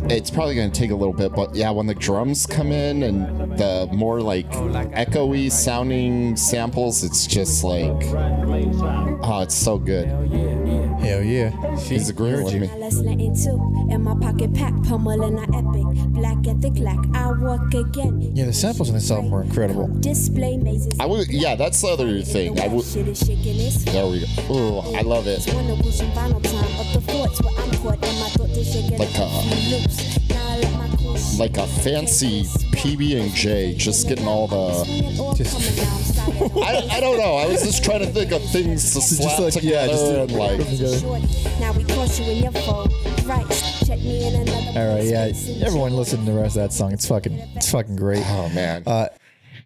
it's 0.09 0.31
probably 0.31 0.55
going 0.55 0.71
to 0.71 0.79
take 0.79 0.89
a 0.91 0.95
little 0.95 1.13
bit. 1.13 1.33
But 1.33 1.53
yeah, 1.55 1.69
when 1.69 1.85
the 1.85 1.93
drums 1.93 2.45
come 2.47 2.71
in 2.71 3.03
and 3.03 3.57
the 3.57 3.87
more 3.91 4.19
like 4.21 4.49
echoey 4.49 5.51
sounding 5.51 6.35
samples, 6.35 7.03
it's 7.03 7.27
just 7.27 7.63
like, 7.63 7.91
oh, 7.91 9.41
it's 9.43 9.55
so 9.55 9.77
good. 9.77 10.07
Hell 11.03 11.21
yeah. 11.21 11.75
She's 11.75 11.89
He's 11.89 12.09
agreeing 12.09 12.35
heard 12.35 12.45
with 12.45 12.53
me. 12.61 12.71
Let's 12.77 12.95
let 12.95 13.19
it. 13.19 13.33
In 13.91 14.03
my 14.03 14.15
pocket 14.15 14.53
pack, 14.53 14.73
pummeling 14.83 15.37
a 15.37 15.43
epic. 15.43 16.13
Black 16.13 16.47
ethic, 16.47 16.77
like 16.77 16.99
I 17.13 17.31
walk 17.31 17.73
again. 17.73 18.21
Yeah, 18.33 18.45
the 18.45 18.53
samples 18.53 18.87
in 18.87 18.95
this 18.95 19.11
album 19.11 19.31
were 19.31 19.43
incredible. 19.43 19.87
Display 19.99 20.55
mazes. 20.55 20.97
I 20.99 21.05
would, 21.05 21.27
yeah, 21.27 21.55
that's 21.55 21.81
the 21.81 21.89
other 21.89 22.21
thing. 22.21 22.59
I 22.59 22.67
would. 22.67 22.85
Shit 22.85 23.07
is 23.09 23.19
shaking 23.19 23.59
its 23.59 23.83
There 23.83 24.07
we 24.07 24.21
go. 24.21 24.53
Ooh, 24.53 24.79
I 24.95 25.01
love 25.01 25.27
it. 25.27 25.43
Wanna 25.53 25.75
push 25.83 25.95
some 25.95 26.11
vinyl 26.11 26.41
time 26.41 26.79
up 26.79 26.93
the 26.93 27.01
forts 27.01 27.41
where 27.41 27.53
I'm 27.59 27.71
caught 27.71 28.03
and 28.03 28.19
my 28.19 28.29
thought 28.29 28.53
to 28.53 28.63
shake 28.63 28.91
it 28.91 28.99
Like 28.99 29.09
uh-huh. 29.09 30.15
up 30.17 30.22
Like 31.39 31.57
a 31.57 31.65
fancy 31.67 32.43
PB 32.73 33.19
and 33.21 33.33
J, 33.33 33.73
just 33.75 34.07
getting 34.07 34.27
all 34.27 34.47
the. 34.47 35.35
Just- 35.35 35.79
I, 36.57 36.87
I 36.91 36.99
don't 36.99 37.17
know. 37.17 37.35
I 37.35 37.47
was 37.47 37.63
just 37.63 37.83
trying 37.83 37.99
to 38.01 38.07
think 38.07 38.31
of 38.31 38.41
things 38.51 38.93
to 38.93 39.01
slap 39.01 39.39
like, 39.39 39.53
together 39.53 39.75
yeah, 39.75 39.87
just 39.87 40.05
and 40.05 40.31
like. 40.31 41.59
Now 41.59 41.73
we 41.73 41.83
cross 41.85 42.19
you 42.19 42.31
in 42.31 42.43
your 42.43 42.51
phone. 42.51 42.89
Thrice. 43.17 43.87
Check 43.87 43.99
me 43.99 44.27
in 44.27 44.35
another 44.47 44.79
All 44.79 44.95
right, 44.95 45.03
yeah. 45.03 45.65
Everyone 45.65 45.93
listen 45.93 46.19
to 46.25 46.31
the 46.31 46.33
rest 46.39 46.55
of 46.55 46.61
that 46.63 46.73
song. 46.73 46.93
It's 46.93 47.07
fucking, 47.07 47.33
it's 47.55 47.69
fucking 47.71 47.95
great. 47.95 48.23
Oh 48.27 48.49
man. 48.49 48.83
Uh, 48.85 49.07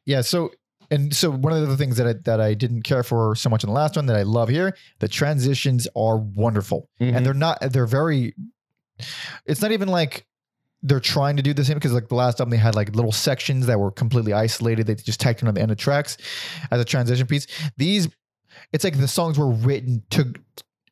Yeah, 0.05 0.21
so 0.21 0.51
and 0.89 1.13
so 1.13 1.29
one 1.31 1.51
of 1.53 1.67
the 1.67 1.75
things 1.77 1.97
that 1.97 2.07
I, 2.07 2.13
that 2.25 2.39
I 2.39 2.53
didn't 2.53 2.83
care 2.83 3.03
for 3.03 3.35
so 3.35 3.49
much 3.49 3.63
in 3.63 3.69
the 3.69 3.73
last 3.75 3.95
one 3.97 4.05
that 4.05 4.15
I 4.15 4.23
love 4.23 4.47
here, 4.49 4.75
the 4.99 5.07
transitions 5.09 5.87
are 5.95 6.17
wonderful, 6.17 6.89
Mhm. 7.01 7.15
and 7.17 7.25
they're 7.25 7.33
not. 7.33 7.59
They're 7.73 7.85
very. 7.85 8.33
It's 9.45 9.61
not 9.61 9.71
even 9.71 9.89
like 9.89 10.25
they're 10.83 10.99
trying 10.99 11.35
to 11.37 11.41
do 11.43 11.53
the 11.53 11.65
same 11.65 11.75
because 11.75 11.93
like 11.93 12.07
the 12.07 12.15
last 12.15 12.39
album 12.39 12.51
they 12.51 12.57
had 12.57 12.75
like 12.75 12.95
little 12.95 13.11
sections 13.11 13.65
that 13.65 13.79
were 13.79 13.91
completely 13.91 14.33
isolated. 14.33 14.87
They 14.87 14.95
just 14.95 15.19
tacked 15.19 15.43
on 15.43 15.53
the 15.53 15.61
end 15.61 15.71
of 15.71 15.77
tracks 15.77 16.17
as 16.71 16.79
a 16.79 16.85
transition 16.85 17.25
piece. 17.27 17.47
These, 17.77 18.07
it's 18.73 18.83
like 18.83 18.97
the 18.99 19.07
songs 19.07 19.37
were 19.39 19.49
written 19.51 20.03
to 20.11 20.33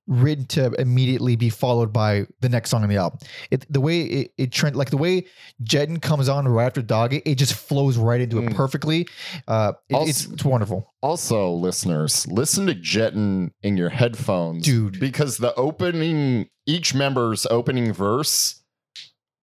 written 0.08 0.46
to 0.46 0.72
immediately 0.80 1.36
be 1.36 1.50
followed 1.50 1.92
by 1.92 2.28
the 2.40 2.48
next 2.48 2.70
song 2.70 2.84
on 2.84 2.90
the 2.90 2.96
album. 2.98 3.18
It 3.50 3.66
the 3.74 3.82
way 3.82 4.02
it, 4.02 4.32
it 4.38 4.52
trend 4.52 4.76
like 4.76 4.92
the 4.92 4.98
way 4.98 5.26
Jettin' 5.64 6.00
comes 6.00 6.30
on 6.30 6.48
right 6.48 6.66
after 6.68 6.84
Dog, 6.84 7.14
it, 7.14 7.24
it 7.26 7.36
just 7.40 7.54
flows 7.56 7.98
right 7.98 8.22
into 8.22 8.38
it 8.38 8.46
Mm. 8.46 8.56
perfectly. 8.56 9.08
Uh, 9.48 9.74
it- 9.90 9.96
it's 9.96 10.26
Also- 10.26 10.34
it's 10.34 10.46
wonderful. 10.46 10.94
Also, 11.02 11.52
listeners, 11.52 12.28
listen 12.28 12.68
to 12.68 12.76
Jettin' 12.76 13.50
in 13.64 13.78
your 13.78 13.90
headphones, 13.90 14.64
Dude. 14.64 15.00
because 15.00 15.38
the 15.38 15.56
opening, 15.56 16.50
each 16.68 16.94
member's 16.94 17.48
opening 17.48 17.92
verse 17.92 18.62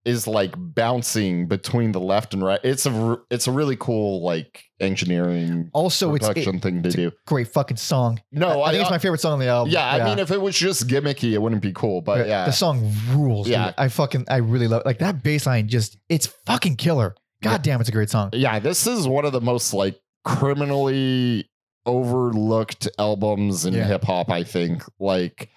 is 0.06 0.26
like 0.26 0.54
bouncing 0.56 1.46
between 1.48 1.92
the 1.92 2.00
left 2.00 2.32
and 2.32 2.42
right. 2.42 2.60
It's 2.62 2.86
a 2.86 3.18
it's 3.30 3.46
a 3.46 3.52
really 3.52 3.76
cool 3.76 4.22
like 4.22 4.62
engineering 4.80 5.68
Also, 5.74 6.10
production 6.12 6.56
it- 6.56 6.62
thing 6.62 6.82
to 6.82 6.88
it's 6.88 6.94
a 6.94 7.10
do. 7.10 7.12
great 7.26 7.48
fucking 7.48 7.76
song. 7.76 8.20
No, 8.32 8.62
I, 8.62 8.68
I, 8.68 8.70
think 8.70 8.82
it's 8.82 8.90
my 8.90 8.98
favorite 8.98 9.20
song 9.20 9.32
on 9.34 9.38
the 9.40 9.48
album. 9.48 9.72
yeah, 9.72 9.86
I 9.90 10.04
mean, 10.04 10.18
if 10.18 10.30
it 10.30 10.40
was 10.40 10.56
just 10.56 10.86
gimmicky, 10.88 11.32
it 11.32 11.38
wouldn't 11.42 11.60
be 11.62 11.72
cool. 11.72 12.00
But 12.00 12.26
yeah, 12.28 12.46
the 12.46 12.52
song 12.52 12.92
rules. 13.10 13.48
Yeah. 13.48 13.66
Yeah, 13.66 13.72
I 13.76 13.88
fucking 13.88 14.26
I 14.28 14.36
really 14.38 14.68
love 14.68 14.80
it. 14.82 14.86
like 14.86 15.00
that 15.00 15.22
bass 15.22 15.44
line. 15.46 15.68
Just 15.68 15.98
it's 16.08 16.26
fucking 16.46 16.76
killer. 16.76 17.14
God 17.42 17.62
damn, 17.62 17.80
it's 17.80 17.88
a 17.88 17.92
great 17.92 18.08
song. 18.10 18.30
yeah, 18.32 18.58
this 18.58 18.86
is 18.86 19.06
one 19.06 19.24
of 19.26 19.32
the 19.32 19.40
most 19.42 19.74
like 19.74 20.00
criminally 20.24 21.48
overlooked 21.84 22.88
albums 22.98 23.64
in 23.64 23.74
Yeah. 23.74 23.84
hip 23.84 24.04
hop, 24.04 24.30
I 24.30 24.42
think. 24.44 24.82
Like 25.00 25.50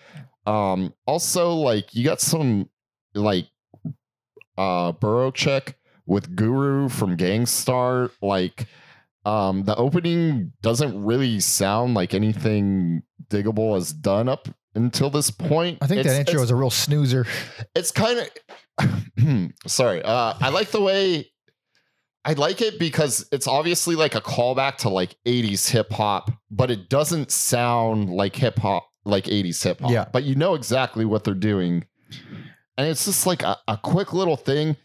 um 0.46 0.94
also 1.06 1.54
like 1.54 1.94
you 1.94 2.04
got 2.04 2.22
some 2.22 2.70
like 3.14 3.48
uh 4.60 4.92
Borough 4.92 5.32
Check 5.32 5.78
with 6.06 6.36
Guru 6.36 6.90
from 6.90 7.16
Gang 7.16 7.46
Starr 7.46 8.12
like 8.22 8.68
um 9.26 9.64
the 9.64 9.76
opening 9.76 10.52
doesn't 10.62 11.04
really 11.04 11.40
sound 11.40 11.94
like 11.94 12.14
anything 12.14 13.02
digable 13.30 13.76
has 13.76 13.92
done 13.94 14.28
up 14.30 14.48
until 14.76 15.10
this 15.10 15.30
point. 15.32 15.78
I 15.82 15.88
think 15.88 16.00
It's- 16.02 16.14
that 16.16 16.28
intro 16.30 16.44
is 16.44 16.52
a 16.52 16.56
real 16.56 16.70
snoozer. 16.70 17.26
it's 17.76 17.92
kind 17.92 18.20
of 18.78 19.52
sorry 19.68 20.02
uh 20.04 20.34
i 20.40 20.50
like 20.50 20.70
the 20.72 20.82
way 20.82 21.30
i 22.24 22.32
like 22.34 22.62
it 22.62 22.80
because 22.80 23.28
it's 23.32 23.46
obviously 23.48 23.96
like 23.96 24.16
a 24.16 24.22
callback 24.22 24.78
to 24.78 24.90
like 24.90 25.16
80s 25.28 25.70
hip 25.70 25.92
hop 25.92 26.32
but 26.50 26.72
it 26.72 26.90
doesn't 26.90 27.30
sound 27.32 28.10
like 28.10 28.36
hip 28.36 28.58
hop 28.58 28.88
like 29.06 29.26
80s 29.26 29.62
hip 29.64 29.82
hop 29.82 29.92
Yeah. 29.92 30.06
but 30.14 30.24
you 30.24 30.36
know 30.36 30.54
exactly 30.54 31.04
what 31.04 31.24
they're 31.26 31.34
doing 31.34 31.84
and 32.80 32.88
it's 32.88 33.04
just 33.04 33.28
like 33.28 33.44
a, 33.44 33.58
a 33.68 33.78
quick 33.78 34.14
little 34.14 34.38
thing. 34.38 34.78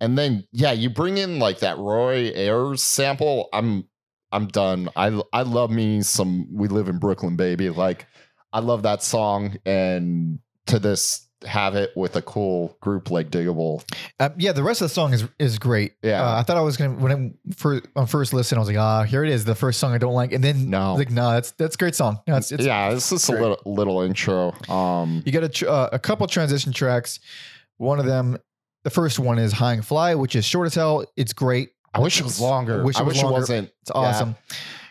And 0.00 0.16
then 0.16 0.46
yeah 0.52 0.70
you 0.70 0.88
bring 0.88 1.18
in 1.18 1.40
like 1.40 1.58
that 1.58 1.76
roy 1.78 2.30
ayers 2.34 2.82
sample 2.82 3.48
i'm 3.52 3.88
i'm 4.30 4.46
done. 4.46 4.88
I 4.94 5.20
i 5.32 5.42
love 5.42 5.70
me 5.70 6.00
some 6.02 6.46
we 6.54 6.68
live 6.68 6.88
in 6.88 6.98
brooklyn 6.98 7.36
baby. 7.36 7.68
Like 7.68 8.06
i 8.52 8.60
love 8.60 8.84
that 8.84 9.02
song. 9.02 9.56
And 9.66 10.38
to 10.66 10.78
this 10.78 11.28
have 11.46 11.74
it 11.74 11.90
with 11.96 12.16
a 12.16 12.22
cool 12.22 12.76
group 12.80 13.10
like 13.10 13.30
Digable. 13.30 13.82
Uh, 14.18 14.30
yeah, 14.36 14.52
the 14.52 14.62
rest 14.62 14.80
of 14.82 14.86
the 14.86 14.94
song 14.94 15.12
is 15.14 15.24
is 15.38 15.58
great. 15.58 15.92
Yeah. 16.02 16.22
uh, 16.22 16.38
I 16.38 16.42
thought 16.42 16.56
I 16.56 16.60
was 16.60 16.76
gonna 16.76 16.94
when 16.94 17.12
I 17.12 17.52
first 17.54 17.86
on 17.96 18.06
first 18.06 18.32
listen, 18.32 18.58
I 18.58 18.60
was 18.60 18.68
like, 18.68 18.76
ah, 18.78 19.02
here 19.04 19.24
it 19.24 19.30
is, 19.30 19.44
the 19.44 19.54
first 19.54 19.78
song 19.80 19.92
I 19.92 19.98
don't 19.98 20.12
like, 20.14 20.32
and 20.32 20.44
then 20.44 20.68
No. 20.70 20.80
I 20.80 20.90
was 20.90 20.98
like, 20.98 21.10
no, 21.10 21.30
that's 21.32 21.52
that's 21.52 21.74
a 21.76 21.78
great 21.78 21.94
song. 21.94 22.20
No, 22.26 22.36
it's, 22.36 22.52
it's 22.52 22.64
yeah, 22.64 22.90
it's 22.92 23.08
just 23.10 23.28
a 23.28 23.32
little 23.32 23.58
little 23.64 24.02
intro. 24.02 24.52
Um, 24.68 25.22
You 25.24 25.32
got 25.32 25.44
a, 25.44 25.48
tr- 25.48 25.68
uh, 25.68 25.88
a 25.92 25.98
couple 25.98 26.26
transition 26.26 26.72
tracks. 26.72 27.20
One 27.78 27.98
of 27.98 28.04
them, 28.06 28.36
the 28.84 28.90
first 28.90 29.18
one 29.18 29.38
is 29.38 29.52
High 29.52 29.72
and 29.74 29.84
Fly, 29.86 30.14
which 30.16 30.36
is 30.36 30.44
short 30.44 30.66
as 30.66 30.74
hell. 30.74 31.04
It's 31.16 31.32
great. 31.32 31.70
I 31.94 32.00
wish 32.00 32.20
it 32.20 32.24
was 32.24 32.40
longer. 32.40 32.80
I 32.80 32.84
wish 32.84 33.00
it 33.00 33.04
was 33.04 33.16
longer. 33.22 33.40
wasn't. 33.40 33.70
It's 33.82 33.90
awesome. 33.90 34.36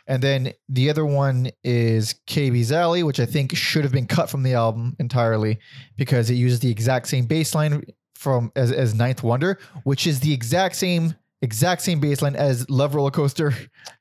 And 0.10 0.22
then 0.24 0.54
the 0.68 0.90
other 0.90 1.06
one 1.06 1.52
is 1.64 2.16
KB's 2.28 2.72
Alley, 2.72 3.04
which 3.04 3.20
I 3.20 3.26
think 3.28 3.56
should 3.56 3.84
have 3.84 3.94
been 3.94 4.08
cut 4.08 4.30
from 4.30 4.42
the 4.44 4.56
album 4.56 4.96
entirely 5.00 5.60
because 5.98 6.30
it 6.32 6.34
uses 6.34 6.60
the 6.62 6.72
exact 6.72 7.08
same 7.08 7.26
bass 7.26 7.54
line 7.54 7.84
from 8.16 8.52
as, 8.56 8.72
as 8.72 8.96
Ninth 8.96 9.22
Wonder, 9.24 9.60
which 9.84 10.08
is 10.08 10.20
the 10.20 10.34
exact 10.34 10.76
same 10.76 11.14
exact 11.44 11.82
same 11.84 12.00
bass 12.00 12.22
line 12.24 12.36
as 12.36 12.68
Love 12.70 12.96
Roller 12.96 13.12
Coaster. 13.12 13.54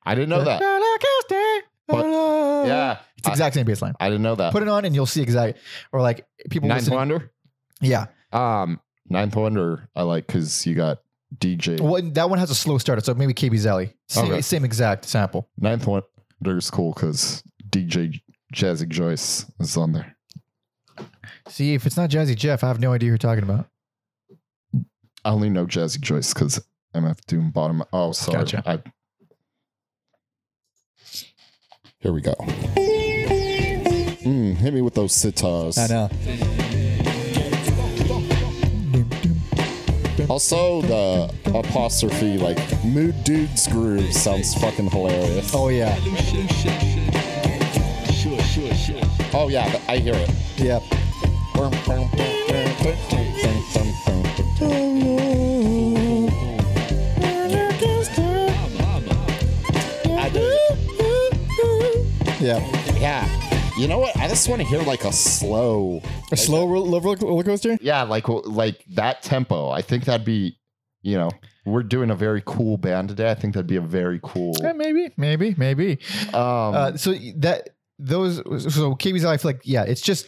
I 0.04 0.14
didn't 0.14 0.30
know 0.30 0.42
that. 0.42 0.60
Roller 0.60 0.98
coaster. 0.98 1.66
But- 1.86 2.66
Yeah, 2.66 2.98
It's 3.18 3.26
the 3.26 3.30
exact 3.32 3.54
same 3.54 3.66
bass 3.66 3.80
line. 3.82 3.94
I 4.00 4.08
didn't 4.08 4.22
know 4.22 4.34
that. 4.34 4.50
Put 4.52 4.62
it 4.62 4.68
on 4.68 4.84
and 4.86 4.94
you'll 4.94 5.06
see 5.06 5.22
exact 5.22 5.58
or 5.92 6.00
like 6.00 6.26
people 6.50 6.68
Ninth 6.68 6.80
listening- 6.80 6.96
Wonder. 6.96 7.32
Yeah. 7.82 8.06
Um, 8.32 8.80
Ninth 9.08 9.36
Wonder. 9.36 9.88
I 9.94 10.02
like 10.02 10.26
because 10.26 10.66
you 10.66 10.74
got 10.74 10.98
DJ. 11.36 11.80
Well, 11.80 12.02
that 12.12 12.30
one 12.30 12.38
has 12.38 12.50
a 12.50 12.54
slow 12.54 12.78
starter, 12.78 13.02
so 13.02 13.14
maybe 13.14 13.34
KB's 13.34 13.66
Alley. 13.66 13.94
Same, 14.08 14.24
Okay. 14.32 14.40
same 14.40 14.64
exact 14.64 15.04
sample. 15.04 15.48
Ninth 15.58 15.86
Wonder's 15.86 16.70
cool 16.70 16.92
because 16.94 17.42
DJ 17.68 18.20
Jazzy 18.54 18.88
Joyce 18.88 19.44
is 19.60 19.76
on 19.76 19.92
there. 19.92 20.16
See, 21.48 21.74
if 21.74 21.86
it's 21.86 21.96
not 21.96 22.10
Jazzy 22.10 22.34
Jeff, 22.36 22.64
I 22.64 22.68
have 22.68 22.80
no 22.80 22.92
idea 22.92 23.08
who 23.08 23.10
you're 23.12 23.18
talking 23.18 23.44
about. 23.44 23.66
I 25.24 25.30
only 25.30 25.50
know 25.50 25.66
Jazzy 25.66 26.00
Joyce 26.00 26.32
because 26.32 26.64
MF 26.94 27.18
Doom 27.26 27.50
bottom. 27.50 27.82
Oh, 27.92 28.12
sorry. 28.12 28.38
Gotcha. 28.38 28.62
I, 28.66 28.82
here 32.00 32.12
we 32.12 32.20
go. 32.22 32.34
Mm, 34.24 34.56
hit 34.56 34.72
me 34.74 34.80
with 34.82 34.94
those 34.94 35.12
sitars. 35.12 35.78
I 35.78 35.86
know. 35.88 36.57
Also, 40.28 40.82
the 40.82 41.32
apostrophe, 41.54 42.36
like 42.36 42.58
mood 42.84 43.24
dudes 43.24 43.66
groove, 43.66 44.12
sounds 44.12 44.54
fucking 44.54 44.90
hilarious. 44.90 45.52
Oh 45.54 45.68
yeah, 45.68 45.96
Oh 49.34 49.48
yeah, 49.48 49.80
I 49.88 49.96
hear 49.98 50.14
it. 50.14 50.30
yeah. 50.58 50.80
I 60.20 60.28
do. 60.30 60.44
Yeah. 62.44 62.77
You 63.78 63.86
know 63.86 64.00
what? 64.00 64.16
I 64.16 64.26
just 64.26 64.48
want 64.48 64.60
to 64.60 64.66
hear 64.66 64.82
like 64.82 65.04
a 65.04 65.12
slow. 65.12 66.02
A 66.32 66.36
slow 66.36 66.66
ro- 66.66 66.84
roller 66.84 67.16
roller 67.16 67.44
coaster. 67.44 67.78
Yeah, 67.80 68.02
like 68.02 68.26
like 68.28 68.84
that 68.94 69.22
tempo. 69.22 69.70
I 69.70 69.82
think 69.82 70.04
that'd 70.04 70.26
be, 70.26 70.58
you 71.02 71.16
know, 71.16 71.30
we're 71.64 71.84
doing 71.84 72.10
a 72.10 72.16
very 72.16 72.42
cool 72.44 72.76
band 72.76 73.10
today. 73.10 73.30
I 73.30 73.34
think 73.34 73.54
that'd 73.54 73.68
be 73.68 73.76
a 73.76 73.80
very 73.80 74.18
cool. 74.20 74.54
Yeah, 74.60 74.72
maybe, 74.72 75.12
maybe, 75.16 75.54
maybe. 75.56 75.98
Um, 76.34 76.74
Uh, 76.74 76.96
so 76.96 77.14
that 77.36 77.68
those 78.00 78.38
so 78.72 78.96
KB's 78.96 79.22
life, 79.22 79.44
like 79.44 79.60
yeah, 79.62 79.84
it's 79.84 80.00
just 80.00 80.26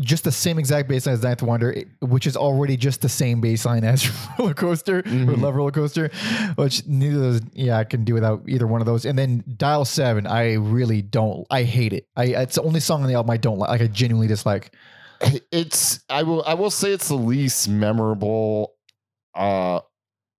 just 0.00 0.24
the 0.24 0.32
same 0.32 0.58
exact 0.58 0.88
baseline 0.88 1.12
as 1.12 1.22
Ninth 1.22 1.42
Wonder, 1.42 1.74
which 2.00 2.26
is 2.26 2.36
already 2.36 2.76
just 2.76 3.00
the 3.02 3.08
same 3.08 3.40
baseline 3.42 3.82
as 3.84 4.10
Roller 4.38 4.54
Coaster 4.54 4.98
or 4.98 5.02
Mhm. 5.02 5.40
Love 5.40 5.54
Roller 5.54 5.70
Coaster, 5.70 6.10
which 6.56 6.86
neither 6.86 7.16
of 7.16 7.22
those, 7.22 7.40
yeah, 7.52 7.76
I 7.78 7.84
can 7.84 8.04
do 8.04 8.14
without 8.14 8.42
either 8.48 8.66
one 8.66 8.80
of 8.80 8.86
those. 8.86 9.04
And 9.04 9.18
then 9.18 9.44
Dial 9.56 9.84
Seven, 9.84 10.26
I 10.26 10.54
really 10.54 11.02
don't, 11.02 11.46
I 11.50 11.62
hate 11.64 11.92
it. 11.92 12.06
I 12.16 12.24
it's 12.26 12.54
the 12.56 12.62
only 12.62 12.80
song 12.80 13.02
on 13.02 13.08
the 13.08 13.14
album 13.14 13.30
I 13.30 13.36
don't 13.36 13.58
like, 13.58 13.70
like 13.70 13.80
I 13.82 13.86
genuinely 13.86 14.26
dislike. 14.28 14.72
it's 15.52 16.00
I 16.08 16.22
will 16.22 16.42
I 16.46 16.54
will 16.54 16.70
say 16.70 16.92
it's 16.92 17.08
the 17.08 17.14
least 17.14 17.68
memorable. 17.68 18.72
Uh, 19.34 19.80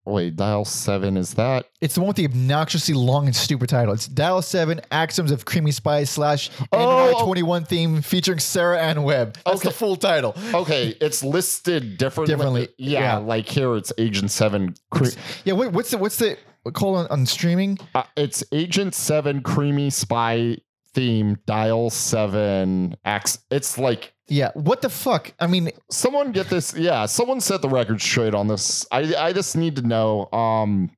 wait, 0.06 0.36
dial 0.36 0.64
seven 0.64 1.16
is 1.16 1.34
that? 1.34 1.66
It's 1.80 1.94
the 1.94 2.00
one 2.00 2.08
with 2.08 2.16
the 2.16 2.26
obnoxiously 2.26 2.94
long 2.94 3.26
and 3.26 3.34
stupid 3.36 3.68
title. 3.68 3.94
It's 3.94 4.06
Dial 4.08 4.42
Seven 4.42 4.80
Axioms 4.90 5.30
of 5.30 5.44
Creamy 5.44 5.70
Spies 5.70 6.10
slash 6.10 6.50
Oh. 6.72 7.24
Twenty 7.24 7.42
One 7.42 7.64
theme 7.64 8.02
featuring 8.02 8.38
Sarah 8.38 8.80
Ann 8.80 9.02
Webb. 9.02 9.38
That's 9.44 9.62
the 9.62 9.70
full 9.70 9.96
title. 9.96 10.34
Okay, 10.54 10.96
it's 11.00 11.22
listed 11.24 11.98
differently. 11.98 12.34
Differently, 12.34 12.68
Yeah, 12.78 13.00
yeah. 13.00 13.16
like 13.18 13.48
here 13.48 13.74
it's 13.76 13.92
Agent 13.98 14.30
Seven. 14.30 14.74
Cre- 14.90 15.06
Yeah, 15.44 15.54
wait, 15.54 15.72
what's 15.72 15.90
the 15.90 15.98
what's 15.98 16.16
the 16.16 16.36
call 16.72 16.96
on, 16.96 17.06
on 17.08 17.24
streaming? 17.26 17.78
uh, 17.94 18.02
it's 18.16 18.42
Agent 18.52 18.94
Seven 18.94 19.42
Creamy 19.42 19.90
Spy 19.90 20.56
theme 20.92 21.38
dial 21.46 21.88
seven 21.88 22.96
X. 23.04 23.38
It's 23.50 23.78
like 23.78 24.12
Yeah, 24.30 24.52
what 24.54 24.80
the 24.80 24.88
fuck? 24.88 25.32
I 25.40 25.46
mean, 25.48 25.70
someone 25.90 26.32
get 26.32 26.48
this. 26.48 26.72
Yeah, 26.74 27.06
someone 27.06 27.40
set 27.40 27.60
the 27.62 27.68
record 27.68 28.00
straight 28.00 28.34
on 28.34 28.46
this. 28.48 28.86
I 28.92 29.14
I 29.16 29.32
just 29.32 29.56
need 29.56 29.76
to 29.76 29.82
know. 29.82 30.30
Um, 30.32 30.90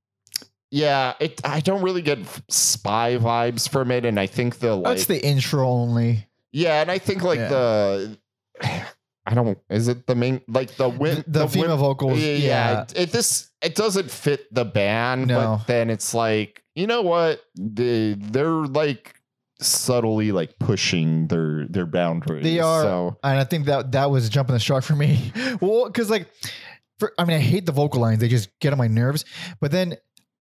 yeah, 0.70 1.14
it. 1.18 1.40
I 1.44 1.60
don't 1.60 1.82
really 1.82 2.02
get 2.02 2.18
spy 2.50 3.16
vibes 3.16 3.68
from 3.68 3.90
it, 3.90 4.04
and 4.04 4.20
I 4.20 4.26
think 4.26 4.58
the 4.58 4.74
like. 4.76 4.84
that's 4.96 5.06
the 5.06 5.24
intro 5.24 5.66
only. 5.66 6.28
yeah, 6.52 6.80
and 6.82 6.90
I 6.90 6.98
think 6.98 7.22
like 7.22 7.38
Yeah. 7.40 7.48
the. 7.48 8.18
I 9.24 9.34
don't. 9.34 9.56
Is 9.70 9.88
it 9.88 10.06
the 10.06 10.14
main 10.16 10.40
like 10.48 10.76
the 10.76 10.88
win 10.88 11.24
The, 11.26 11.46
female 11.48 11.70
win- 11.70 11.78
vocals. 11.78 12.18
Yeah, 12.18 12.34
Yeah, 12.34 12.82
It, 12.82 12.92
it 12.98 13.12
this 13.12 13.50
it 13.62 13.74
doesn't 13.76 14.10
fit 14.10 14.52
the 14.52 14.64
band, 14.64 15.28
No. 15.28 15.58
but 15.58 15.66
then 15.68 15.90
it's 15.90 16.12
like 16.12 16.62
You 16.74 16.86
know 16.86 17.02
what? 17.02 17.40
They 17.54 18.14
they're 18.18 18.50
like 18.66 19.14
subtly 19.64 20.32
like 20.32 20.58
pushing 20.58 21.28
their 21.28 21.66
their 21.68 21.86
boundaries. 21.86 22.44
They 22.44 22.60
are, 22.60 22.82
So 22.82 23.18
and 23.22 23.38
I 23.38 23.44
think 23.44 23.66
that 23.66 23.92
that 23.92 24.10
was 24.10 24.28
jumping 24.28 24.54
the 24.54 24.60
shark 24.60 24.84
for 24.84 24.94
me. 24.96 25.32
well, 25.60 25.86
because 25.86 26.10
like, 26.10 26.28
for, 26.98 27.12
I 27.18 27.24
mean, 27.24 27.36
I 27.36 27.40
hate 27.40 27.66
the 27.66 27.72
vocal 27.72 28.00
lines; 28.00 28.20
they 28.20 28.28
just 28.28 28.48
get 28.60 28.72
on 28.72 28.78
my 28.78 28.88
nerves. 28.88 29.24
But 29.60 29.70
then 29.72 29.96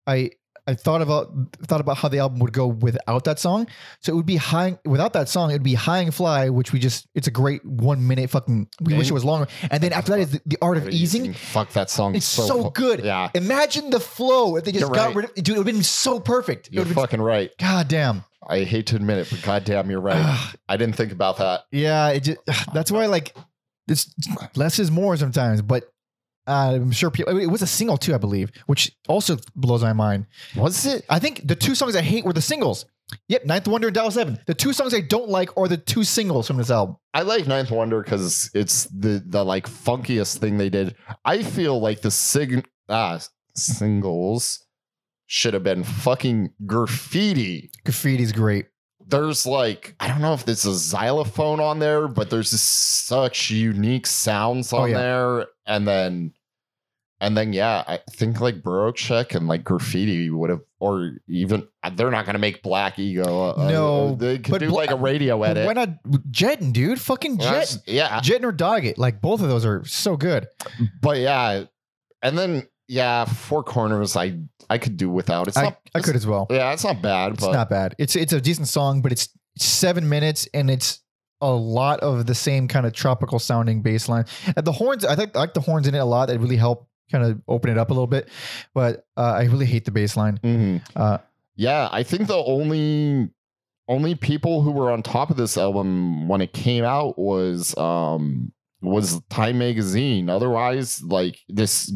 I 0.07 0.31
I 0.67 0.75
thought 0.75 1.03
about 1.03 1.33
thought 1.67 1.81
about 1.81 1.97
how 1.97 2.09
the 2.09 2.19
album 2.19 2.39
would 2.41 2.53
go 2.53 2.67
without 2.67 3.25
that 3.25 3.39
song. 3.39 3.67
So 4.03 4.13
it 4.13 4.17
would 4.17 4.27
be 4.27 4.37
high 4.37 4.79
without 4.85 5.15
that 5.15 5.29
song. 5.29 5.51
It 5.51 5.55
would 5.55 5.63
be 5.63 5.75
high 5.75 6.01
and 6.01 6.15
fly, 6.15 6.49
which 6.51 6.73
we 6.73 6.79
just 6.79 7.09
it's 7.15 7.27
a 7.27 7.31
great 7.31 7.65
one 7.65 8.07
minute 8.07 8.31
fucking. 8.31 8.69
We 8.81 8.95
wish 8.95 9.11
it 9.11 9.15
was 9.15 9.25
longer. 9.25 9.49
And 9.71 9.83
then 9.83 9.93
after 9.93 10.13
that 10.13 10.21
is 10.21 10.31
the, 10.33 10.41
the 10.47 10.59
art 10.63 10.77
of 10.77 10.89
easing. 10.91 11.33
Fuck 11.33 11.71
that 11.73 11.91
song. 11.91 12.15
It's 12.15 12.27
so, 12.27 12.65
fu- 12.65 12.71
good. 12.71 13.05
Yeah. 13.05 13.31
Imagine 13.35 13.91
the 13.91 14.01
flow 14.01 14.57
if 14.57 14.65
they 14.65 14.73
just 14.73 14.83
You're 14.83 14.91
got 14.91 15.07
right. 15.07 15.17
rid 15.17 15.25
of 15.31 15.35
dude. 15.37 15.49
It 15.49 15.59
would 15.59 15.67
have 15.67 15.75
been 15.75 15.83
so 15.83 16.21
perfect. 16.21 16.69
It 16.69 16.75
You're 16.75 16.83
would've 16.83 16.95
been- 16.95 17.03
fucking 17.03 17.23
right. 17.23 17.51
God 17.59 17.89
damn. 17.89 18.25
I 18.51 18.65
hate 18.65 18.87
to 18.89 18.97
admit 18.97 19.19
it, 19.19 19.29
but 19.31 19.43
goddamn, 19.43 19.91
you're 19.91 20.01
right. 20.01 20.55
I 20.69 20.77
didn't 20.77 20.97
think 20.97 21.13
about 21.13 21.39
that. 21.39 21.63
Yeah, 21.71 22.09
it 22.09 22.25
just, 22.25 22.39
that's 22.75 22.91
why 22.91 23.07
like 23.07 23.35
it's 23.89 24.13
less 24.57 24.79
is 24.79 24.91
more 24.91 25.17
sometimes. 25.17 25.63
But 25.63 25.85
uh, 26.47 26.73
I'm 26.75 26.91
sure 26.91 27.11
people. 27.11 27.39
It 27.39 27.47
was 27.47 27.63
a 27.63 27.67
single 27.67 27.97
too, 27.97 28.15
I 28.15 28.19
believe, 28.19 28.51
which 28.67 28.93
also 29.09 29.37
blows 29.55 29.83
my 29.83 29.93
mind. 29.93 30.27
Was 30.57 30.85
it? 30.87 31.05
I 31.09 31.19
think 31.19 31.47
the 31.47 31.57
two 31.57 31.75
songs 31.75 31.95
I 31.95 32.03
hate 32.03 32.25
were 32.25 32.33
the 32.33 32.43
singles. 32.43 32.87
Yep, 33.29 33.45
Ninth 33.45 33.69
Wonder 33.69 33.89
and 33.89 33.95
Dial 33.95 34.11
Seven. 34.11 34.39
The 34.47 34.55
two 34.55 34.73
songs 34.73 34.95
I 34.95 35.01
don't 35.01 35.29
like 35.29 35.57
are 35.57 35.69
the 35.69 35.77
two 35.77 36.05
singles 36.05 36.47
from 36.47 36.59
this 36.59 36.71
album. 36.71 36.97
I 37.13 37.23
like 37.23 37.47
Ninth 37.47 37.71
Wonder 37.71 38.03
because 38.03 38.51
it's 38.55 38.85
the 38.85 39.23
the 39.25 39.45
like 39.45 39.67
funkiest 39.67 40.39
thing 40.39 40.59
they 40.59 40.71
did. 40.71 40.95
I 41.25 41.43
feel 41.43 41.81
like 41.81 42.03
the 42.03 42.11
sig- 42.11 42.69
ah, 42.89 43.21
singles 43.55 44.65
should 45.33 45.55
have 45.55 45.63
been 45.63 45.85
fucking 45.85 46.53
graffiti. 46.67 47.71
Graffiti's 47.87 48.33
great. 48.33 48.67
There's 49.07 49.47
like 49.47 49.95
I 50.01 50.09
don't 50.09 50.21
know 50.21 50.35
if 50.35 50.45
there's 50.45 50.65
a 50.67 50.75
xylophone 50.75 51.61
on 51.61 51.79
there, 51.79 52.09
but 52.09 52.31
there's 52.31 52.51
just 52.51 53.07
such 53.07 53.49
unique 53.51 54.07
sounds 54.09 54.73
on 54.73 54.81
Oh, 54.83 54.85
yeah. 54.87 54.99
there, 54.99 55.47
and 55.67 55.87
then 55.87 56.33
and 57.21 57.37
then 57.37 57.53
yeah, 57.53 57.85
I 57.87 58.01
think 58.11 58.41
like 58.41 58.63
Borough 58.63 58.91
Check 58.93 59.35
and 59.35 59.47
like 59.47 59.63
graffiti 59.63 60.31
would 60.31 60.51
have, 60.51 60.63
or 60.81 61.13
even 61.29 61.67
they're 61.95 62.11
not 62.11 62.27
gonna 62.27 62.39
make 62.41 62.63
Black 62.63 62.99
Ego. 62.99 63.51
uh, 63.51 63.69
No, 63.71 64.15
they 64.17 64.39
could 64.39 64.59
do 64.61 64.69
Bla- 64.71 64.77
like 64.77 64.91
a 64.91 64.97
radio 64.97 65.43
edit. 65.45 65.65
why 65.67 65.75
not 65.75 65.91
Jetting, 66.31 66.73
dude? 66.73 67.01
Fucking 67.01 67.39
Jet. 67.39 67.79
Yeah, 67.87 68.21
Jetting 68.21 68.45
or 68.47 68.53
Dog 68.53 68.85
It. 68.85 68.99
Like 68.99 69.21
both 69.21 69.43
of 69.43 69.49
those 69.49 69.65
are 69.65 69.85
so 69.85 70.17
good. 70.17 70.49
but 71.01 71.19
yeah, 71.19 71.65
and 72.23 72.37
then 72.39 72.67
yeah, 72.91 73.25
Four 73.25 73.63
Corners. 73.63 74.17
I 74.17 74.39
I 74.69 74.79
could 74.79 74.97
do 74.97 75.09
without. 75.09 75.47
It's 75.47 75.57
I, 75.57 75.63
not. 75.63 75.79
I 75.95 76.01
could 76.01 76.17
as 76.17 76.27
well. 76.27 76.49
Yeah, 76.51 76.73
it's 76.73 76.83
not 76.83 77.01
bad, 77.01 77.35
It's 77.35 77.45
but 77.45 77.53
not 77.53 77.71
bad. 77.71 77.95
It's 77.99 78.17
it's 78.17 78.33
a 78.33 78.41
decent 78.41 78.67
song, 78.67 79.01
but 79.01 79.13
it's 79.13 79.29
seven 79.57 80.09
minutes 80.09 80.49
and 80.53 80.71
it's 80.71 81.01
a 81.41 81.51
lot 81.51 82.01
of 82.01 82.27
the 82.27 82.35
same 82.35 82.67
kind 82.69 82.85
of 82.87 82.93
tropical 82.93 83.39
sounding 83.39 83.81
bass 83.83 84.09
line. 84.09 84.25
And 84.57 84.67
the 84.67 84.73
horns, 84.73 85.05
I 85.05 85.15
think 85.15 85.37
I 85.37 85.41
like 85.41 85.55
the 85.55 85.61
horns 85.61 85.87
in 85.87 85.95
it 85.95 85.99
a 85.99 86.05
lot. 86.05 86.27
That 86.27 86.39
really 86.41 86.57
help 86.57 86.89
kind 87.13 87.25
of 87.25 87.41
open 87.47 87.71
it 87.71 87.79
up 87.79 87.91
a 87.91 87.93
little 87.93 88.09
bit. 88.09 88.29
But 88.75 89.07
uh, 89.17 89.35
I 89.39 89.45
really 89.45 89.67
hate 89.67 89.85
the 89.85 89.93
bass 89.93 90.17
line. 90.17 90.39
Mhm. 90.43 90.83
Uh, 90.97 91.19
yeah, 91.55 91.89
I 91.93 92.03
think 92.03 92.27
the 92.27 92.37
only 92.37 93.31
only 93.89 94.15
people 94.17 94.63
who 94.63 94.73
were 94.73 94.91
on 94.91 95.03
top 95.03 95.31
of 95.31 95.37
this 95.37 95.57
album 95.57 96.29
when 96.29 96.41
it 96.41 96.53
came 96.53 96.85
out 96.85 97.19
was 97.19 97.77
um 97.79 98.53
was 98.83 99.21
Time 99.31 99.59
Magazine. 99.59 100.29
Otherwise, 100.29 101.03
like 101.03 101.39
this 101.49 101.93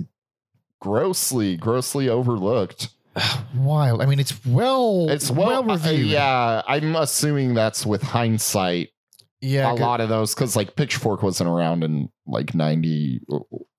grossly, 0.85 1.57
grossly 1.57 2.09
overlooked. 2.09 2.89
wild. 3.57 4.03
I 4.03 4.07
mean, 4.07 4.21
it's 4.21 4.45
well, 4.45 5.09
It's 5.09 5.31
well, 5.31 5.71
uh, 5.71 5.75
reviewed. 5.75 6.07
yeah, 6.09 6.63
I'm 6.67 6.95
assuming 6.97 7.55
that's 7.55 7.87
with 7.87 8.03
hindsight. 8.03 8.91
yeah. 9.41 9.73
a 9.73 9.75
lot 9.75 10.01
of 10.01 10.09
those 10.09 10.35
because 10.35 10.55
like 10.57 10.77
Pitchfork 10.77 11.23
wasn't 11.23 11.49
around 11.49 11.85
in 11.85 12.11
like 12.27 12.55
ninety. 12.55 13.21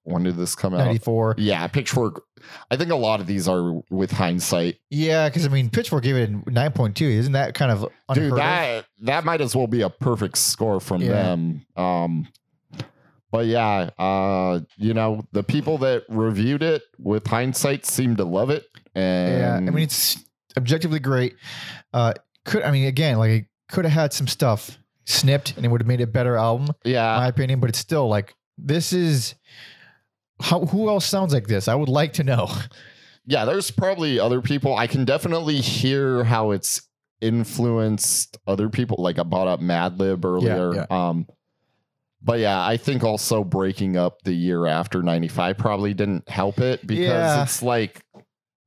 When 0.04 0.24
did 0.24 0.38
this 0.38 0.56
come 0.56 0.74
out? 0.74 0.78
Ninety 0.86 1.00
four. 1.00 1.36
Yeah, 1.38 1.68
Pitchfork. 1.68 2.24
I 2.70 2.78
think 2.78 2.92
a 2.92 2.96
lot 2.96 3.20
of 3.22 3.28
these 3.28 3.48
are 3.48 3.82
with 3.90 4.12
hindsight. 4.12 4.78
Yeah, 4.92 5.28
because 5.30 5.46
I 5.46 5.50
mean, 5.50 5.70
Pitchfork 5.70 6.04
gave 6.04 6.16
it 6.16 6.30
a 6.30 6.52
nine 6.52 6.72
point 6.72 6.96
two. 6.96 7.06
Isn't 7.06 7.34
that 7.34 7.54
kind 7.56 7.72
of 7.72 7.88
Dude, 8.14 8.32
of? 8.32 8.38
that 8.38 8.86
that 9.02 9.26
might 9.26 9.42
as 9.42 9.56
well 9.56 9.68
be 9.68 9.82
a 9.82 9.90
perfect 9.90 10.38
score 10.38 10.80
from 10.80 11.02
Yeah. 11.02 11.10
them. 11.14 11.66
Um, 11.76 12.28
but 13.36 13.48
yeah, 13.48 13.90
uh, 14.00 14.62
you 14.78 14.94
know, 14.94 15.28
the 15.34 15.44
people 15.44 15.78
that 15.80 16.04
reviewed 16.08 16.64
it 16.64 16.84
with 16.98 17.28
hindsight 17.28 17.86
seem 17.86 18.16
to 18.16 18.24
love 18.24 18.50
it. 18.50 18.66
And 18.96 19.40
Yeah, 19.40 19.56
I 19.56 19.60
mean 19.60 19.84
it's 19.84 20.24
objectively 20.56 21.00
great. 21.00 21.36
Uh, 21.94 22.14
could 22.46 22.64
I 22.64 22.72
mean 22.72 22.88
again 22.88 23.18
like 23.18 23.32
it 23.32 23.46
could 23.70 23.84
have 23.84 23.94
had 23.94 24.14
some 24.14 24.28
stuff 24.28 24.78
snipped 25.04 25.58
and 25.58 25.66
it 25.66 25.70
would 25.70 25.82
have 25.82 25.88
made 25.88 26.00
a 26.00 26.08
better 26.08 26.38
album, 26.38 26.70
in 26.86 26.94
yeah, 26.94 27.18
my 27.18 27.28
opinion. 27.28 27.60
But 27.60 27.70
it's 27.70 27.80
still 27.80 28.08
like 28.08 28.34
this 28.58 28.94
is 28.94 29.36
how 30.40 30.66
who 30.66 30.88
else 30.88 31.06
sounds 31.06 31.34
like 31.34 31.48
this? 31.48 31.68
I 31.68 31.76
would 31.76 31.90
like 31.90 32.14
to 32.14 32.24
know. 32.24 32.50
yeah. 33.26 33.44
There's 33.44 33.70
probably 33.70 34.18
other 34.18 34.42
people. 34.42 34.78
I 34.78 34.88
can 34.88 35.04
definitely 35.04 35.60
hear 35.60 36.24
how 36.24 36.52
it's 36.52 36.82
influenced 37.20 38.38
other 38.48 38.70
people. 38.70 38.98
Like 39.00 39.20
I 39.20 39.24
brought 39.24 39.48
up 39.48 39.60
Madlib 39.60 40.24
earlier. 40.24 40.86
Um, 40.90 41.28
but 42.26 42.40
yeah, 42.40 42.66
I 42.66 42.76
think 42.76 43.04
also 43.04 43.44
breaking 43.44 43.96
up 43.96 44.24
the 44.24 44.34
year 44.34 44.66
after 44.66 45.02
'95 45.04 45.58
probably 45.58 45.94
didn't 45.94 46.28
help 46.28 46.60
it 46.60 46.86
because 46.86 47.06
Yeah. 47.06 47.44
it's 47.44 47.62
like, 47.62 48.04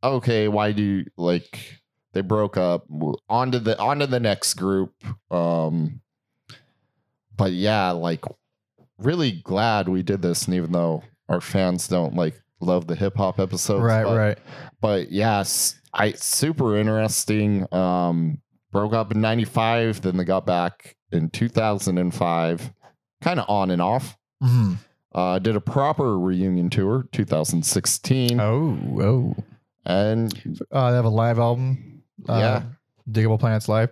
okay, 0.03 0.47
why 0.49 0.73
do 0.73 0.83
you, 0.83 1.05
like 1.17 1.81
they 2.13 2.21
broke 2.23 2.57
up? 2.57 2.87
W- 2.89 3.17
On 3.29 3.51
to 3.53 3.59
the 3.59 3.79
on 3.79 3.99
to 3.99 4.07
the 4.07 4.21
next 4.21 4.55
group. 4.55 4.95
Um, 5.33 6.01
but 7.37 7.53
yeah, 7.53 7.91
like 7.91 8.25
really 8.99 9.33
glad 9.33 9.89
we 9.89 10.03
did 10.03 10.23
this, 10.23 10.47
and 10.47 10.55
even 10.55 10.73
though 10.73 11.03
our 11.29 11.41
fans 11.41 11.89
don't 11.89 12.15
like 12.15 12.41
love 12.61 12.87
the 12.87 12.95
hip 12.97 13.17
hop 13.17 13.39
episodes, 13.39 13.83
right, 13.83 14.05
but, 14.05 14.17
right. 14.17 14.39
but 14.81 15.11
yes, 15.13 15.81
I 15.93 16.13
super 16.13 16.77
interesting. 16.77 17.67
Um, 17.75 18.41
broke 18.73 18.93
up 18.95 19.13
in 19.13 19.21
'95, 19.21 20.01
then 20.03 20.17
they 20.17 20.25
got 20.25 20.47
back 20.47 20.97
in 21.13 21.31
2005, 21.31 22.73
kind 23.21 23.41
of 23.41 23.47
on 23.49 23.71
and 23.71 23.83
off. 23.83 24.17
hmm 24.41 24.75
Uh, 25.15 25.39
did 25.39 25.57
a 25.57 25.61
proper 25.61 26.19
reunion 26.19 26.69
tour 26.71 27.07
2016, 27.13 28.39
Oh, 28.41 28.79
oh. 29.01 29.37
and 29.85 30.33
Uh, 30.71 30.91
they 30.91 30.97
have 30.97 31.05
a 31.05 31.09
live 31.09 31.39
album. 31.39 32.03
Uh, 32.29 32.35
Yeah. 32.39 32.63
Digable 33.11 33.41
Planets 33.41 33.69
Live, 33.69 33.91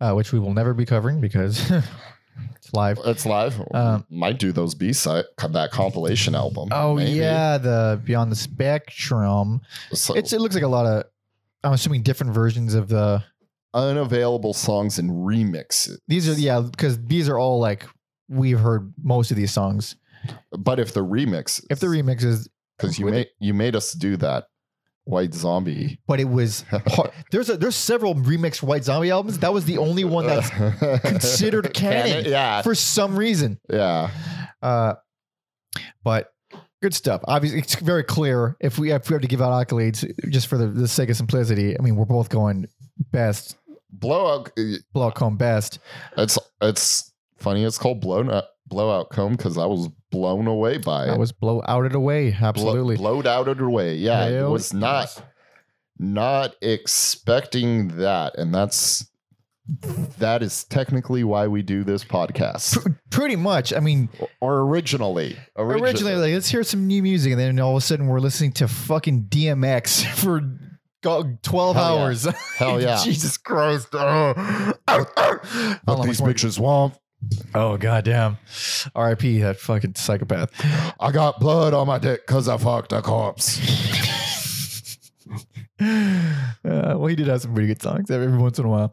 uh, 0.00 0.12
which 0.12 0.32
we 0.32 0.38
will 0.38 0.54
never 0.54 0.72
be 0.72 0.84
covering 0.86 1.20
because 1.20 1.68
it's 2.56 2.72
live. 2.72 2.98
it's 3.04 3.26
live. 3.26 3.60
Um, 3.74 4.06
Might 4.08 4.38
do 4.38 4.52
those 4.52 4.74
B 4.76 4.92
side 4.92 5.24
that 5.50 5.72
compilation 5.72 6.34
album. 6.36 6.68
Oh 6.70 6.94
maybe. 6.94 7.10
yeah, 7.12 7.58
the 7.58 8.00
Beyond 8.04 8.30
the 8.30 8.36
Spectrum. 8.36 9.60
So 9.92 10.14
It's 10.14 10.32
it 10.32 10.40
looks 10.40 10.54
like 10.54 10.62
a 10.64 10.68
lot 10.68 10.86
of. 10.86 11.04
I'm 11.64 11.72
assuming 11.72 12.02
different 12.02 12.32
versions 12.34 12.74
of 12.74 12.88
the. 12.88 13.24
unavailable 13.74 14.52
songs 14.54 14.98
and 15.00 15.10
remixes. 15.10 15.98
These 16.06 16.28
are 16.28 16.34
yeah, 16.40 16.60
because 16.60 17.02
these 17.04 17.28
are 17.28 17.36
all 17.38 17.58
like 17.58 17.84
we've 18.28 18.58
heard 18.60 18.92
most 19.02 19.30
of 19.30 19.36
these 19.36 19.52
songs. 19.52 19.96
But 20.56 20.78
if 20.80 20.92
the 20.92 21.04
remix, 21.04 21.64
If 21.70 21.80
the 21.80 21.86
remix 21.86 22.24
is, 22.24 22.48
because 22.78 22.98
you 22.98 23.06
made 23.06 23.28
you 23.40 23.54
made 23.54 23.74
us 23.76 23.92
do 23.92 24.16
that 24.18 24.44
White 25.04 25.32
Zombie. 25.34 26.00
but 26.08 26.18
it 26.20 26.28
was 26.28 26.62
hard. 26.70 27.10
there's 27.30 27.48
a 27.48 27.56
there's 27.56 27.76
several 27.76 28.14
remix 28.16 28.62
White 28.62 28.84
Zombie 28.84 29.10
albums. 29.10 29.38
That 29.38 29.52
was 29.54 29.64
the 29.64 29.78
only 29.78 30.04
one 30.04 30.26
that's 30.26 30.50
considered 31.02 31.72
canon. 31.74 32.24
Yeah, 32.26 32.62
for 32.62 32.74
some 32.74 33.16
reason. 33.16 33.60
yeah. 33.70 34.10
Uh, 34.62 34.94
but 36.02 36.32
good 36.82 36.94
stuff. 36.94 37.20
Obviously, 37.24 37.60
it's 37.60 37.76
very 37.76 38.02
clear. 38.02 38.56
If 38.60 38.78
we 38.78 38.90
if 38.92 39.08
we 39.08 39.14
have 39.14 39.22
to 39.22 39.28
give 39.28 39.40
out 39.42 39.52
accolades, 39.68 40.04
just 40.30 40.48
for 40.48 40.58
the, 40.58 40.66
the 40.66 40.88
sake 40.88 41.08
of 41.10 41.16
simplicity, 41.16 41.78
I 41.78 41.82
mean, 41.82 41.94
we're 41.96 42.04
both 42.04 42.28
going 42.28 42.66
best, 43.12 43.56
Blowout. 43.92 44.50
blowout 44.92 45.14
comb 45.14 45.36
best. 45.36 45.78
It's 46.16 46.38
it's 46.60 47.12
funny. 47.36 47.64
It's 47.64 47.78
called 47.78 48.00
blown 48.00 48.30
up, 48.30 48.50
blowout 48.66 49.10
comb 49.10 49.32
because 49.32 49.58
I 49.58 49.66
was 49.66 49.88
blown 50.10 50.46
away 50.46 50.78
by 50.78 51.06
it. 51.06 51.10
I 51.10 51.16
was 51.16 51.32
blow 51.32 51.62
outed 51.66 51.94
away. 51.94 52.36
Absolutely. 52.38 52.96
blowed 52.96 53.26
out 53.26 53.48
of 53.48 53.58
the 53.58 53.68
way. 53.68 53.96
Yeah, 53.96 54.26
it 54.26 54.48
was 54.48 54.72
not 54.72 55.22
not 55.98 56.54
expecting 56.62 57.88
that, 57.98 58.36
and 58.36 58.54
that's 58.54 59.08
that 60.18 60.42
is 60.42 60.64
technically 60.64 61.24
why 61.24 61.48
we 61.48 61.62
do 61.62 61.82
this 61.84 62.04
podcast. 62.04 62.80
Pr- 62.82 62.90
pretty 63.10 63.36
much. 63.36 63.72
I 63.72 63.80
mean, 63.80 64.08
or 64.40 64.60
originally, 64.60 65.36
originally, 65.56 66.14
like, 66.14 66.32
let's 66.32 66.48
hear 66.48 66.62
some 66.62 66.86
new 66.86 67.02
music, 67.02 67.32
and 67.32 67.40
then 67.40 67.58
all 67.58 67.72
of 67.72 67.78
a 67.78 67.80
sudden, 67.80 68.06
we're 68.06 68.20
listening 68.20 68.52
to 68.52 68.68
fucking 68.68 69.24
DMX 69.24 70.04
for 70.14 70.40
twelve 71.42 71.76
Hell 71.76 71.96
yeah. 71.96 72.02
hours. 72.02 72.24
Hell 72.56 72.80
yeah. 72.82 73.02
Jesus 73.02 73.36
Christ! 73.38 73.88
Oh, 73.92 74.74
these 76.04 76.20
bitches 76.20 76.58
want. 76.58 76.94
Oh 77.54 77.76
goddamn! 77.76 78.38
R.I.P. 78.94 79.40
That 79.40 79.58
fucking 79.58 79.94
psychopath. 79.94 80.50
I 81.00 81.10
got 81.10 81.40
blood 81.40 81.74
on 81.74 81.86
my 81.86 81.98
dick 81.98 82.26
because 82.26 82.48
I 82.48 82.56
fucked 82.56 82.92
a 82.92 83.02
corpse. 83.02 83.60
Uh, 87.06 87.06
well, 87.06 87.08
he 87.08 87.16
did 87.16 87.26
have 87.28 87.42
some 87.42 87.52
pretty 87.52 87.68
good 87.68 87.82
songs 87.82 88.10
every 88.10 88.36
once 88.36 88.58
in 88.58 88.64
a 88.64 88.68
while. 88.68 88.92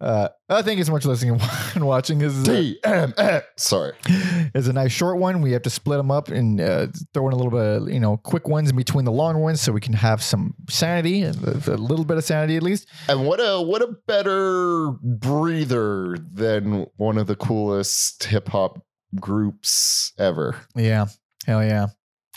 Uh, 0.00 0.28
I 0.48 0.62
thank 0.62 0.78
you 0.78 0.84
so 0.84 0.92
much 0.92 1.02
for 1.02 1.08
listening 1.08 1.40
and 1.74 1.86
watching. 1.86 2.18
This 2.18 2.34
is 2.34 2.48
a, 2.48 2.74
DMX. 2.84 3.42
Sorry. 3.56 3.92
it's 4.06 4.68
a 4.68 4.72
nice 4.72 4.92
short 4.92 5.18
one. 5.18 5.40
We 5.40 5.52
have 5.52 5.62
to 5.62 5.70
split 5.70 5.98
them 5.98 6.10
up 6.10 6.28
and 6.28 6.60
uh, 6.60 6.88
throw 7.14 7.28
in 7.28 7.32
a 7.32 7.36
little 7.36 7.50
bit 7.50 7.60
of, 7.60 7.90
you 7.90 8.00
know, 8.00 8.16
quick 8.16 8.48
ones 8.48 8.70
in 8.70 8.76
between 8.76 9.04
the 9.04 9.12
long 9.12 9.40
ones 9.40 9.60
so 9.60 9.72
we 9.72 9.80
can 9.80 9.92
have 9.94 10.22
some 10.22 10.54
sanity, 10.68 11.22
a, 11.22 11.30
a 11.30 11.76
little 11.76 12.04
bit 12.04 12.16
of 12.16 12.24
sanity 12.24 12.56
at 12.56 12.62
least. 12.62 12.88
And 13.08 13.26
what 13.26 13.38
a 13.40 13.60
what 13.60 13.82
a 13.82 13.88
better 14.06 14.92
breather 15.02 16.16
than 16.32 16.86
one 16.96 17.18
of 17.18 17.26
the 17.26 17.36
coolest 17.36 18.24
hip 18.24 18.48
hop 18.48 18.82
groups 19.20 20.12
ever. 20.18 20.56
Yeah. 20.74 21.06
Hell 21.46 21.64
yeah. 21.64 21.88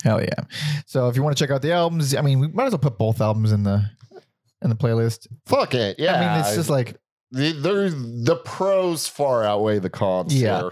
Hell 0.03 0.21
yeah. 0.21 0.43
So 0.85 1.07
if 1.09 1.15
you 1.15 1.23
want 1.23 1.37
to 1.37 1.43
check 1.43 1.51
out 1.51 1.61
the 1.61 1.71
albums, 1.71 2.15
I 2.15 2.21
mean, 2.21 2.39
we 2.39 2.47
might 2.47 2.65
as 2.65 2.73
well 2.73 2.79
put 2.79 2.97
both 2.97 3.21
albums 3.21 3.51
in 3.51 3.63
the 3.63 3.89
in 4.65 4.69
the 4.69 4.75
playlist. 4.75 5.27
Fuck 5.45 5.73
it. 5.73 5.97
Yeah. 5.99 6.15
I 6.15 6.19
mean, 6.37 6.45
it's 6.45 6.55
just 6.55 6.69
like 6.69 6.97
the, 7.31 7.51
there- 7.53 7.89
the 7.89 8.35
pros 8.43 9.07
far 9.07 9.43
outweigh 9.43 9.79
the 9.79 9.89
cons 9.89 10.33
Yeah. 10.35 10.59
here. 10.61 10.71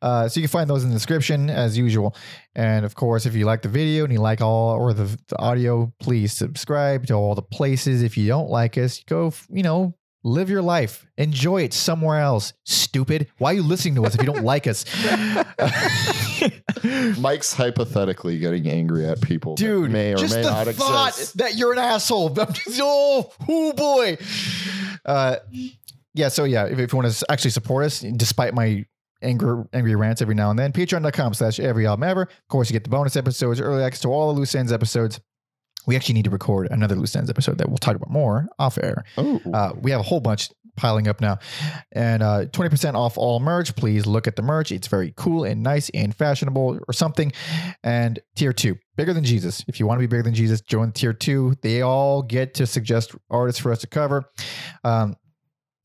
Uh, 0.00 0.28
so 0.28 0.40
you 0.40 0.46
can 0.46 0.50
find 0.52 0.70
those 0.70 0.82
in 0.84 0.90
the 0.90 0.94
description 0.96 1.50
as 1.50 1.76
usual. 1.76 2.14
And 2.54 2.84
of 2.84 2.94
course, 2.94 3.26
if 3.26 3.34
you 3.34 3.44
like 3.44 3.62
the 3.62 3.68
video 3.68 4.04
and 4.04 4.12
you 4.12 4.20
like 4.20 4.40
all 4.40 4.70
or 4.76 4.92
the, 4.92 5.04
the 5.28 5.38
audio, 5.38 5.92
please 6.00 6.32
subscribe 6.32 7.06
to 7.06 7.14
all 7.14 7.34
the 7.34 7.42
places. 7.42 8.02
If 8.02 8.16
you 8.16 8.26
don't 8.28 8.50
like 8.50 8.78
us, 8.78 9.02
go, 9.06 9.32
you 9.50 9.62
know, 9.62 9.94
live 10.24 10.50
your 10.50 10.62
life, 10.62 11.06
enjoy 11.16 11.62
it 11.62 11.72
somewhere 11.72 12.20
else. 12.20 12.52
Stupid. 12.66 13.28
Why 13.38 13.52
are 13.52 13.54
you 13.54 13.62
listening 13.62 13.94
to 13.96 14.04
us 14.04 14.14
if 14.14 14.20
you 14.20 14.26
don't 14.32 14.44
like 14.44 14.66
us? 14.66 14.84
Mike's 17.18 17.52
hypothetically 17.54 18.38
getting 18.38 18.68
angry 18.68 19.06
at 19.06 19.20
people 19.20 19.54
that 19.56 19.62
Dude, 19.62 19.90
may 19.90 20.12
or 20.14 20.16
just 20.16 20.34
may 20.34 20.42
the 20.42 20.50
not 20.50 20.66
thought 20.74 21.08
exist. 21.10 21.38
that 21.38 21.54
you're 21.56 21.72
an 21.72 21.78
asshole. 21.78 22.36
Oh, 22.82 23.32
oh 23.48 23.72
boy. 23.72 24.16
Uh, 25.04 25.36
yeah. 26.14 26.28
So 26.28 26.44
yeah, 26.44 26.66
if, 26.66 26.78
if 26.78 26.92
you 26.92 26.96
want 26.98 27.12
to 27.12 27.26
actually 27.30 27.50
support 27.50 27.84
us, 27.84 28.00
despite 28.00 28.54
my 28.54 28.84
angry 29.22 29.64
angry 29.72 29.94
rants 29.94 30.22
every 30.22 30.34
now 30.34 30.50
and 30.50 30.58
then, 30.58 30.72
patreon.com 30.72 31.34
slash 31.34 31.60
every 31.60 31.86
album 31.86 32.04
ever. 32.04 32.22
Of 32.22 32.48
course, 32.48 32.70
you 32.70 32.72
get 32.74 32.84
the 32.84 32.90
bonus 32.90 33.16
episodes, 33.16 33.60
early 33.60 33.82
access 33.82 34.02
to 34.02 34.08
all 34.08 34.32
the 34.32 34.38
loose 34.38 34.54
ends 34.54 34.72
episodes. 34.72 35.20
We 35.86 35.96
actually 35.96 36.14
need 36.14 36.24
to 36.24 36.30
record 36.30 36.68
another 36.70 36.94
loose 36.94 37.16
ends 37.16 37.30
episode 37.30 37.56
that 37.58 37.68
we'll 37.68 37.78
talk 37.78 37.96
about 37.96 38.10
more 38.10 38.46
off 38.58 38.76
air. 38.78 39.02
Oh, 39.16 39.40
Uh, 39.52 39.72
we 39.80 39.90
have 39.90 40.00
a 40.00 40.04
whole 40.04 40.20
bunch 40.20 40.50
piling 40.80 41.06
up 41.06 41.20
now. 41.20 41.38
And 41.92 42.22
uh, 42.22 42.46
20% 42.46 42.94
off 42.94 43.18
all 43.18 43.38
merch. 43.38 43.76
Please 43.76 44.06
look 44.06 44.26
at 44.26 44.36
the 44.36 44.42
merch. 44.42 44.72
It's 44.72 44.88
very 44.88 45.12
cool 45.16 45.44
and 45.44 45.62
nice 45.62 45.90
and 45.90 46.14
fashionable 46.14 46.80
or 46.88 46.92
something. 46.92 47.32
And 47.84 48.18
tier 48.34 48.52
two, 48.52 48.76
bigger 48.96 49.12
than 49.12 49.24
Jesus. 49.24 49.62
If 49.68 49.78
you 49.78 49.86
want 49.86 49.98
to 49.98 50.02
be 50.02 50.06
bigger 50.06 50.22
than 50.22 50.34
Jesus, 50.34 50.60
join 50.62 50.92
tier 50.92 51.12
two. 51.12 51.54
They 51.62 51.82
all 51.82 52.22
get 52.22 52.54
to 52.54 52.66
suggest 52.66 53.14
artists 53.28 53.60
for 53.60 53.70
us 53.70 53.80
to 53.80 53.86
cover. 53.86 54.24
Um, 54.82 55.16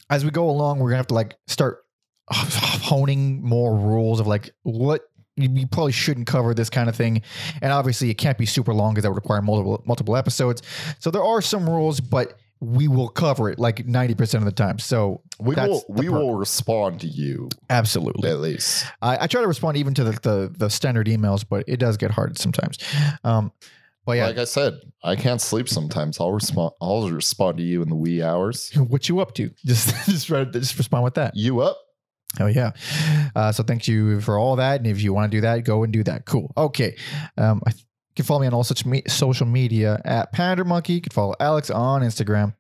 as 0.09 0.23
we 0.23 0.31
go 0.31 0.49
along, 0.49 0.79
we're 0.79 0.91
to 0.91 0.97
have 0.97 1.07
to 1.07 1.13
like 1.13 1.35
start 1.47 1.79
honing 2.31 3.43
more 3.43 3.75
rules 3.75 4.19
of 4.19 4.27
like 4.27 4.51
what 4.63 5.01
you 5.37 5.67
probably 5.67 5.91
shouldn't 5.91 6.27
cover 6.27 6.53
this 6.53 6.69
kind 6.69 6.87
of 6.87 6.95
thing. 6.95 7.21
And 7.61 7.73
obviously, 7.73 8.09
it 8.09 8.13
can't 8.13 8.37
be 8.37 8.45
super 8.45 8.73
long 8.73 8.93
because 8.93 9.03
that 9.03 9.09
would 9.09 9.17
require 9.17 9.41
multiple 9.41 9.83
multiple 9.85 10.15
episodes. 10.15 10.61
So 10.99 11.11
there 11.11 11.23
are 11.23 11.41
some 11.41 11.69
rules, 11.69 11.99
but 11.99 12.39
we 12.62 12.88
will 12.88 13.10
cover 13.10 13.49
it 13.49 13.60
like 13.60 13.86
90% 13.86 14.36
of 14.36 14.45
the 14.45 14.51
time. 14.51 14.80
So 14.80 15.22
we 15.39 15.56
will 15.56 15.84
we 15.89 16.08
perk. 16.08 16.16
will 16.16 16.36
respond 16.36 17.01
to 17.01 17.08
you 17.08 17.49
absolutely. 17.70 18.30
at 18.30 18.39
least. 18.39 18.86
I, 19.01 19.24
I 19.24 19.28
try 19.28 19.41
to 19.41 19.47
respond 19.47 19.78
even 19.78 19.93
to 19.95 20.03
the, 20.03 20.12
the 20.12 20.53
the 20.58 20.70
standard 20.70 21.08
emails, 21.08 21.43
but 21.47 21.66
it 21.68 21.78
does 21.78 21.97
get 21.97 22.12
hard 22.12 22.38
sometimes. 22.38 22.78
Um, 23.24 23.51
but 24.06 24.14
yeah, 24.18 24.28
Like 24.28 24.38
I 24.38 24.43
said, 24.45 24.80
I 25.03 25.16
can't 25.16 25.41
sleep 25.41 25.68
sometimes. 25.68 26.20
I'll 26.20 26.32
respond. 26.32 26.74
I'll 26.82 27.10
respond 27.10 27.58
to 27.58 27.64
you 27.64 27.82
in 27.82 27.89
the 27.89 27.95
wee 27.95 28.22
hours. 28.22 28.72
what 28.76 29.10
you 29.10 29.20
up 29.20 29.34
to? 29.36 29.49
Just 29.66 29.93
just 30.06 30.28
try 30.28 30.43
just 30.45 30.78
respond 30.78 31.03
with 31.03 31.16
that. 31.16 31.36
You 31.36 31.62
up? 31.62 31.78
Oh 32.39 32.47
yeah. 32.47 32.72
Uh, 33.36 33.51
so 33.51 33.64
thank 33.64 33.88
you 33.88 34.22
for 34.22 34.38
all 34.38 34.58
that. 34.58 34.78
And 34.78 34.88
if 34.88 35.01
you 35.01 35.14
want 35.14 35.32
to 35.32 35.38
do 35.38 35.41
that, 35.41 35.64
go 35.64 35.84
and 35.84 35.91
do 35.91 36.03
that. 36.03 36.26
Cool. 36.26 36.51
Okay. 36.58 36.97
Um, 37.38 37.62
I 37.66 37.72
you 38.16 38.24
can 38.24 38.28
follow 38.28 38.39
me 38.39 38.47
on 38.47 38.53
all 38.53 38.63
such 38.63 38.86
me- 38.86 39.03
social 39.07 39.45
media 39.45 40.01
at 40.05 40.32
Pander 40.32 40.63
Monkey. 40.63 40.93
You 40.93 41.01
can 41.01 41.11
follow 41.11 41.36
Alex 41.41 41.70
on 41.70 42.01
Instagram. 42.01 42.55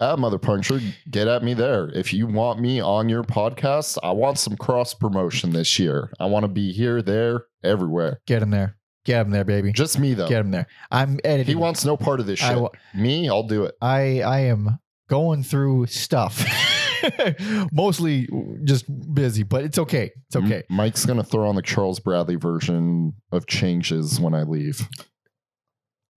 Ah, 0.00 0.16
mother 0.16 0.38
puncture, 0.38 0.80
get 1.10 1.28
at 1.28 1.42
me 1.42 1.54
there. 1.54 1.88
If 1.94 2.12
you 2.12 2.26
want 2.26 2.60
me 2.60 2.80
on 2.80 3.08
your 3.08 3.22
podcast, 3.22 3.96
I 4.02 4.10
want 4.10 4.38
some 4.38 4.56
cross 4.56 4.92
promotion 4.92 5.50
this 5.50 5.78
year. 5.78 6.10
I 6.20 6.26
want 6.26 6.44
to 6.44 6.48
be 6.48 6.72
here, 6.72 7.00
there, 7.00 7.44
everywhere. 7.64 8.20
Get 8.26 8.42
him 8.42 8.50
there. 8.50 8.76
Get 9.06 9.24
him 9.24 9.30
there, 9.30 9.44
baby. 9.44 9.72
Just 9.72 9.98
me 9.98 10.12
though. 10.12 10.28
Get 10.28 10.40
him 10.40 10.50
there. 10.50 10.66
I'm 10.90 11.18
editing. 11.24 11.46
He 11.46 11.54
wants 11.54 11.84
no 11.86 11.96
part 11.96 12.20
of 12.20 12.26
this 12.26 12.42
I 12.42 12.54
shit. 12.54 12.68
me, 12.94 13.30
I'll 13.30 13.44
do 13.46 13.64
it. 13.64 13.74
I 13.80 14.20
I 14.20 14.40
am 14.40 14.78
going 15.08 15.42
through 15.42 15.86
stuff. 15.86 16.44
Mostly 17.72 18.28
just 18.64 18.84
busy, 19.14 19.42
but 19.42 19.64
it's 19.64 19.78
okay. 19.78 20.10
It's 20.26 20.36
okay. 20.36 20.62
Mike's 20.70 21.04
gonna 21.06 21.24
throw 21.24 21.48
on 21.48 21.54
the 21.56 21.62
Charles 21.62 22.00
Bradley 22.00 22.36
version 22.36 23.14
of 23.32 23.46
changes 23.46 24.20
when 24.20 24.34
I 24.34 24.42
leave. 24.42 24.88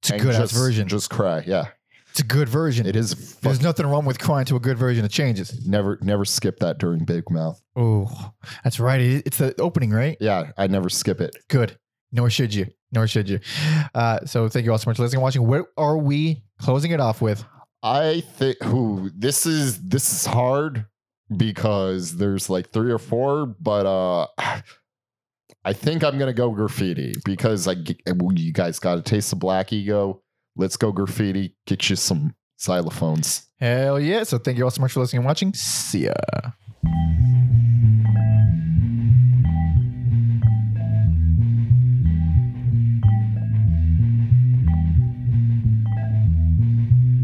It's 0.01 0.09
a 0.11 0.13
And 0.15 0.21
good 0.23 0.35
ass 0.35 0.41
just- 0.51 0.53
version. 0.55 0.87
Just 0.87 1.09
cry. 1.09 1.43
Yeah, 1.45 1.65
it's 2.09 2.19
a 2.19 2.23
good 2.25 2.49
version. 2.49 2.85
it 2.87 2.95
is. 2.95 3.35
There's 3.35 3.61
nothing 3.61 3.85
wrong 3.85 4.05
with 4.05 4.19
crying 4.19 4.45
to 4.45 4.55
a 4.55 4.59
good 4.59 4.77
version 4.77 5.05
of 5.05 5.11
changes. 5.11 5.65
never, 5.67 5.97
never 6.01 6.25
skip 6.25 6.59
that 6.59 6.77
during 6.79 7.05
Big 7.05 7.29
Mouth. 7.29 7.61
Oh, 7.75 8.31
that's 8.63 8.79
right. 8.79 8.99
It- 8.99 9.27
It's 9.27 9.37
the 9.37 9.59
opening, 9.61 9.91
right? 9.91 10.17
Yeah, 10.19 10.51
I 10.57 10.67
never 10.67 10.89
skip 10.89 11.21
it. 11.21 11.35
Good. 11.49 11.77
Nor 12.11 12.29
should 12.29 12.53
you. 12.53 12.65
Nor 12.91 13.07
should 13.07 13.29
you. 13.29 13.39
Uh, 13.95 14.25
so 14.25 14.49
thank 14.49 14.65
you 14.65 14.71
all 14.73 14.77
so 14.77 14.89
much 14.89 14.97
for 14.97 15.03
listening 15.03 15.19
and 15.19 15.23
watching. 15.23 15.47
What 15.47 15.67
are 15.77 15.97
we 15.97 16.43
closing 16.59 16.91
it 16.91 16.99
off 16.99 17.21
with? 17.21 17.45
I 17.83 18.21
think. 18.21 18.61
Who 18.63 19.09
this 19.15 19.45
is? 19.45 19.81
This 19.81 20.11
is 20.11 20.25
hard 20.25 20.85
because 21.35 22.17
there's 22.17 22.49
like 22.49 22.71
three 22.71 22.91
or 22.91 22.99
four, 22.99 23.45
but 23.59 23.85
uh. 23.85 24.27
I 25.63 25.73
think 25.73 26.03
I'm 26.03 26.17
gonna 26.17 26.33
go 26.33 26.49
graffiti 26.49 27.13
because 27.23 27.67
g- 27.67 27.99
you 28.07 28.51
guys 28.51 28.79
got 28.79 28.97
a 28.97 29.01
taste 29.03 29.31
of 29.31 29.37
Black 29.37 29.71
Ego. 29.71 30.23
Let's 30.55 30.75
go 30.75 30.91
graffiti. 30.91 31.55
Get 31.67 31.87
you 31.87 31.95
some 31.95 32.33
xylophones. 32.59 33.45
Hell 33.59 33.99
yeah. 33.99 34.23
So 34.23 34.39
thank 34.39 34.57
you 34.57 34.63
all 34.63 34.71
so 34.71 34.81
much 34.81 34.93
for 34.93 35.01
listening 35.01 35.19
and 35.19 35.27
watching. 35.27 35.53
See 35.53 36.05
ya. 36.05 36.13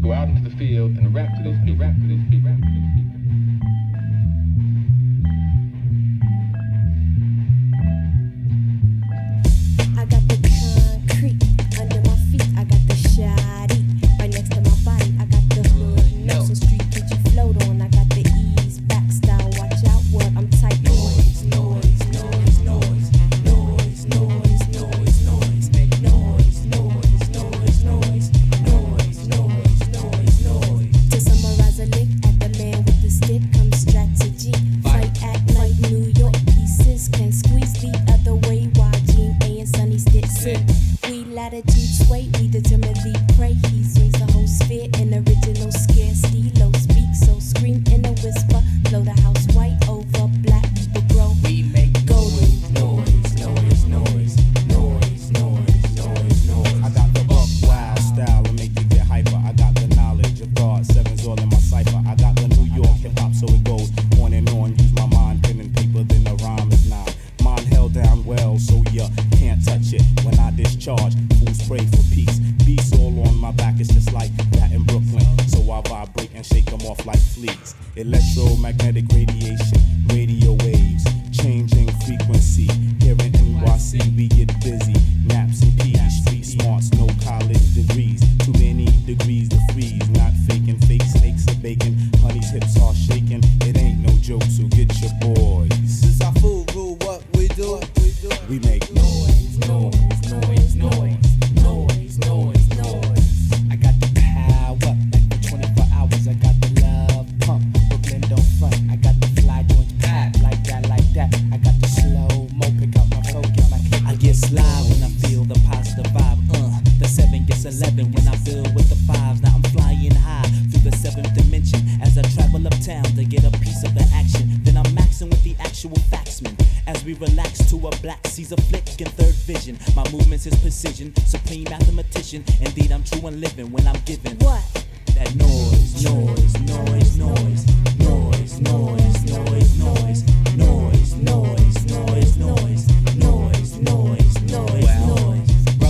Go 0.08 0.14
out 0.14 0.26
into 0.26 0.48
the 0.48 0.56
field 0.56 0.96
and 0.96 1.14
rap 1.14 1.28
to 1.36 1.42
people, 1.42 1.76
rap 1.76 1.94
to 1.94 2.08
those 2.08 2.24
people, 2.30 2.47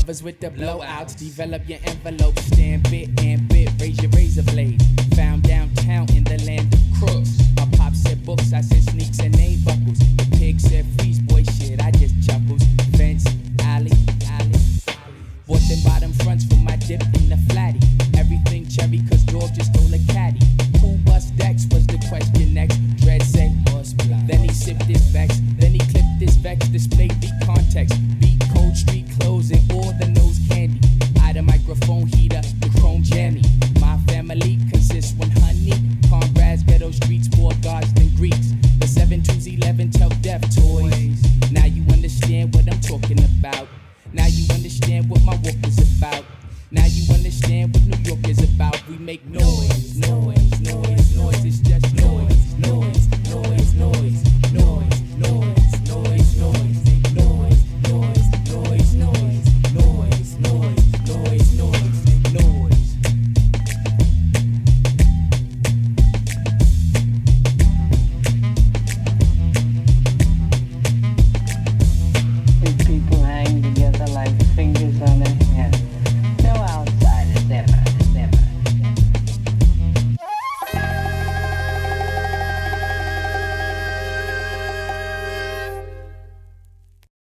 covers 0.09 0.22
with 0.22 0.40
the 0.40 0.48
blowouts. 0.48 1.18
Develop 1.18 1.68
your 1.68 1.78
envelope, 1.84 2.38
stamp 2.38 2.90
it 2.94 3.11
and 3.22 3.46
bit. 3.46 3.68
Raise 3.78 4.00
your 4.00 4.11
razor 4.12 4.42
blade. 4.42 4.82
Found 5.14 5.42
downtown 5.42 6.06
in 6.16 6.24